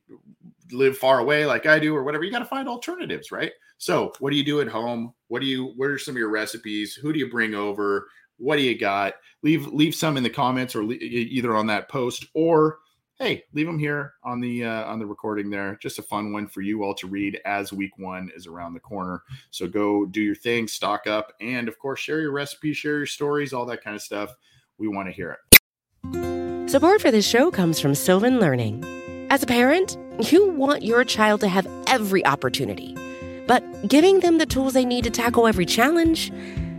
live 0.72 0.98
far 0.98 1.20
away 1.20 1.46
like 1.46 1.66
I 1.66 1.80
do 1.80 1.96
or 1.96 2.04
whatever, 2.04 2.24
you 2.24 2.32
got 2.32 2.40
to 2.40 2.46
find 2.46 2.68
alternatives, 2.68 3.32
right? 3.32 3.52
So 3.78 4.14
what 4.20 4.32
do 4.32 4.38
you 4.38 4.46
do 4.46 4.62
at 4.62 4.68
home? 4.68 5.14
What 5.28 5.42
do 5.42 5.48
you? 5.48 5.74
What 5.76 5.90
are 5.90 5.98
some 5.98 6.14
of 6.14 6.20
your 6.20 6.30
recipes? 6.30 6.94
Who 6.94 7.12
do 7.12 7.20
you 7.20 7.30
bring 7.30 7.56
over? 7.56 8.08
What 8.38 8.56
do 8.56 8.62
you 8.62 8.78
got? 8.78 9.16
Leave 9.44 9.68
leave 9.68 9.96
some 9.96 10.18
in 10.18 10.24
the 10.24 10.30
comments 10.30 10.76
or 10.76 10.86
le- 10.86 10.94
either 10.94 11.56
on 11.56 11.68
that 11.68 11.90
post 11.90 12.26
or 12.34 12.78
hey, 13.22 13.44
leave 13.54 13.68
them 13.68 13.78
here 13.78 14.16
on 14.24 14.42
the 14.42 14.66
uh, 14.66 14.84
on 14.86 14.98
the 14.98 15.06
recording 15.06 15.50
there. 15.50 15.78
Just 15.80 16.00
a 16.00 16.02
fun 16.02 16.34
one 16.34 16.48
for 16.48 16.62
you 16.62 16.84
all 16.84 16.96
to 16.96 17.08
read 17.08 17.40
as 17.46 17.72
week 17.72 17.98
one 17.98 18.32
is 18.36 18.48
around 18.48 18.74
the 18.74 18.80
corner. 18.80 19.22
So 19.52 19.68
go 19.68 20.06
do 20.08 20.22
your 20.22 20.36
thing, 20.36 20.68
stock 20.68 21.06
up, 21.06 21.34
and 21.40 21.68
of 21.68 21.78
course 21.78 22.00
share 22.00 22.20
your 22.20 22.32
recipes, 22.32 22.78
share 22.78 22.98
your 22.98 23.06
stories, 23.06 23.54
all 23.54 23.66
that 23.68 23.84
kind 23.84 23.96
of 23.96 24.02
stuff. 24.02 24.36
We 24.80 24.88
want 24.88 25.08
to 25.08 25.14
hear 25.14 25.38
it. 25.38 26.70
Support 26.70 27.02
for 27.02 27.12
this 27.12 27.28
show 27.28 27.52
comes 27.52 27.80
from 27.80 27.94
Sylvan 27.94 28.40
Learning. 28.40 28.84
As 29.30 29.44
a 29.44 29.48
parent, 29.48 29.98
you 30.32 30.50
want 30.50 30.84
your 30.84 31.04
child 31.04 31.42
to 31.42 31.48
have 31.48 31.68
every 31.88 32.26
opportunity, 32.26 32.98
but 33.46 33.88
giving 33.88 34.22
them 34.22 34.40
the 34.40 34.46
tools 34.48 34.74
they 34.74 34.86
need 34.86 35.04
to 35.04 35.10
tackle 35.12 35.48
every 35.48 35.66
challenge 35.66 36.32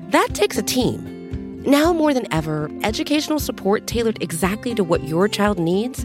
that 0.08 0.34
takes 0.34 0.58
a 0.58 0.62
team. 0.62 1.62
Now 1.62 1.92
more 1.92 2.12
than 2.12 2.30
ever, 2.32 2.68
educational 2.82 3.38
support 3.38 3.86
tailored 3.86 4.20
exactly 4.20 4.74
to 4.74 4.82
what 4.82 5.04
your 5.04 5.28
child 5.28 5.60
needs 5.60 6.04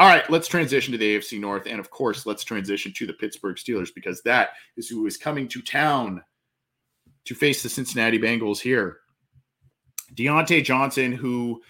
All 0.00 0.08
right, 0.08 0.28
let's 0.30 0.46
transition 0.46 0.92
to 0.92 0.98
the 0.98 1.16
AFC 1.16 1.40
North. 1.40 1.66
And 1.66 1.80
of 1.80 1.90
course, 1.90 2.24
let's 2.24 2.44
transition 2.44 2.92
to 2.96 3.06
the 3.06 3.14
Pittsburgh 3.14 3.56
Steelers 3.56 3.88
because 3.92 4.22
that 4.22 4.50
is 4.76 4.88
who 4.88 5.06
is 5.06 5.16
coming 5.16 5.48
to 5.48 5.60
town 5.60 6.22
to 7.24 7.34
face 7.34 7.62
the 7.62 7.68
Cincinnati 7.68 8.18
Bengals 8.18 8.60
here. 8.60 8.98
Diontae 10.14 10.64
Johnson, 10.64 11.12
who 11.12 11.60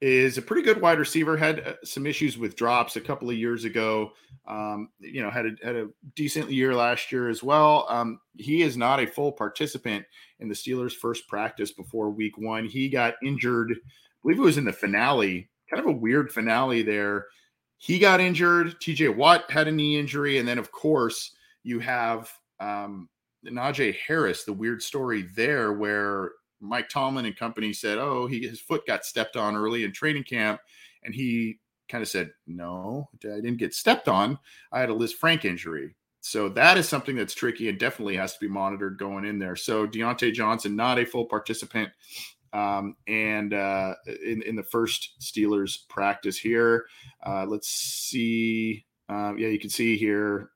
is 0.00 0.38
a 0.38 0.42
pretty 0.42 0.62
good 0.62 0.80
wide 0.80 0.98
receiver. 0.98 1.36
Had 1.36 1.60
uh, 1.60 1.74
some 1.84 2.06
issues 2.06 2.38
with 2.38 2.56
drops 2.56 2.96
a 2.96 3.00
couple 3.00 3.28
of 3.28 3.36
years 3.36 3.64
ago. 3.64 4.12
Um, 4.48 4.88
you 4.98 5.22
know, 5.22 5.30
had 5.30 5.46
a, 5.46 5.50
had 5.62 5.76
a 5.76 5.88
decent 6.16 6.50
year 6.50 6.74
last 6.74 7.12
year 7.12 7.28
as 7.28 7.42
well. 7.42 7.86
Um, 7.88 8.18
he 8.36 8.62
is 8.62 8.76
not 8.76 9.00
a 9.00 9.06
full 9.06 9.32
participant 9.32 10.04
in 10.40 10.48
the 10.48 10.54
Steelers' 10.54 10.92
first 10.92 11.28
practice 11.28 11.70
before 11.72 12.10
Week 12.10 12.36
One. 12.38 12.66
He 12.66 12.88
got 12.88 13.14
injured. 13.22 13.72
I 13.72 13.76
believe 14.22 14.38
it 14.38 14.42
was 14.42 14.58
in 14.58 14.64
the 14.64 14.72
finale. 14.72 15.50
Kind 15.68 15.80
of 15.80 15.86
a 15.86 15.98
weird 15.98 16.32
finale 16.32 16.82
there. 16.82 17.26
He 17.82 17.98
got 17.98 18.20
injured. 18.20 18.78
T.J. 18.82 19.08
Watt 19.08 19.50
had 19.50 19.66
a 19.66 19.72
knee 19.72 19.98
injury, 19.98 20.36
and 20.36 20.46
then 20.46 20.58
of 20.58 20.70
course 20.70 21.32
you 21.62 21.78
have 21.78 22.30
um, 22.60 23.08
Najee 23.42 23.96
Harris. 24.06 24.44
The 24.44 24.52
weird 24.52 24.82
story 24.82 25.22
there, 25.34 25.72
where 25.72 26.32
Mike 26.60 26.90
Tomlin 26.90 27.24
and 27.24 27.34
company 27.34 27.72
said, 27.72 27.96
"Oh, 27.96 28.26
he 28.26 28.46
his 28.46 28.60
foot 28.60 28.86
got 28.86 29.06
stepped 29.06 29.34
on 29.34 29.56
early 29.56 29.84
in 29.84 29.92
training 29.92 30.24
camp," 30.24 30.60
and 31.04 31.14
he 31.14 31.58
kind 31.88 32.02
of 32.02 32.08
said, 32.08 32.30
"No, 32.46 33.08
I 33.24 33.40
didn't 33.40 33.56
get 33.56 33.72
stepped 33.72 34.08
on. 34.08 34.38
I 34.70 34.80
had 34.80 34.90
a 34.90 34.94
Lisfranc 34.94 35.46
injury." 35.46 35.96
So 36.20 36.50
that 36.50 36.76
is 36.76 36.86
something 36.86 37.16
that's 37.16 37.32
tricky 37.32 37.70
and 37.70 37.78
definitely 37.78 38.16
has 38.16 38.34
to 38.34 38.40
be 38.40 38.48
monitored 38.48 38.98
going 38.98 39.24
in 39.24 39.38
there. 39.38 39.56
So 39.56 39.86
Diontae 39.86 40.34
Johnson, 40.34 40.76
not 40.76 40.98
a 40.98 41.06
full 41.06 41.24
participant, 41.24 41.88
um, 42.52 42.96
and 43.06 43.54
uh, 43.54 43.94
in 44.24 44.42
in 44.42 44.56
the 44.56 44.62
first 44.62 45.20
Steelers 45.20 45.88
practice 45.88 46.38
here. 46.38 46.86
Uh, 47.24 47.46
let's 47.46 47.68
see. 47.68 48.84
Uh, 49.08 49.34
yeah, 49.36 49.48
you 49.48 49.58
can 49.58 49.70
see 49.70 49.96
here. 49.96 50.50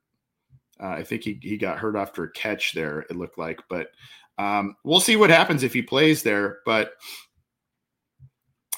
Uh, 0.82 0.88
I 0.88 1.04
think 1.04 1.22
he 1.22 1.38
he 1.42 1.56
got 1.56 1.78
hurt 1.78 1.96
after 1.96 2.24
a 2.24 2.32
catch 2.32 2.72
there. 2.74 3.00
It 3.10 3.16
looked 3.16 3.38
like, 3.38 3.60
but 3.68 3.88
um, 4.38 4.74
we'll 4.84 5.00
see 5.00 5.16
what 5.16 5.30
happens 5.30 5.62
if 5.62 5.72
he 5.72 5.82
plays 5.82 6.22
there. 6.22 6.58
But 6.66 6.94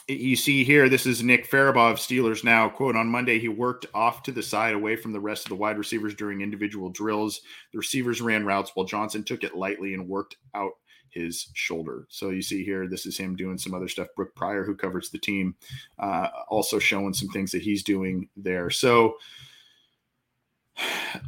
you 0.09 0.37
see 0.37 0.63
here, 0.63 0.89
this 0.89 1.05
is 1.05 1.23
Nick 1.23 1.51
Farabaugh 1.51 1.91
of 1.93 1.99
Steelers 1.99 2.45
now. 2.45 2.69
Quote 2.69 2.97
On 2.97 3.09
Monday, 3.09 3.39
he 3.39 3.49
worked 3.49 3.87
off 3.93 4.23
to 4.25 4.33
the 4.33 4.43
side 4.43 4.75
away 4.75 4.95
from 4.95 5.13
the 5.13 5.21
rest 5.21 5.47
of 5.47 5.49
the 5.49 5.57
wide 5.57 5.79
receivers 5.79 6.15
during 6.15 6.43
individual 6.43 6.91
drills. 6.91 7.41
The 7.73 7.79
receivers 7.79 8.21
ran 8.21 8.45
routes 8.45 8.71
while 8.75 8.87
Johnson 8.87 9.25
took 9.25 9.43
it 9.43 9.57
lightly 9.57 9.95
and 9.95 10.09
worked 10.09 10.37
out 10.55 10.73
his 11.17 11.49
shoulder. 11.55 12.07
So 12.09 12.31
you 12.31 12.43
see 12.43 12.65
here, 12.65 12.87
this 12.87 13.07
is 13.07 13.17
him 13.17 13.35
doing 13.35 13.59
some 13.59 13.75
other 13.75 13.89
stuff. 13.89 14.09
Brooke 14.15 14.35
Pryor, 14.35 14.65
who 14.65 14.75
covers 14.75 15.11
the 15.11 15.19
team, 15.19 15.55
uh, 15.99 16.29
also 16.49 16.79
showing 16.79 17.15
some 17.15 17.29
things 17.29 17.51
that 17.53 17.63
he's 17.63 17.83
doing 17.83 18.29
there. 18.37 18.71
So 18.71 19.17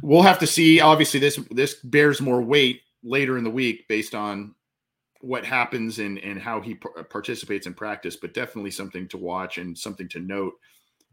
we'll 0.01 0.21
have 0.21 0.39
to 0.39 0.47
see. 0.47 0.79
Obviously, 0.79 1.19
this 1.19 1.37
this 1.51 1.75
bears 1.75 2.21
more 2.21 2.41
weight 2.41 2.81
later 3.03 3.37
in 3.37 3.43
the 3.43 3.49
week 3.49 3.87
based 3.87 4.13
on 4.13 4.53
what 5.21 5.43
happens 5.43 5.99
and 5.99 6.17
and 6.19 6.39
how 6.39 6.61
he 6.61 6.75
participates 6.75 7.67
in 7.67 7.73
practice 7.73 8.15
but 8.15 8.33
definitely 8.33 8.71
something 8.71 9.05
to 9.05 9.17
watch 9.17 9.57
and 9.57 9.77
something 9.77 10.07
to 10.07 10.19
note 10.19 10.53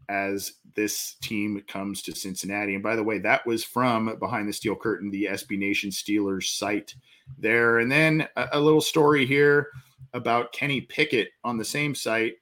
as 0.09 0.53
this 0.75 1.15
team 1.21 1.61
comes 1.67 2.01
to 2.01 2.15
Cincinnati. 2.15 2.75
And 2.75 2.83
by 2.83 2.95
the 2.95 3.03
way 3.03 3.19
that 3.19 3.45
was 3.45 3.63
from 3.63 4.17
behind 4.19 4.47
the 4.47 4.53
steel 4.53 4.75
curtain 4.75 5.09
the 5.09 5.25
SB 5.31 5.57
Nation 5.57 5.89
Steelers 5.89 6.57
site 6.57 6.95
there. 7.37 7.79
And 7.79 7.91
then 7.91 8.27
a, 8.35 8.47
a 8.53 8.59
little 8.59 8.81
story 8.81 9.25
here 9.25 9.69
about 10.13 10.53
Kenny 10.53 10.81
Pickett 10.81 11.29
on 11.43 11.57
the 11.57 11.65
same 11.65 11.93
site. 11.93 12.35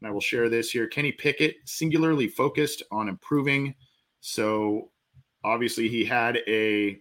And 0.00 0.08
I 0.08 0.12
will 0.12 0.20
share 0.20 0.48
this 0.48 0.70
here. 0.70 0.86
Kenny 0.86 1.12
Pickett 1.12 1.56
singularly 1.64 2.28
focused 2.28 2.82
on 2.90 3.08
improving. 3.08 3.74
So 4.20 4.90
obviously 5.44 5.88
he 5.88 6.04
had 6.04 6.38
a 6.46 7.00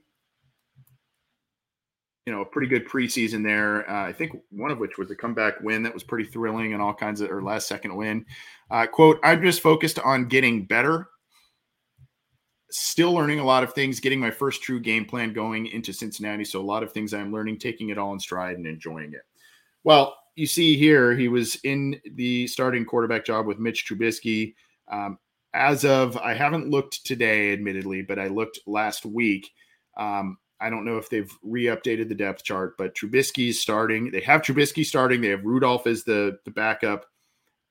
you 2.27 2.33
know, 2.33 2.41
a 2.41 2.45
pretty 2.45 2.67
good 2.67 2.85
preseason 2.85 3.41
there. 3.41 3.89
Uh, 3.89 4.05
I 4.05 4.11
think 4.11 4.37
one 4.49 4.69
of 4.69 4.79
which 4.79 4.97
was 4.97 5.09
a 5.09 5.15
comeback 5.15 5.61
win 5.61 5.81
that 5.83 5.93
was 5.93 6.03
pretty 6.03 6.25
thrilling 6.25 6.73
and 6.73 6.81
all 6.81 6.93
kinds 6.93 7.21
of, 7.21 7.31
or 7.31 7.41
last 7.41 7.69
second 7.69 7.95
win. 7.95 8.25
Uh, 8.69 8.85
quote, 8.85 9.17
I'm 9.23 9.41
just 9.41 9.61
focused 9.61 9.97
on 9.97 10.27
getting 10.27 10.65
better, 10.65 11.07
still 12.69 13.13
learning 13.13 13.39
a 13.39 13.45
lot 13.45 13.63
of 13.63 13.71
things, 13.71 14.01
getting 14.01 14.19
my 14.19 14.29
first 14.29 14.61
true 14.61 14.81
game 14.81 15.05
plan 15.05 15.31
going 15.31 15.67
into 15.67 15.93
Cincinnati. 15.93 16.43
So 16.43 16.59
a 16.59 16.61
lot 16.61 16.83
of 16.83 16.91
things 16.91 17.13
I'm 17.13 17.31
learning, 17.31 17.59
taking 17.59 17.91
it 17.91 17.97
all 17.97 18.11
in 18.11 18.19
stride 18.19 18.57
and 18.57 18.67
enjoying 18.67 19.13
it. 19.13 19.21
Well, 19.85 20.13
you 20.35 20.47
see 20.47 20.75
here, 20.75 21.15
he 21.15 21.29
was 21.29 21.55
in 21.63 21.97
the 22.15 22.45
starting 22.47 22.83
quarterback 22.83 23.23
job 23.23 23.45
with 23.45 23.57
Mitch 23.57 23.87
Trubisky. 23.87 24.53
Um, 24.91 25.17
as 25.53 25.85
of, 25.85 26.17
I 26.17 26.33
haven't 26.33 26.69
looked 26.69 27.05
today, 27.05 27.53
admittedly, 27.53 28.01
but 28.01 28.19
I 28.19 28.27
looked 28.27 28.59
last 28.67 29.05
week. 29.05 29.49
Um, 29.95 30.37
I 30.59 30.69
don't 30.69 30.85
know 30.85 30.97
if 30.97 31.09
they've 31.09 31.31
re-updated 31.43 32.09
the 32.09 32.15
depth 32.15 32.43
chart, 32.43 32.77
but 32.77 32.95
Trubisky's 32.95 33.59
starting. 33.59 34.09
They 34.11 34.21
have 34.21 34.41
Trubisky 34.41 34.85
starting. 34.85 35.21
They 35.21 35.29
have 35.29 35.45
Rudolph 35.45 35.87
as 35.87 36.03
the 36.03 36.39
the 36.45 36.51
backup, 36.51 37.05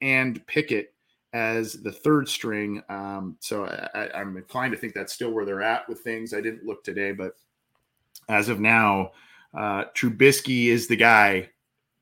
and 0.01 0.45
Pickett 0.47 0.95
as 1.33 1.75
the 1.75 1.93
third 1.93 2.29
string. 2.29 2.83
Um, 2.89 3.37
so 3.41 3.65
I, 3.65 4.21
am 4.21 4.37
inclined 4.37 4.73
to 4.73 4.79
think 4.79 4.95
that's 4.95 5.13
still 5.13 5.31
where 5.31 5.45
they're 5.45 5.63
at 5.63 5.89
with 5.89 6.01
things. 6.01 6.33
I 6.33 6.41
didn't 6.41 6.65
look 6.65 6.85
today, 6.85 7.13
but 7.13 7.37
as 8.29 8.49
of 8.49 8.61
now, 8.61 9.13
uh, 9.53 9.85
Trubisky 9.95 10.67
is 10.67 10.87
the 10.87 10.97
guy 10.97 11.51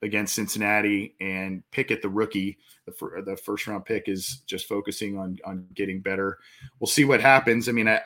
against 0.02 0.34
Cincinnati, 0.34 1.14
and 1.20 1.62
Pickett, 1.70 2.02
the 2.02 2.08
rookie, 2.08 2.58
the, 2.84 3.22
the 3.24 3.36
first 3.36 3.66
round 3.66 3.86
pick, 3.86 4.08
is 4.08 4.42
just 4.46 4.68
focusing 4.68 5.18
on 5.18 5.38
on 5.44 5.66
getting 5.74 6.00
better. 6.00 6.38
We'll 6.78 6.88
see 6.88 7.04
what 7.04 7.20
happens. 7.20 7.68
I 7.68 7.72
mean, 7.72 7.88
I, 7.88 8.00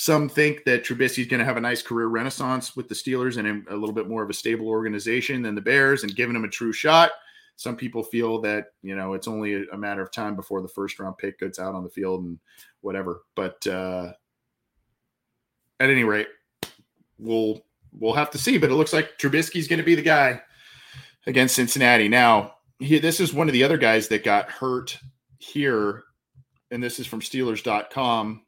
some 0.00 0.30
think 0.30 0.64
that 0.64 0.82
Trubisky 0.82 1.18
is 1.18 1.26
going 1.26 1.40
to 1.40 1.44
have 1.44 1.58
a 1.58 1.60
nice 1.60 1.82
career 1.82 2.06
renaissance 2.06 2.74
with 2.74 2.88
the 2.88 2.94
Steelers 2.94 3.36
and 3.36 3.68
a 3.68 3.76
little 3.76 3.94
bit 3.94 4.08
more 4.08 4.22
of 4.22 4.30
a 4.30 4.32
stable 4.32 4.66
organization 4.66 5.42
than 5.42 5.54
the 5.54 5.60
Bears 5.60 6.04
and 6.04 6.16
giving 6.16 6.34
him 6.34 6.44
a 6.44 6.48
true 6.48 6.72
shot. 6.72 7.10
Some 7.56 7.76
people 7.76 8.02
feel 8.02 8.40
that, 8.40 8.68
you 8.80 8.96
know, 8.96 9.12
it's 9.12 9.28
only 9.28 9.66
a 9.68 9.76
matter 9.76 10.00
of 10.00 10.10
time 10.10 10.36
before 10.36 10.62
the 10.62 10.68
first 10.68 10.98
round 10.98 11.18
pick 11.18 11.38
gets 11.38 11.58
out 11.58 11.74
on 11.74 11.84
the 11.84 11.90
field 11.90 12.24
and 12.24 12.38
whatever. 12.80 13.24
But 13.36 13.66
uh, 13.66 14.12
at 15.80 15.90
any 15.90 16.04
rate, 16.04 16.28
we'll 17.18 17.60
we'll 17.92 18.14
have 18.14 18.30
to 18.30 18.38
see. 18.38 18.56
But 18.56 18.70
it 18.70 18.76
looks 18.76 18.94
like 18.94 19.18
Trubisky's 19.18 19.68
going 19.68 19.80
to 19.80 19.84
be 19.84 19.96
the 19.96 20.00
guy 20.00 20.40
against 21.26 21.56
Cincinnati. 21.56 22.08
Now, 22.08 22.54
he, 22.78 23.00
this 23.00 23.20
is 23.20 23.34
one 23.34 23.50
of 23.50 23.52
the 23.52 23.64
other 23.64 23.76
guys 23.76 24.08
that 24.08 24.24
got 24.24 24.50
hurt 24.50 24.96
here, 25.40 26.04
and 26.70 26.82
this 26.82 26.98
is 26.98 27.06
from 27.06 27.20
Steelers.com. 27.20 28.46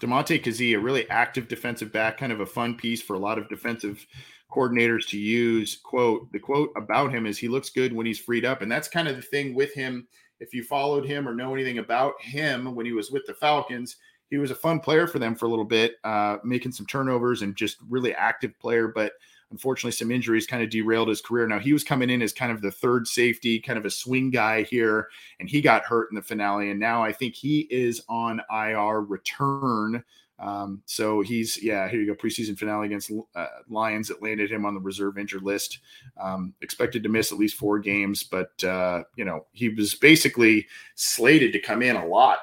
Damontae 0.00 0.42
Kazee, 0.42 0.76
a 0.76 0.80
really 0.80 1.08
active 1.08 1.48
defensive 1.48 1.90
back, 1.90 2.18
kind 2.18 2.32
of 2.32 2.40
a 2.40 2.46
fun 2.46 2.74
piece 2.74 3.00
for 3.00 3.14
a 3.14 3.18
lot 3.18 3.38
of 3.38 3.48
defensive 3.48 4.06
coordinators 4.50 5.08
to 5.08 5.18
use. 5.18 5.76
Quote, 5.82 6.30
the 6.32 6.38
quote 6.38 6.70
about 6.76 7.12
him 7.12 7.26
is 7.26 7.38
he 7.38 7.48
looks 7.48 7.70
good 7.70 7.92
when 7.92 8.06
he's 8.06 8.18
freed 8.18 8.44
up. 8.44 8.62
And 8.62 8.70
that's 8.70 8.88
kind 8.88 9.08
of 9.08 9.16
the 9.16 9.22
thing 9.22 9.54
with 9.54 9.72
him. 9.72 10.06
If 10.38 10.52
you 10.52 10.62
followed 10.62 11.06
him 11.06 11.26
or 11.26 11.34
know 11.34 11.54
anything 11.54 11.78
about 11.78 12.20
him 12.20 12.74
when 12.74 12.84
he 12.84 12.92
was 12.92 13.10
with 13.10 13.24
the 13.26 13.34
Falcons, 13.34 13.96
he 14.28 14.38
was 14.38 14.50
a 14.50 14.56
fun 14.56 14.80
player 14.80 15.06
for 15.06 15.18
them 15.18 15.34
for 15.34 15.46
a 15.46 15.48
little 15.48 15.64
bit, 15.64 15.94
uh, 16.04 16.38
making 16.44 16.72
some 16.72 16.86
turnovers 16.86 17.42
and 17.42 17.56
just 17.56 17.78
really 17.88 18.14
active 18.14 18.58
player. 18.58 18.88
But 18.88 19.12
Unfortunately, 19.50 19.92
some 19.92 20.10
injuries 20.10 20.46
kind 20.46 20.62
of 20.62 20.70
derailed 20.70 21.08
his 21.08 21.20
career. 21.20 21.46
Now 21.46 21.60
he 21.60 21.72
was 21.72 21.84
coming 21.84 22.10
in 22.10 22.20
as 22.20 22.32
kind 22.32 22.50
of 22.50 22.60
the 22.60 22.70
third 22.70 23.06
safety, 23.06 23.60
kind 23.60 23.78
of 23.78 23.84
a 23.84 23.90
swing 23.90 24.30
guy 24.30 24.62
here, 24.62 25.08
and 25.38 25.48
he 25.48 25.60
got 25.60 25.84
hurt 25.84 26.08
in 26.10 26.16
the 26.16 26.22
finale. 26.22 26.70
And 26.70 26.80
now 26.80 27.02
I 27.02 27.12
think 27.12 27.34
he 27.34 27.60
is 27.70 28.02
on 28.08 28.40
IR 28.50 29.02
return. 29.02 30.02
Um, 30.38 30.82
so 30.84 31.22
he's 31.22 31.62
yeah, 31.62 31.88
here 31.88 32.00
you 32.00 32.06
go, 32.06 32.14
preseason 32.14 32.58
finale 32.58 32.86
against 32.86 33.10
uh, 33.34 33.46
Lions 33.68 34.08
that 34.08 34.22
landed 34.22 34.50
him 34.50 34.66
on 34.66 34.74
the 34.74 34.80
reserve 34.80 35.16
injured 35.16 35.42
list. 35.42 35.78
Um, 36.20 36.52
expected 36.60 37.02
to 37.04 37.08
miss 37.08 37.32
at 37.32 37.38
least 37.38 37.56
four 37.56 37.78
games, 37.78 38.22
but 38.22 38.62
uh, 38.64 39.04
you 39.16 39.24
know 39.24 39.46
he 39.52 39.68
was 39.70 39.94
basically 39.94 40.66
slated 40.94 41.52
to 41.52 41.60
come 41.60 41.82
in 41.82 41.96
a 41.96 42.06
lot 42.06 42.38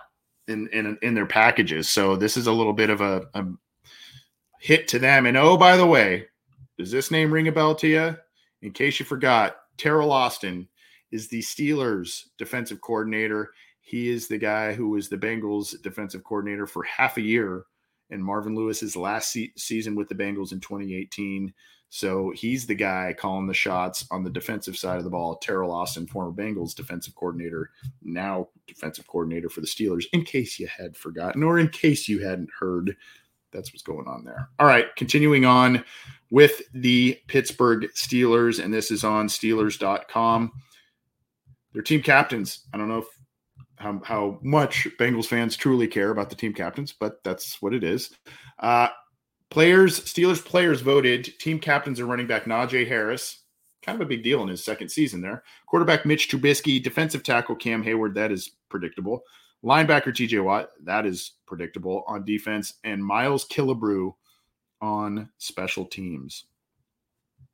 in 0.48 0.68
in 0.70 0.98
in 1.02 1.14
their 1.14 1.26
packages. 1.26 1.90
So 1.90 2.16
this 2.16 2.38
is 2.38 2.48
a 2.48 2.52
little 2.52 2.74
bit 2.74 2.90
of 2.90 3.02
a, 3.02 3.28
a 3.34 3.46
hit 4.60 4.88
to 4.88 4.98
them. 5.00 5.26
And 5.26 5.38
oh, 5.38 5.58
by 5.58 5.78
the 5.78 5.86
way, 5.86 6.28
does 6.78 6.92
this 6.92 7.12
name 7.12 7.32
ring 7.32 7.48
a 7.48 7.52
bell 7.52 7.76
to 7.76 7.88
you? 7.88 8.18
In 8.62 8.72
case 8.72 9.00
you 9.00 9.06
forgot, 9.06 9.58
Teryl 9.78 10.12
Austin 10.12 10.68
is 11.12 11.28
the 11.28 11.42
Steelers 11.42 12.24
defensive 12.38 12.82
coordinator. 12.82 13.52
He 13.82 14.10
is 14.10 14.28
the 14.28 14.38
guy 14.38 14.74
who 14.74 14.90
was 14.90 15.10
the 15.10 15.18
Bengals 15.18 15.80
defensive 15.82 16.24
coordinator 16.24 16.66
for 16.66 16.84
half 16.84 17.18
a 17.18 17.22
year 17.22 17.66
in 18.10 18.22
Marvin 18.22 18.56
Lewis's 18.56 18.96
last 18.96 19.32
se- 19.32 19.54
season 19.58 19.96
with 19.96 20.08
the 20.08 20.16
Bengals 20.16 20.52
in 20.52 20.60
2018. 20.60 21.54
So 21.90 22.32
he's 22.36 22.66
the 22.66 22.74
guy 22.74 23.14
calling 23.16 23.46
the 23.46 23.54
shots 23.54 24.08
on 24.10 24.24
the 24.24 24.30
defensive 24.30 24.76
side 24.76 24.98
of 24.98 25.04
the 25.04 25.12
ball. 25.12 25.40
Teryl 25.40 25.72
Austin, 25.72 26.08
former 26.08 26.32
Bengals 26.32 26.74
defensive 26.74 27.14
coordinator, 27.14 27.70
now 28.02 28.48
defensive 28.66 29.06
coordinator 29.06 29.50
for 29.50 29.62
the 29.62 29.68
Steelers, 29.68 30.06
in 30.12 30.24
case 30.24 30.60
you 30.60 30.66
had 30.66 30.98
forgotten 30.98 31.44
or 31.44 31.60
in 31.60 31.70
case 31.70 32.08
you 32.08 32.26
hadn't 32.26 32.50
heard 32.60 32.96
that's 33.54 33.72
what's 33.72 33.84
going 33.84 34.08
on 34.08 34.26
there. 34.26 34.50
All 34.60 34.68
right, 34.68 34.88
continuing 34.96 35.46
on 35.46 35.84
with 36.30 36.62
the 36.74 37.20
Pittsburgh 37.28 37.88
Steelers, 37.96 38.64
and 38.64 38.74
this 38.74 38.92
is 38.92 39.04
on 39.04 39.28
Steelers.com. 39.28 40.52
Their 41.74 41.84
team 41.84 42.02
captains. 42.02 42.66
I 42.74 42.78
don't 42.78 42.90
know 42.90 43.00
if 43.00 43.08
how, 43.78 44.02
how 44.04 44.40
much 44.42 44.88
Bengals 45.00 45.26
fans 45.26 45.56
truly 45.56 45.88
care 45.88 46.10
about 46.10 46.30
the 46.30 46.36
team 46.36 46.54
captains, 46.54 46.94
but 46.98 47.24
that's 47.24 47.62
what 47.62 47.74
it 47.74 47.84
is. 47.84 48.12
Uh, 48.60 48.88
players, 49.50 50.00
Steelers 50.02 50.44
players 50.44 50.82
voted 50.82 51.26
team 51.40 51.60
captains 51.60 52.00
are 52.00 52.06
running 52.06 52.28
back 52.28 52.46
Najee 52.46 52.88
Harris, 52.88 53.44
kind 53.84 53.96
of 53.96 54.06
a 54.06 54.10
big 54.10 54.24
deal 54.24 54.42
in 54.42 54.48
his 54.48 54.64
second 54.64 54.90
season 54.90 55.22
there. 55.22 55.44
Quarterback 55.68 56.06
Mitch 56.06 56.30
Trubisky, 56.30 56.82
defensive 56.82 57.24
tackle 57.24 57.56
Cam 57.56 57.84
Heyward, 57.84 58.16
that 58.16 58.32
is 58.32 58.52
predictable. 58.70 59.24
Linebacker 59.64 60.08
TJ 60.08 60.44
Watt, 60.44 60.72
that 60.84 61.06
is 61.06 61.34
predictable 61.46 62.04
on 62.08 62.26
defense, 62.26 62.74
and 62.84 63.04
Miles 63.04 63.48
Killebrew 63.48 64.14
on 64.82 65.30
special 65.38 65.86
teams. 65.86 66.46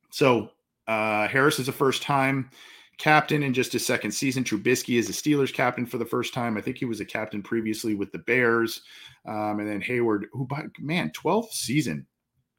So 0.09 0.49
uh, 0.87 1.27
Harris 1.27 1.59
is 1.59 1.67
a 1.67 1.73
first 1.73 2.01
time 2.01 2.49
captain 2.97 3.43
in 3.43 3.53
just 3.53 3.71
his 3.73 3.85
second 3.85 4.11
season. 4.11 4.43
Trubisky 4.43 4.97
is 4.99 5.09
a 5.09 5.13
Steelers 5.13 5.53
captain 5.53 5.85
for 5.85 5.97
the 5.97 6.05
first 6.05 6.33
time. 6.33 6.57
I 6.57 6.61
think 6.61 6.77
he 6.77 6.85
was 6.85 6.99
a 6.99 7.05
captain 7.05 7.41
previously 7.41 7.95
with 7.95 8.11
the 8.11 8.19
Bears. 8.19 8.81
Um, 9.25 9.59
and 9.59 9.69
then 9.69 9.81
Heyward, 9.81 10.25
who, 10.33 10.45
by, 10.45 10.65
man, 10.79 11.11
12th 11.11 11.51
season. 11.51 12.05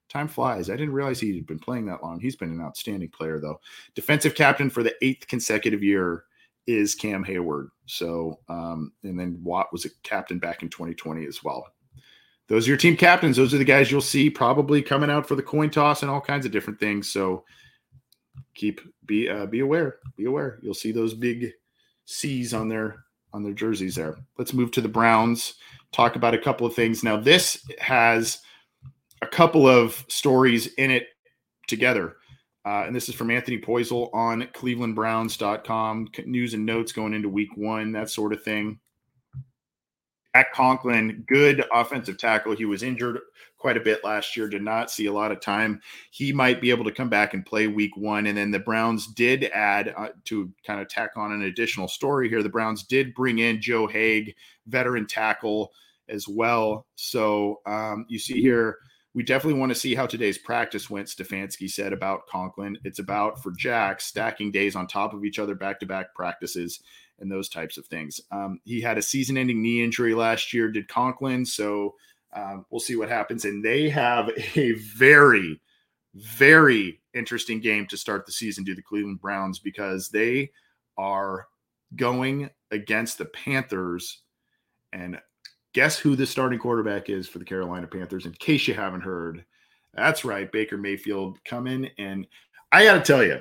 Time 0.08 0.26
flies. 0.26 0.70
I 0.70 0.76
didn't 0.76 0.94
realize 0.94 1.20
he'd 1.20 1.46
been 1.46 1.58
playing 1.58 1.86
that 1.86 2.02
long. 2.02 2.18
He's 2.18 2.34
been 2.34 2.50
an 2.50 2.60
outstanding 2.60 3.10
player, 3.10 3.38
though. 3.38 3.60
Defensive 3.94 4.34
captain 4.34 4.68
for 4.68 4.82
the 4.82 4.94
eighth 5.02 5.28
consecutive 5.28 5.84
year 5.84 6.24
is 6.66 6.94
Cam 6.94 7.24
Heyward. 7.24 7.68
So, 7.86 8.38
um, 8.48 8.92
and 9.02 9.18
then 9.18 9.40
Watt 9.42 9.72
was 9.72 9.84
a 9.84 9.90
captain 10.02 10.38
back 10.38 10.62
in 10.62 10.68
2020 10.68 11.26
as 11.26 11.42
well. 11.42 11.66
Those 12.48 12.66
are 12.66 12.70
your 12.70 12.78
team 12.78 12.96
captains. 12.96 13.36
Those 13.36 13.54
are 13.54 13.58
the 13.58 13.64
guys 13.64 13.90
you'll 13.90 14.00
see 14.00 14.28
probably 14.28 14.82
coming 14.82 15.10
out 15.10 15.26
for 15.26 15.36
the 15.36 15.42
coin 15.42 15.70
toss 15.70 16.02
and 16.02 16.10
all 16.10 16.20
kinds 16.20 16.46
of 16.46 16.52
different 16.52 16.80
things. 16.80 17.10
So, 17.10 17.44
keep 18.54 18.80
be 19.06 19.28
uh, 19.28 19.46
be 19.46 19.60
aware. 19.60 19.98
Be 20.16 20.24
aware. 20.24 20.58
You'll 20.62 20.74
see 20.74 20.92
those 20.92 21.14
big 21.14 21.52
C's 22.06 22.52
on 22.52 22.68
their 22.68 23.04
on 23.32 23.42
their 23.42 23.52
jerseys 23.52 23.94
there. 23.94 24.16
Let's 24.38 24.52
move 24.52 24.72
to 24.72 24.80
the 24.80 24.88
Browns. 24.88 25.54
Talk 25.92 26.16
about 26.16 26.34
a 26.34 26.38
couple 26.38 26.66
of 26.66 26.74
things. 26.74 27.02
Now, 27.02 27.16
this 27.16 27.64
has 27.78 28.40
a 29.22 29.26
couple 29.26 29.66
of 29.68 30.04
stories 30.08 30.66
in 30.74 30.90
it 30.90 31.08
together. 31.66 32.16
Uh, 32.64 32.84
and 32.86 32.94
this 32.94 33.08
is 33.08 33.14
from 33.14 33.30
Anthony 33.30 33.58
Poisal 33.58 34.12
on 34.14 34.42
clevelandbrowns.com. 34.54 36.08
News 36.26 36.54
and 36.54 36.66
notes 36.66 36.92
going 36.92 37.14
into 37.14 37.28
week 37.28 37.56
one, 37.56 37.92
that 37.92 38.10
sort 38.10 38.32
of 38.32 38.42
thing. 38.42 38.78
Jack 40.34 40.52
Conklin, 40.52 41.24
good 41.26 41.64
offensive 41.72 42.18
tackle. 42.18 42.54
He 42.54 42.64
was 42.64 42.82
injured 42.82 43.18
quite 43.58 43.76
a 43.76 43.80
bit 43.80 44.04
last 44.04 44.36
year, 44.36 44.48
did 44.48 44.62
not 44.62 44.90
see 44.90 45.06
a 45.06 45.12
lot 45.12 45.32
of 45.32 45.40
time. 45.40 45.80
He 46.10 46.32
might 46.32 46.60
be 46.60 46.70
able 46.70 46.84
to 46.84 46.92
come 46.92 47.08
back 47.08 47.34
and 47.34 47.44
play 47.44 47.66
week 47.66 47.96
one. 47.96 48.26
And 48.26 48.38
then 48.38 48.50
the 48.50 48.58
Browns 48.58 49.06
did 49.08 49.44
add 49.44 49.92
uh, 49.96 50.08
to 50.26 50.50
kind 50.66 50.80
of 50.80 50.88
tack 50.88 51.16
on 51.16 51.32
an 51.32 51.42
additional 51.42 51.88
story 51.88 52.28
here. 52.28 52.42
The 52.42 52.48
Browns 52.48 52.84
did 52.84 53.14
bring 53.14 53.38
in 53.38 53.60
Joe 53.60 53.86
Haeg, 53.86 54.34
veteran 54.66 55.06
tackle 55.06 55.72
as 56.08 56.28
well. 56.28 56.86
So 56.94 57.60
um, 57.66 58.06
you 58.08 58.18
see 58.18 58.40
here, 58.40 58.78
we 59.14 59.22
definitely 59.22 59.58
want 59.58 59.70
to 59.70 59.78
see 59.78 59.94
how 59.94 60.06
today's 60.06 60.38
practice 60.38 60.88
went. 60.88 61.08
Stefanski 61.08 61.68
said 61.68 61.92
about 61.92 62.26
Conklin. 62.28 62.78
It's 62.84 63.00
about 63.00 63.42
for 63.42 63.50
Jack 63.52 64.00
stacking 64.00 64.52
days 64.52 64.76
on 64.76 64.86
top 64.86 65.12
of 65.12 65.24
each 65.24 65.38
other, 65.38 65.54
back 65.54 65.80
to 65.80 65.86
back 65.86 66.14
practices, 66.14 66.80
and 67.18 67.30
those 67.30 67.48
types 67.48 67.76
of 67.76 67.86
things. 67.86 68.20
Um, 68.30 68.60
he 68.64 68.80
had 68.80 68.98
a 68.98 69.02
season 69.02 69.36
ending 69.36 69.62
knee 69.62 69.82
injury 69.82 70.14
last 70.14 70.54
year, 70.54 70.70
did 70.70 70.88
Conklin. 70.88 71.44
So 71.44 71.96
um, 72.32 72.64
we'll 72.70 72.80
see 72.80 72.96
what 72.96 73.08
happens. 73.08 73.44
And 73.44 73.64
they 73.64 73.88
have 73.88 74.30
a 74.56 74.72
very, 74.72 75.60
very 76.14 77.00
interesting 77.12 77.60
game 77.60 77.86
to 77.88 77.96
start 77.96 78.26
the 78.26 78.32
season, 78.32 78.62
do 78.62 78.76
the 78.76 78.82
Cleveland 78.82 79.20
Browns, 79.20 79.58
because 79.58 80.08
they 80.08 80.50
are 80.96 81.48
going 81.96 82.48
against 82.70 83.18
the 83.18 83.24
Panthers. 83.24 84.22
And 84.92 85.20
Guess 85.72 85.98
who 85.98 86.16
the 86.16 86.26
starting 86.26 86.58
quarterback 86.58 87.08
is 87.08 87.28
for 87.28 87.38
the 87.38 87.44
Carolina 87.44 87.86
Panthers? 87.86 88.26
In 88.26 88.32
case 88.32 88.66
you 88.66 88.74
haven't 88.74 89.02
heard, 89.02 89.44
that's 89.94 90.24
right, 90.24 90.50
Baker 90.50 90.76
Mayfield 90.76 91.38
coming. 91.44 91.88
And 91.98 92.26
I 92.72 92.84
got 92.84 92.94
to 92.94 93.00
tell 93.00 93.24
you, 93.24 93.40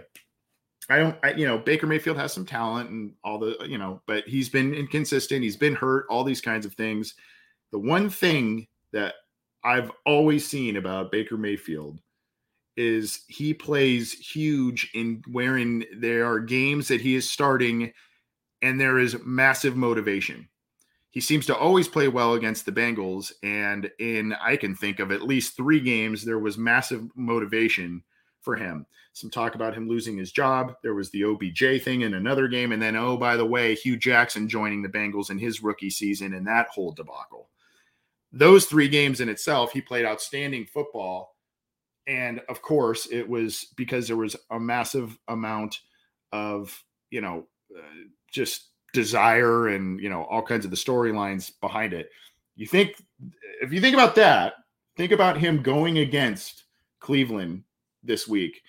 I 0.90 0.98
don't, 0.98 1.16
I, 1.24 1.34
you 1.34 1.46
know, 1.46 1.58
Baker 1.58 1.88
Mayfield 1.88 2.18
has 2.18 2.34
some 2.34 2.46
talent 2.46 2.90
and 2.90 3.14
all 3.24 3.38
the, 3.38 3.58
you 3.68 3.78
know, 3.78 4.02
but 4.08 4.28
he's 4.28 4.50
been 4.50 4.74
inconsistent. 4.74 5.44
He's 5.44 5.58
been 5.58 5.76
hurt, 5.76 6.06
all 6.10 6.24
these 6.24 6.42
kinds 6.42 6.66
of 6.66 6.74
things. 6.74 7.16
The 7.72 7.80
one 7.80 8.10
thing 8.10 8.68
that 8.92 9.16
I've 9.64 9.92
always 10.06 10.48
seen 10.48 10.78
about 10.78 11.12
Baker 11.12 11.38
Mayfield 11.38 12.00
is 12.76 13.26
he 13.28 13.54
plays 13.54 14.14
huge 14.14 14.90
in 14.94 15.22
wherein 15.28 15.84
there 15.98 16.26
are 16.26 16.40
games 16.40 16.88
that 16.88 17.02
he 17.02 17.16
is 17.16 17.30
starting 17.30 17.92
and 18.62 18.80
there 18.80 19.00
is 19.00 19.18
massive 19.26 19.76
motivation 19.76 20.48
he 21.12 21.20
seems 21.20 21.46
to 21.48 21.56
always 21.56 21.88
play 21.88 22.08
well 22.08 22.36
against 22.36 22.66
the 22.66 22.72
Bengals. 22.72 23.32
And 23.42 23.90
in, 24.00 24.34
I 24.34 24.56
can 24.56 24.76
think 24.76 25.00
of 25.00 25.12
at 25.12 25.24
least 25.24 25.56
three 25.56 25.80
games, 25.80 26.24
there 26.24 26.40
was 26.40 26.58
massive 26.58 27.08
motivation 27.16 28.04
for 28.42 28.56
him. 28.56 28.86
Some 29.14 29.32
talk 29.32 29.56
about 29.56 29.74
him 29.74 29.90
losing 29.90 30.18
his 30.18 30.32
job. 30.32 30.76
There 30.84 30.94
was 30.94 31.10
the 31.10 31.24
OBJ 31.24 31.84
thing 31.84 32.02
in 32.02 32.14
another 32.14 32.48
game. 32.48 32.72
And 32.72 32.82
then, 32.82 32.96
oh, 32.96 33.18
by 33.18 33.36
the 33.36 33.46
way, 33.46 33.76
Hue 33.76 33.98
Jackson 33.98 34.48
joining 34.48 34.82
the 34.82 34.90
Bengals 34.90 35.32
in 35.32 35.40
his 35.40 35.64
rookie 35.64 35.90
season 35.90 36.36
and 36.36 36.46
that 36.48 36.68
whole 36.68 36.92
debacle. 36.92 37.50
Those 38.32 38.66
three 38.66 38.88
games 38.88 39.20
in 39.20 39.30
itself, 39.30 39.72
he 39.72 39.82
played 39.82 40.06
outstanding 40.06 40.68
football. 40.68 41.36
And 42.06 42.40
of 42.50 42.62
course, 42.62 43.08
it 43.12 43.28
was 43.28 43.66
because 43.76 44.08
there 44.08 44.16
was 44.16 44.36
a 44.52 44.60
massive 44.60 45.18
amount 45.28 45.80
of, 46.32 46.84
you 47.10 47.22
know, 47.22 47.48
uh, 47.76 47.82
just 48.32 48.70
desire 48.94 49.70
and 49.70 50.00
you 50.00 50.10
know 50.10 50.24
all 50.24 50.42
kinds 50.42 50.66
of 50.66 50.72
the 50.72 50.78
storylines 50.78 51.52
behind 51.62 51.94
it. 51.94 52.10
You 52.56 52.68
think 52.68 52.96
if 53.62 53.72
you 53.74 53.82
think 53.82 53.94
about 53.94 54.16
that, 54.16 54.54
think 54.98 55.12
about 55.12 55.38
him 55.38 55.62
going 55.62 56.00
against 56.00 56.64
Cleveland 57.00 57.64
this 58.04 58.28
week. 58.28 58.62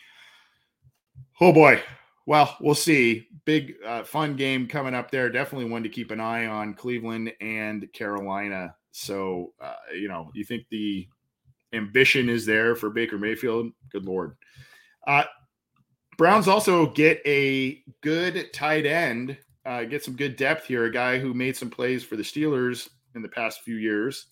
Oh 1.40 1.52
boy. 1.52 1.82
Well, 2.26 2.56
we'll 2.60 2.74
see. 2.74 3.26
Big 3.44 3.74
uh, 3.84 4.04
fun 4.04 4.36
game 4.36 4.68
coming 4.68 4.94
up 4.94 5.10
there. 5.10 5.30
Definitely 5.30 5.70
one 5.70 5.82
to 5.82 5.88
keep 5.88 6.10
an 6.10 6.20
eye 6.20 6.46
on 6.46 6.74
Cleveland 6.74 7.32
and 7.40 7.92
Carolina. 7.92 8.74
So, 8.92 9.52
uh, 9.60 9.74
you 9.94 10.06
know, 10.06 10.30
you 10.34 10.44
think 10.44 10.66
the 10.70 11.08
ambition 11.72 12.28
is 12.28 12.46
there 12.46 12.76
for 12.76 12.90
Baker 12.90 13.18
Mayfield? 13.18 13.72
Good 13.90 14.04
Lord. 14.04 14.36
Uh, 15.06 15.24
Browns 16.18 16.48
also 16.48 16.86
get 16.90 17.20
a 17.26 17.82
good 18.02 18.52
tight 18.52 18.86
end 18.86 19.38
uh, 19.64 19.84
get 19.84 20.04
some 20.04 20.16
good 20.16 20.36
depth 20.36 20.66
here. 20.66 20.84
A 20.84 20.92
guy 20.92 21.18
who 21.18 21.34
made 21.34 21.56
some 21.56 21.70
plays 21.70 22.02
for 22.02 22.16
the 22.16 22.22
Steelers 22.22 22.88
in 23.14 23.22
the 23.22 23.28
past 23.28 23.62
few 23.62 23.76
years. 23.76 24.26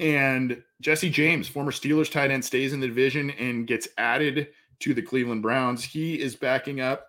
And 0.00 0.62
Jesse 0.80 1.10
James, 1.10 1.48
former 1.48 1.70
Steelers 1.70 2.10
tight 2.10 2.30
end, 2.30 2.44
stays 2.44 2.72
in 2.72 2.80
the 2.80 2.88
division 2.88 3.30
and 3.30 3.66
gets 3.66 3.88
added 3.98 4.48
to 4.80 4.94
the 4.94 5.02
Cleveland 5.02 5.42
Browns. 5.42 5.84
He 5.84 6.18
is 6.20 6.34
backing 6.34 6.80
up 6.80 7.06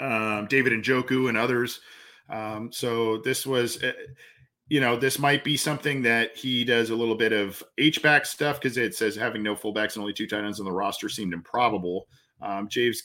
um, 0.00 0.46
David 0.46 0.72
Njoku 0.72 1.28
and 1.28 1.38
others. 1.38 1.80
Um, 2.28 2.72
so 2.72 3.18
this 3.18 3.46
was, 3.46 3.82
uh, 3.82 3.92
you 4.68 4.80
know, 4.80 4.96
this 4.96 5.18
might 5.18 5.44
be 5.44 5.56
something 5.56 6.02
that 6.02 6.36
he 6.36 6.64
does 6.64 6.90
a 6.90 6.96
little 6.96 7.16
bit 7.16 7.32
of 7.32 7.62
H 7.78 8.02
back 8.02 8.24
stuff 8.24 8.60
because 8.60 8.76
it 8.76 8.94
says 8.94 9.14
having 9.14 9.42
no 9.42 9.54
fullbacks 9.54 9.94
and 9.94 10.02
only 10.02 10.12
two 10.12 10.26
tight 10.26 10.44
ends 10.44 10.60
on 10.60 10.66
the 10.66 10.72
roster 10.72 11.08
seemed 11.08 11.34
improbable. 11.34 12.06
Um, 12.40 12.68
James 12.68 13.02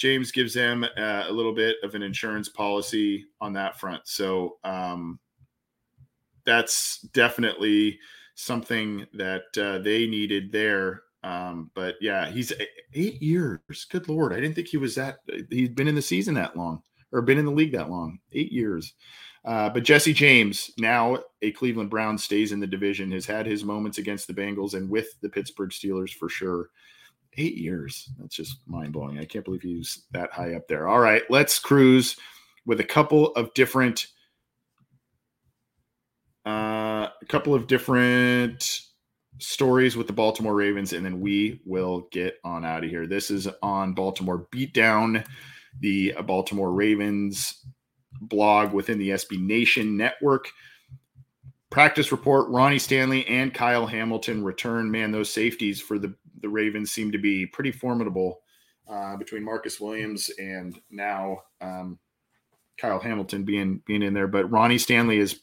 James 0.00 0.32
gives 0.32 0.54
them 0.54 0.82
uh, 0.82 1.24
a 1.28 1.30
little 1.30 1.52
bit 1.52 1.76
of 1.82 1.94
an 1.94 2.02
insurance 2.02 2.48
policy 2.48 3.26
on 3.38 3.52
that 3.52 3.78
front. 3.78 4.00
So 4.06 4.56
um, 4.64 5.20
that's 6.46 7.02
definitely 7.12 7.98
something 8.34 9.06
that 9.12 9.42
uh, 9.60 9.78
they 9.80 10.06
needed 10.06 10.50
there. 10.52 11.02
Um, 11.22 11.70
but 11.74 11.96
yeah, 12.00 12.30
he's 12.30 12.50
eight 12.94 13.20
years. 13.20 13.84
Good 13.90 14.08
lord, 14.08 14.32
I 14.32 14.36
didn't 14.36 14.54
think 14.54 14.68
he 14.68 14.78
was 14.78 14.94
that. 14.94 15.18
He's 15.50 15.68
been 15.68 15.86
in 15.86 15.94
the 15.94 16.00
season 16.00 16.32
that 16.34 16.56
long, 16.56 16.82
or 17.12 17.20
been 17.20 17.36
in 17.36 17.44
the 17.44 17.50
league 17.50 17.72
that 17.72 17.90
long. 17.90 18.20
Eight 18.32 18.52
years. 18.52 18.94
Uh, 19.44 19.68
but 19.68 19.84
Jesse 19.84 20.14
James, 20.14 20.70
now 20.78 21.18
a 21.42 21.50
Cleveland 21.52 21.90
Brown, 21.90 22.16
stays 22.16 22.52
in 22.52 22.60
the 22.60 22.66
division. 22.66 23.12
Has 23.12 23.26
had 23.26 23.44
his 23.44 23.64
moments 23.64 23.98
against 23.98 24.26
the 24.28 24.34
Bengals 24.34 24.72
and 24.72 24.88
with 24.88 25.20
the 25.20 25.28
Pittsburgh 25.28 25.70
Steelers 25.70 26.14
for 26.14 26.30
sure 26.30 26.70
eight 27.36 27.56
years. 27.56 28.08
That's 28.18 28.34
just 28.34 28.58
mind 28.66 28.92
blowing. 28.92 29.18
I 29.18 29.24
can't 29.24 29.44
believe 29.44 29.62
he's 29.62 30.04
that 30.12 30.32
high 30.32 30.54
up 30.54 30.68
there. 30.68 30.88
All 30.88 31.00
right, 31.00 31.22
let's 31.30 31.58
cruise 31.58 32.16
with 32.66 32.80
a 32.80 32.84
couple 32.84 33.28
of 33.34 33.52
different, 33.54 34.06
uh, 36.46 37.08
a 37.20 37.26
couple 37.28 37.54
of 37.54 37.66
different 37.66 38.82
stories 39.38 39.96
with 39.96 40.06
the 40.06 40.12
Baltimore 40.12 40.54
Ravens, 40.54 40.92
and 40.92 41.04
then 41.04 41.20
we 41.20 41.60
will 41.64 42.08
get 42.12 42.38
on 42.44 42.64
out 42.64 42.84
of 42.84 42.90
here. 42.90 43.06
This 43.06 43.30
is 43.30 43.48
on 43.62 43.94
Baltimore 43.94 44.46
Beatdown, 44.52 45.24
the 45.80 46.14
Baltimore 46.26 46.72
Ravens 46.72 47.64
blog 48.20 48.72
within 48.72 48.98
the 48.98 49.10
SB 49.10 49.40
Nation 49.40 49.96
network. 49.96 50.50
Practice 51.70 52.10
report 52.10 52.48
Ronnie 52.48 52.80
Stanley 52.80 53.26
and 53.28 53.54
Kyle 53.54 53.86
Hamilton 53.86 54.42
return. 54.42 54.90
Man, 54.90 55.12
those 55.12 55.32
safeties 55.32 55.80
for 55.80 55.98
the 55.98 56.14
the 56.40 56.48
Ravens 56.48 56.90
seem 56.90 57.12
to 57.12 57.18
be 57.18 57.46
pretty 57.46 57.72
formidable 57.72 58.40
uh, 58.88 59.16
between 59.16 59.44
Marcus 59.44 59.80
Williams 59.80 60.30
and 60.38 60.80
now 60.90 61.42
um, 61.60 61.98
Kyle 62.78 62.98
Hamilton 62.98 63.44
being 63.44 63.82
being 63.86 64.02
in 64.02 64.14
there. 64.14 64.28
But 64.28 64.50
Ronnie 64.50 64.78
Stanley 64.78 65.18
is 65.18 65.40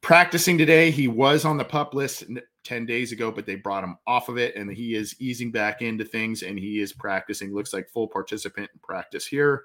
practicing 0.00 0.58
today. 0.58 0.90
He 0.90 1.08
was 1.08 1.44
on 1.44 1.56
the 1.56 1.64
pup 1.64 1.94
list 1.94 2.24
10 2.64 2.86
days 2.86 3.12
ago, 3.12 3.30
but 3.30 3.46
they 3.46 3.54
brought 3.54 3.84
him 3.84 3.96
off 4.06 4.28
of 4.28 4.38
it 4.38 4.56
and 4.56 4.70
he 4.70 4.94
is 4.94 5.14
easing 5.20 5.50
back 5.50 5.82
into 5.82 6.04
things 6.04 6.42
and 6.42 6.58
he 6.58 6.80
is 6.80 6.92
practicing. 6.92 7.54
Looks 7.54 7.72
like 7.72 7.88
full 7.88 8.08
participant 8.08 8.70
in 8.72 8.80
practice 8.82 9.26
here. 9.26 9.64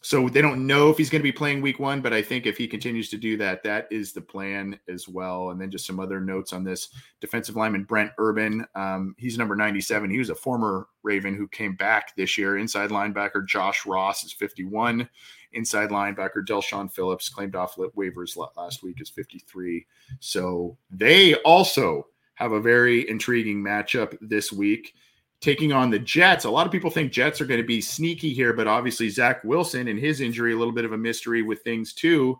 So 0.00 0.28
they 0.28 0.40
don't 0.40 0.66
know 0.66 0.90
if 0.90 0.96
he's 0.96 1.10
going 1.10 1.20
to 1.20 1.24
be 1.24 1.32
playing 1.32 1.60
week 1.60 1.78
one, 1.78 2.00
but 2.00 2.12
I 2.12 2.22
think 2.22 2.46
if 2.46 2.56
he 2.56 2.66
continues 2.66 3.08
to 3.10 3.18
do 3.18 3.36
that, 3.36 3.62
that 3.64 3.88
is 3.90 4.12
the 4.12 4.20
plan 4.20 4.78
as 4.88 5.06
well. 5.06 5.50
And 5.50 5.60
then 5.60 5.70
just 5.70 5.86
some 5.86 6.00
other 6.00 6.20
notes 6.20 6.52
on 6.52 6.64
this 6.64 6.88
defensive 7.20 7.56
lineman, 7.56 7.84
Brent 7.84 8.12
Urban. 8.18 8.66
Um, 8.74 9.14
he's 9.18 9.38
number 9.38 9.54
97. 9.54 10.10
He 10.10 10.18
was 10.18 10.30
a 10.30 10.34
former 10.34 10.88
Raven 11.02 11.36
who 11.36 11.46
came 11.48 11.76
back 11.76 12.16
this 12.16 12.38
year. 12.38 12.56
Inside 12.56 12.90
linebacker 12.90 13.46
Josh 13.46 13.84
Ross 13.84 14.24
is 14.24 14.32
51. 14.32 15.08
Inside 15.52 15.90
linebacker 15.90 16.46
Del'Shawn 16.46 16.90
Phillips 16.90 17.28
claimed 17.28 17.54
off 17.54 17.76
waivers 17.76 18.36
last 18.56 18.82
week 18.82 19.00
is 19.00 19.10
53. 19.10 19.86
So 20.20 20.76
they 20.90 21.34
also 21.36 22.06
have 22.34 22.52
a 22.52 22.60
very 22.60 23.08
intriguing 23.08 23.62
matchup 23.62 24.16
this 24.20 24.50
week 24.50 24.94
taking 25.42 25.72
on 25.72 25.90
the 25.90 25.98
Jets. 25.98 26.44
A 26.44 26.50
lot 26.50 26.66
of 26.66 26.72
people 26.72 26.90
think 26.90 27.12
Jets 27.12 27.40
are 27.40 27.46
going 27.46 27.60
to 27.60 27.66
be 27.66 27.80
sneaky 27.80 28.32
here, 28.32 28.52
but 28.52 28.68
obviously 28.68 29.10
Zach 29.10 29.42
Wilson 29.44 29.88
and 29.88 29.98
his 29.98 30.20
injury, 30.20 30.54
a 30.54 30.56
little 30.56 30.72
bit 30.72 30.84
of 30.84 30.92
a 30.92 30.98
mystery 30.98 31.42
with 31.42 31.62
things 31.62 31.92
too. 31.92 32.38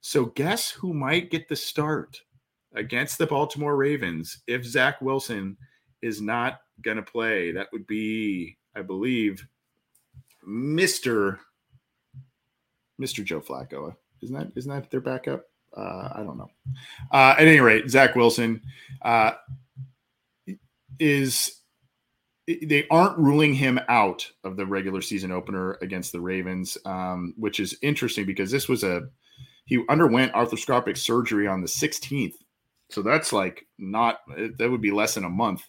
So 0.00 0.26
guess 0.26 0.70
who 0.70 0.92
might 0.92 1.30
get 1.30 1.48
the 1.48 1.56
start 1.56 2.20
against 2.74 3.16
the 3.16 3.26
Baltimore 3.26 3.76
Ravens 3.76 4.42
if 4.46 4.64
Zach 4.64 5.00
Wilson 5.00 5.56
is 6.02 6.20
not 6.20 6.60
going 6.82 6.96
to 6.96 7.02
play? 7.02 7.52
That 7.52 7.68
would 7.72 7.86
be, 7.86 8.58
I 8.74 8.82
believe, 8.82 9.46
Mr. 10.46 11.38
Mr. 13.00 13.24
Joe 13.24 13.40
Flacco. 13.40 13.94
Isn't 14.20 14.36
that 14.36 14.52
isn't 14.56 14.70
that 14.70 14.90
their 14.90 15.00
backup? 15.00 15.44
Uh, 15.76 16.08
I 16.12 16.22
don't 16.24 16.38
know. 16.38 16.50
Uh, 17.12 17.34
at 17.38 17.46
any 17.46 17.60
rate, 17.60 17.88
Zach 17.90 18.16
Wilson 18.16 18.62
uh, 19.02 19.32
is 20.98 21.60
they 22.46 22.86
aren't 22.90 23.18
ruling 23.18 23.54
him 23.54 23.80
out 23.88 24.30
of 24.44 24.56
the 24.56 24.66
regular 24.66 25.00
season 25.00 25.32
opener 25.32 25.78
against 25.82 26.12
the 26.12 26.20
Ravens, 26.20 26.78
um, 26.84 27.34
which 27.36 27.58
is 27.58 27.76
interesting 27.82 28.24
because 28.24 28.50
this 28.50 28.68
was 28.68 28.84
a 28.84 29.02
he 29.64 29.82
underwent 29.88 30.32
arthroscopic 30.32 30.96
surgery 30.96 31.48
on 31.48 31.60
the 31.60 31.66
16th, 31.66 32.34
so 32.88 33.02
that's 33.02 33.32
like 33.32 33.66
not 33.78 34.20
that 34.58 34.70
would 34.70 34.80
be 34.80 34.92
less 34.92 35.14
than 35.14 35.24
a 35.24 35.30
month. 35.30 35.68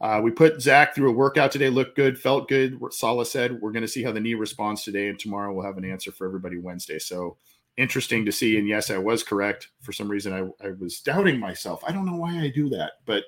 Uh, 0.00 0.20
we 0.22 0.30
put 0.30 0.62
Zach 0.62 0.94
through 0.94 1.10
a 1.10 1.14
workout 1.14 1.52
today, 1.52 1.68
looked 1.68 1.94
good, 1.94 2.18
felt 2.18 2.48
good. 2.48 2.80
Saleh 2.90 3.26
said 3.26 3.60
we're 3.60 3.70
going 3.70 3.82
to 3.82 3.88
see 3.88 4.02
how 4.02 4.12
the 4.12 4.20
knee 4.20 4.34
responds 4.34 4.82
today, 4.82 5.08
and 5.08 5.18
tomorrow 5.18 5.52
we'll 5.52 5.66
have 5.66 5.76
an 5.76 5.84
answer 5.84 6.10
for 6.10 6.26
everybody 6.26 6.58
Wednesday. 6.58 6.98
So 6.98 7.36
interesting 7.76 8.24
to 8.24 8.32
see. 8.32 8.58
And 8.58 8.66
yes, 8.66 8.90
I 8.90 8.98
was 8.98 9.22
correct. 9.22 9.68
For 9.80 9.92
some 9.92 10.08
reason, 10.08 10.32
I, 10.32 10.66
I 10.66 10.72
was 10.78 11.00
doubting 11.00 11.38
myself. 11.38 11.82
I 11.86 11.92
don't 11.92 12.06
know 12.06 12.16
why 12.16 12.38
I 12.40 12.48
do 12.48 12.68
that, 12.70 12.92
but 13.04 13.24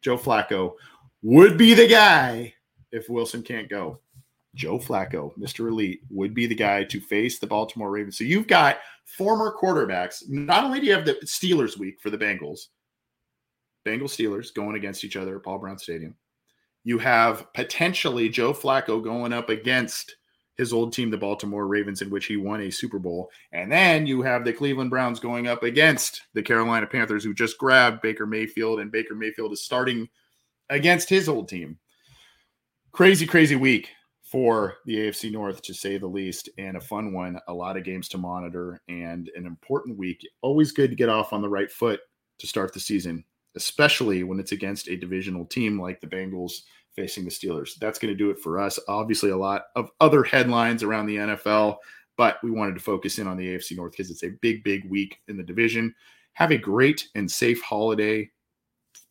Joe 0.00 0.18
Flacco 0.18 0.72
would 1.26 1.58
be 1.58 1.74
the 1.74 1.88
guy 1.88 2.54
if 2.92 3.08
Wilson 3.08 3.42
can't 3.42 3.68
go. 3.68 3.98
Joe 4.54 4.78
Flacco, 4.78 5.36
Mr. 5.36 5.66
Elite, 5.66 6.02
would 6.08 6.34
be 6.34 6.46
the 6.46 6.54
guy 6.54 6.84
to 6.84 7.00
face 7.00 7.40
the 7.40 7.48
Baltimore 7.48 7.90
Ravens. 7.90 8.16
So 8.16 8.22
you've 8.22 8.46
got 8.46 8.78
former 9.04 9.52
quarterbacks. 9.60 10.22
Not 10.28 10.62
only 10.62 10.78
do 10.78 10.86
you 10.86 10.92
have 10.92 11.04
the 11.04 11.14
Steelers 11.24 11.76
week 11.76 11.98
for 12.00 12.10
the 12.10 12.16
Bengals, 12.16 12.68
Bengals 13.84 14.14
Steelers 14.14 14.54
going 14.54 14.76
against 14.76 15.02
each 15.02 15.16
other 15.16 15.34
at 15.34 15.42
Paul 15.42 15.58
Brown 15.58 15.78
Stadium. 15.78 16.14
You 16.84 16.96
have 16.98 17.52
potentially 17.54 18.28
Joe 18.28 18.52
Flacco 18.52 19.02
going 19.02 19.32
up 19.32 19.50
against 19.50 20.14
his 20.56 20.72
old 20.72 20.92
team, 20.92 21.10
the 21.10 21.18
Baltimore 21.18 21.66
Ravens, 21.66 22.02
in 22.02 22.08
which 22.08 22.26
he 22.26 22.36
won 22.36 22.60
a 22.60 22.70
Super 22.70 23.00
Bowl. 23.00 23.30
And 23.50 23.70
then 23.70 24.06
you 24.06 24.22
have 24.22 24.44
the 24.44 24.52
Cleveland 24.52 24.90
Browns 24.90 25.18
going 25.18 25.48
up 25.48 25.64
against 25.64 26.22
the 26.34 26.42
Carolina 26.42 26.86
Panthers, 26.86 27.24
who 27.24 27.34
just 27.34 27.58
grabbed 27.58 28.00
Baker 28.00 28.26
Mayfield, 28.26 28.78
and 28.78 28.92
Baker 28.92 29.16
Mayfield 29.16 29.50
is 29.50 29.64
starting– 29.64 30.08
against 30.70 31.08
his 31.08 31.28
old 31.28 31.48
team. 31.48 31.78
Crazy, 32.92 33.26
crazy 33.26 33.56
week 33.56 33.90
for 34.22 34.78
the 34.86 34.96
AFC 34.96 35.30
North, 35.30 35.62
to 35.62 35.74
say 35.74 35.98
the 35.98 36.06
least, 36.06 36.48
and 36.58 36.76
a 36.76 36.80
fun 36.80 37.12
one. 37.12 37.38
A 37.48 37.54
lot 37.54 37.76
of 37.76 37.84
games 37.84 38.08
to 38.08 38.18
monitor 38.18 38.80
and 38.88 39.30
an 39.36 39.46
important 39.46 39.96
week. 39.96 40.26
Always 40.42 40.72
good 40.72 40.90
to 40.90 40.96
get 40.96 41.08
off 41.08 41.32
on 41.32 41.42
the 41.42 41.48
right 41.48 41.70
foot 41.70 42.00
to 42.38 42.46
start 42.46 42.72
the 42.72 42.80
season, 42.80 43.24
especially 43.54 44.24
when 44.24 44.40
it's 44.40 44.52
against 44.52 44.88
a 44.88 44.96
divisional 44.96 45.44
team 45.44 45.80
like 45.80 46.00
the 46.00 46.06
Bengals 46.06 46.62
facing 46.94 47.24
the 47.24 47.30
Steelers. 47.30 47.76
That's 47.78 47.98
going 47.98 48.12
to 48.12 48.18
do 48.18 48.30
it 48.30 48.38
for 48.40 48.58
us. 48.58 48.78
Obviously, 48.88 49.30
a 49.30 49.36
lot 49.36 49.66
of 49.76 49.90
other 50.00 50.24
headlines 50.24 50.82
around 50.82 51.06
the 51.06 51.16
NFL, 51.16 51.76
but 52.16 52.38
we 52.42 52.50
wanted 52.50 52.74
to 52.74 52.80
focus 52.80 53.18
in 53.18 53.28
on 53.28 53.36
the 53.36 53.46
AFC 53.46 53.76
North 53.76 53.92
because 53.92 54.10
it's 54.10 54.24
a 54.24 54.30
big, 54.40 54.64
big 54.64 54.90
week 54.90 55.20
in 55.28 55.36
the 55.36 55.42
division. 55.44 55.94
Have 56.32 56.50
a 56.50 56.58
great 56.58 57.08
and 57.14 57.30
safe 57.30 57.62
holiday 57.62 58.30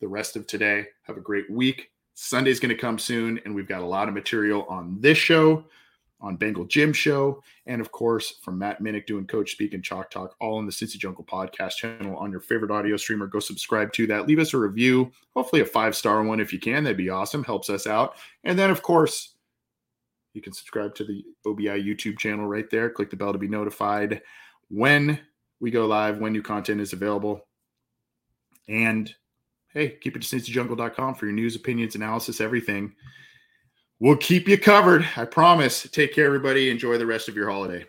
the 0.00 0.08
rest 0.08 0.36
of 0.36 0.46
today. 0.46 0.86
Have 1.02 1.16
a 1.16 1.20
great 1.20 1.50
week. 1.50 1.90
Sunday's 2.14 2.60
going 2.60 2.74
to 2.74 2.80
come 2.80 2.98
soon, 2.98 3.40
and 3.44 3.54
we've 3.54 3.68
got 3.68 3.82
a 3.82 3.86
lot 3.86 4.08
of 4.08 4.14
material 4.14 4.64
on 4.68 4.98
this 5.00 5.18
show, 5.18 5.64
on 6.20 6.36
Bengal 6.36 6.64
Jim 6.64 6.92
Show, 6.94 7.42
and 7.66 7.80
of 7.80 7.92
course 7.92 8.36
from 8.42 8.58
Matt 8.58 8.82
Minnick 8.82 9.06
doing 9.06 9.26
Coach 9.26 9.52
Speak 9.52 9.74
and 9.74 9.84
Chalk 9.84 10.10
Talk, 10.10 10.34
all 10.40 10.58
in 10.58 10.64
the 10.64 10.72
Cincy 10.72 10.96
Jungle 10.96 11.24
podcast 11.24 11.76
channel 11.76 12.16
on 12.16 12.30
your 12.30 12.40
favorite 12.40 12.70
audio 12.70 12.96
streamer. 12.96 13.26
Go 13.26 13.38
subscribe 13.38 13.92
to 13.94 14.06
that. 14.06 14.26
Leave 14.26 14.38
us 14.38 14.54
a 14.54 14.58
review, 14.58 15.12
hopefully 15.34 15.60
a 15.60 15.66
five 15.66 15.94
star 15.94 16.22
one 16.22 16.40
if 16.40 16.54
you 16.54 16.58
can. 16.58 16.84
That'd 16.84 16.96
be 16.96 17.10
awesome. 17.10 17.44
Helps 17.44 17.68
us 17.68 17.86
out. 17.86 18.16
And 18.44 18.58
then, 18.58 18.70
of 18.70 18.82
course, 18.82 19.34
you 20.32 20.40
can 20.40 20.54
subscribe 20.54 20.94
to 20.96 21.04
the 21.04 21.24
OBI 21.46 21.82
YouTube 21.82 22.18
channel 22.18 22.46
right 22.46 22.68
there. 22.70 22.88
Click 22.88 23.10
the 23.10 23.16
bell 23.16 23.32
to 23.32 23.38
be 23.38 23.48
notified 23.48 24.22
when 24.68 25.20
we 25.60 25.70
go 25.70 25.86
live, 25.86 26.18
when 26.18 26.32
new 26.32 26.42
content 26.42 26.80
is 26.80 26.92
available. 26.92 27.46
And 28.68 29.14
hey, 29.76 29.90
keep 29.90 30.16
it 30.16 30.22
to 30.22 30.36
cincyjungle.com 30.36 31.14
for 31.14 31.26
your 31.26 31.34
news, 31.34 31.54
opinions, 31.54 31.94
analysis, 31.94 32.40
everything. 32.40 32.94
We'll 34.00 34.16
keep 34.16 34.48
you 34.48 34.56
covered. 34.56 35.06
I 35.16 35.26
promise. 35.26 35.82
Take 35.92 36.14
care, 36.14 36.24
everybody. 36.24 36.70
Enjoy 36.70 36.96
the 36.96 37.04
rest 37.04 37.28
of 37.28 37.36
your 37.36 37.50
holiday. 37.50 37.84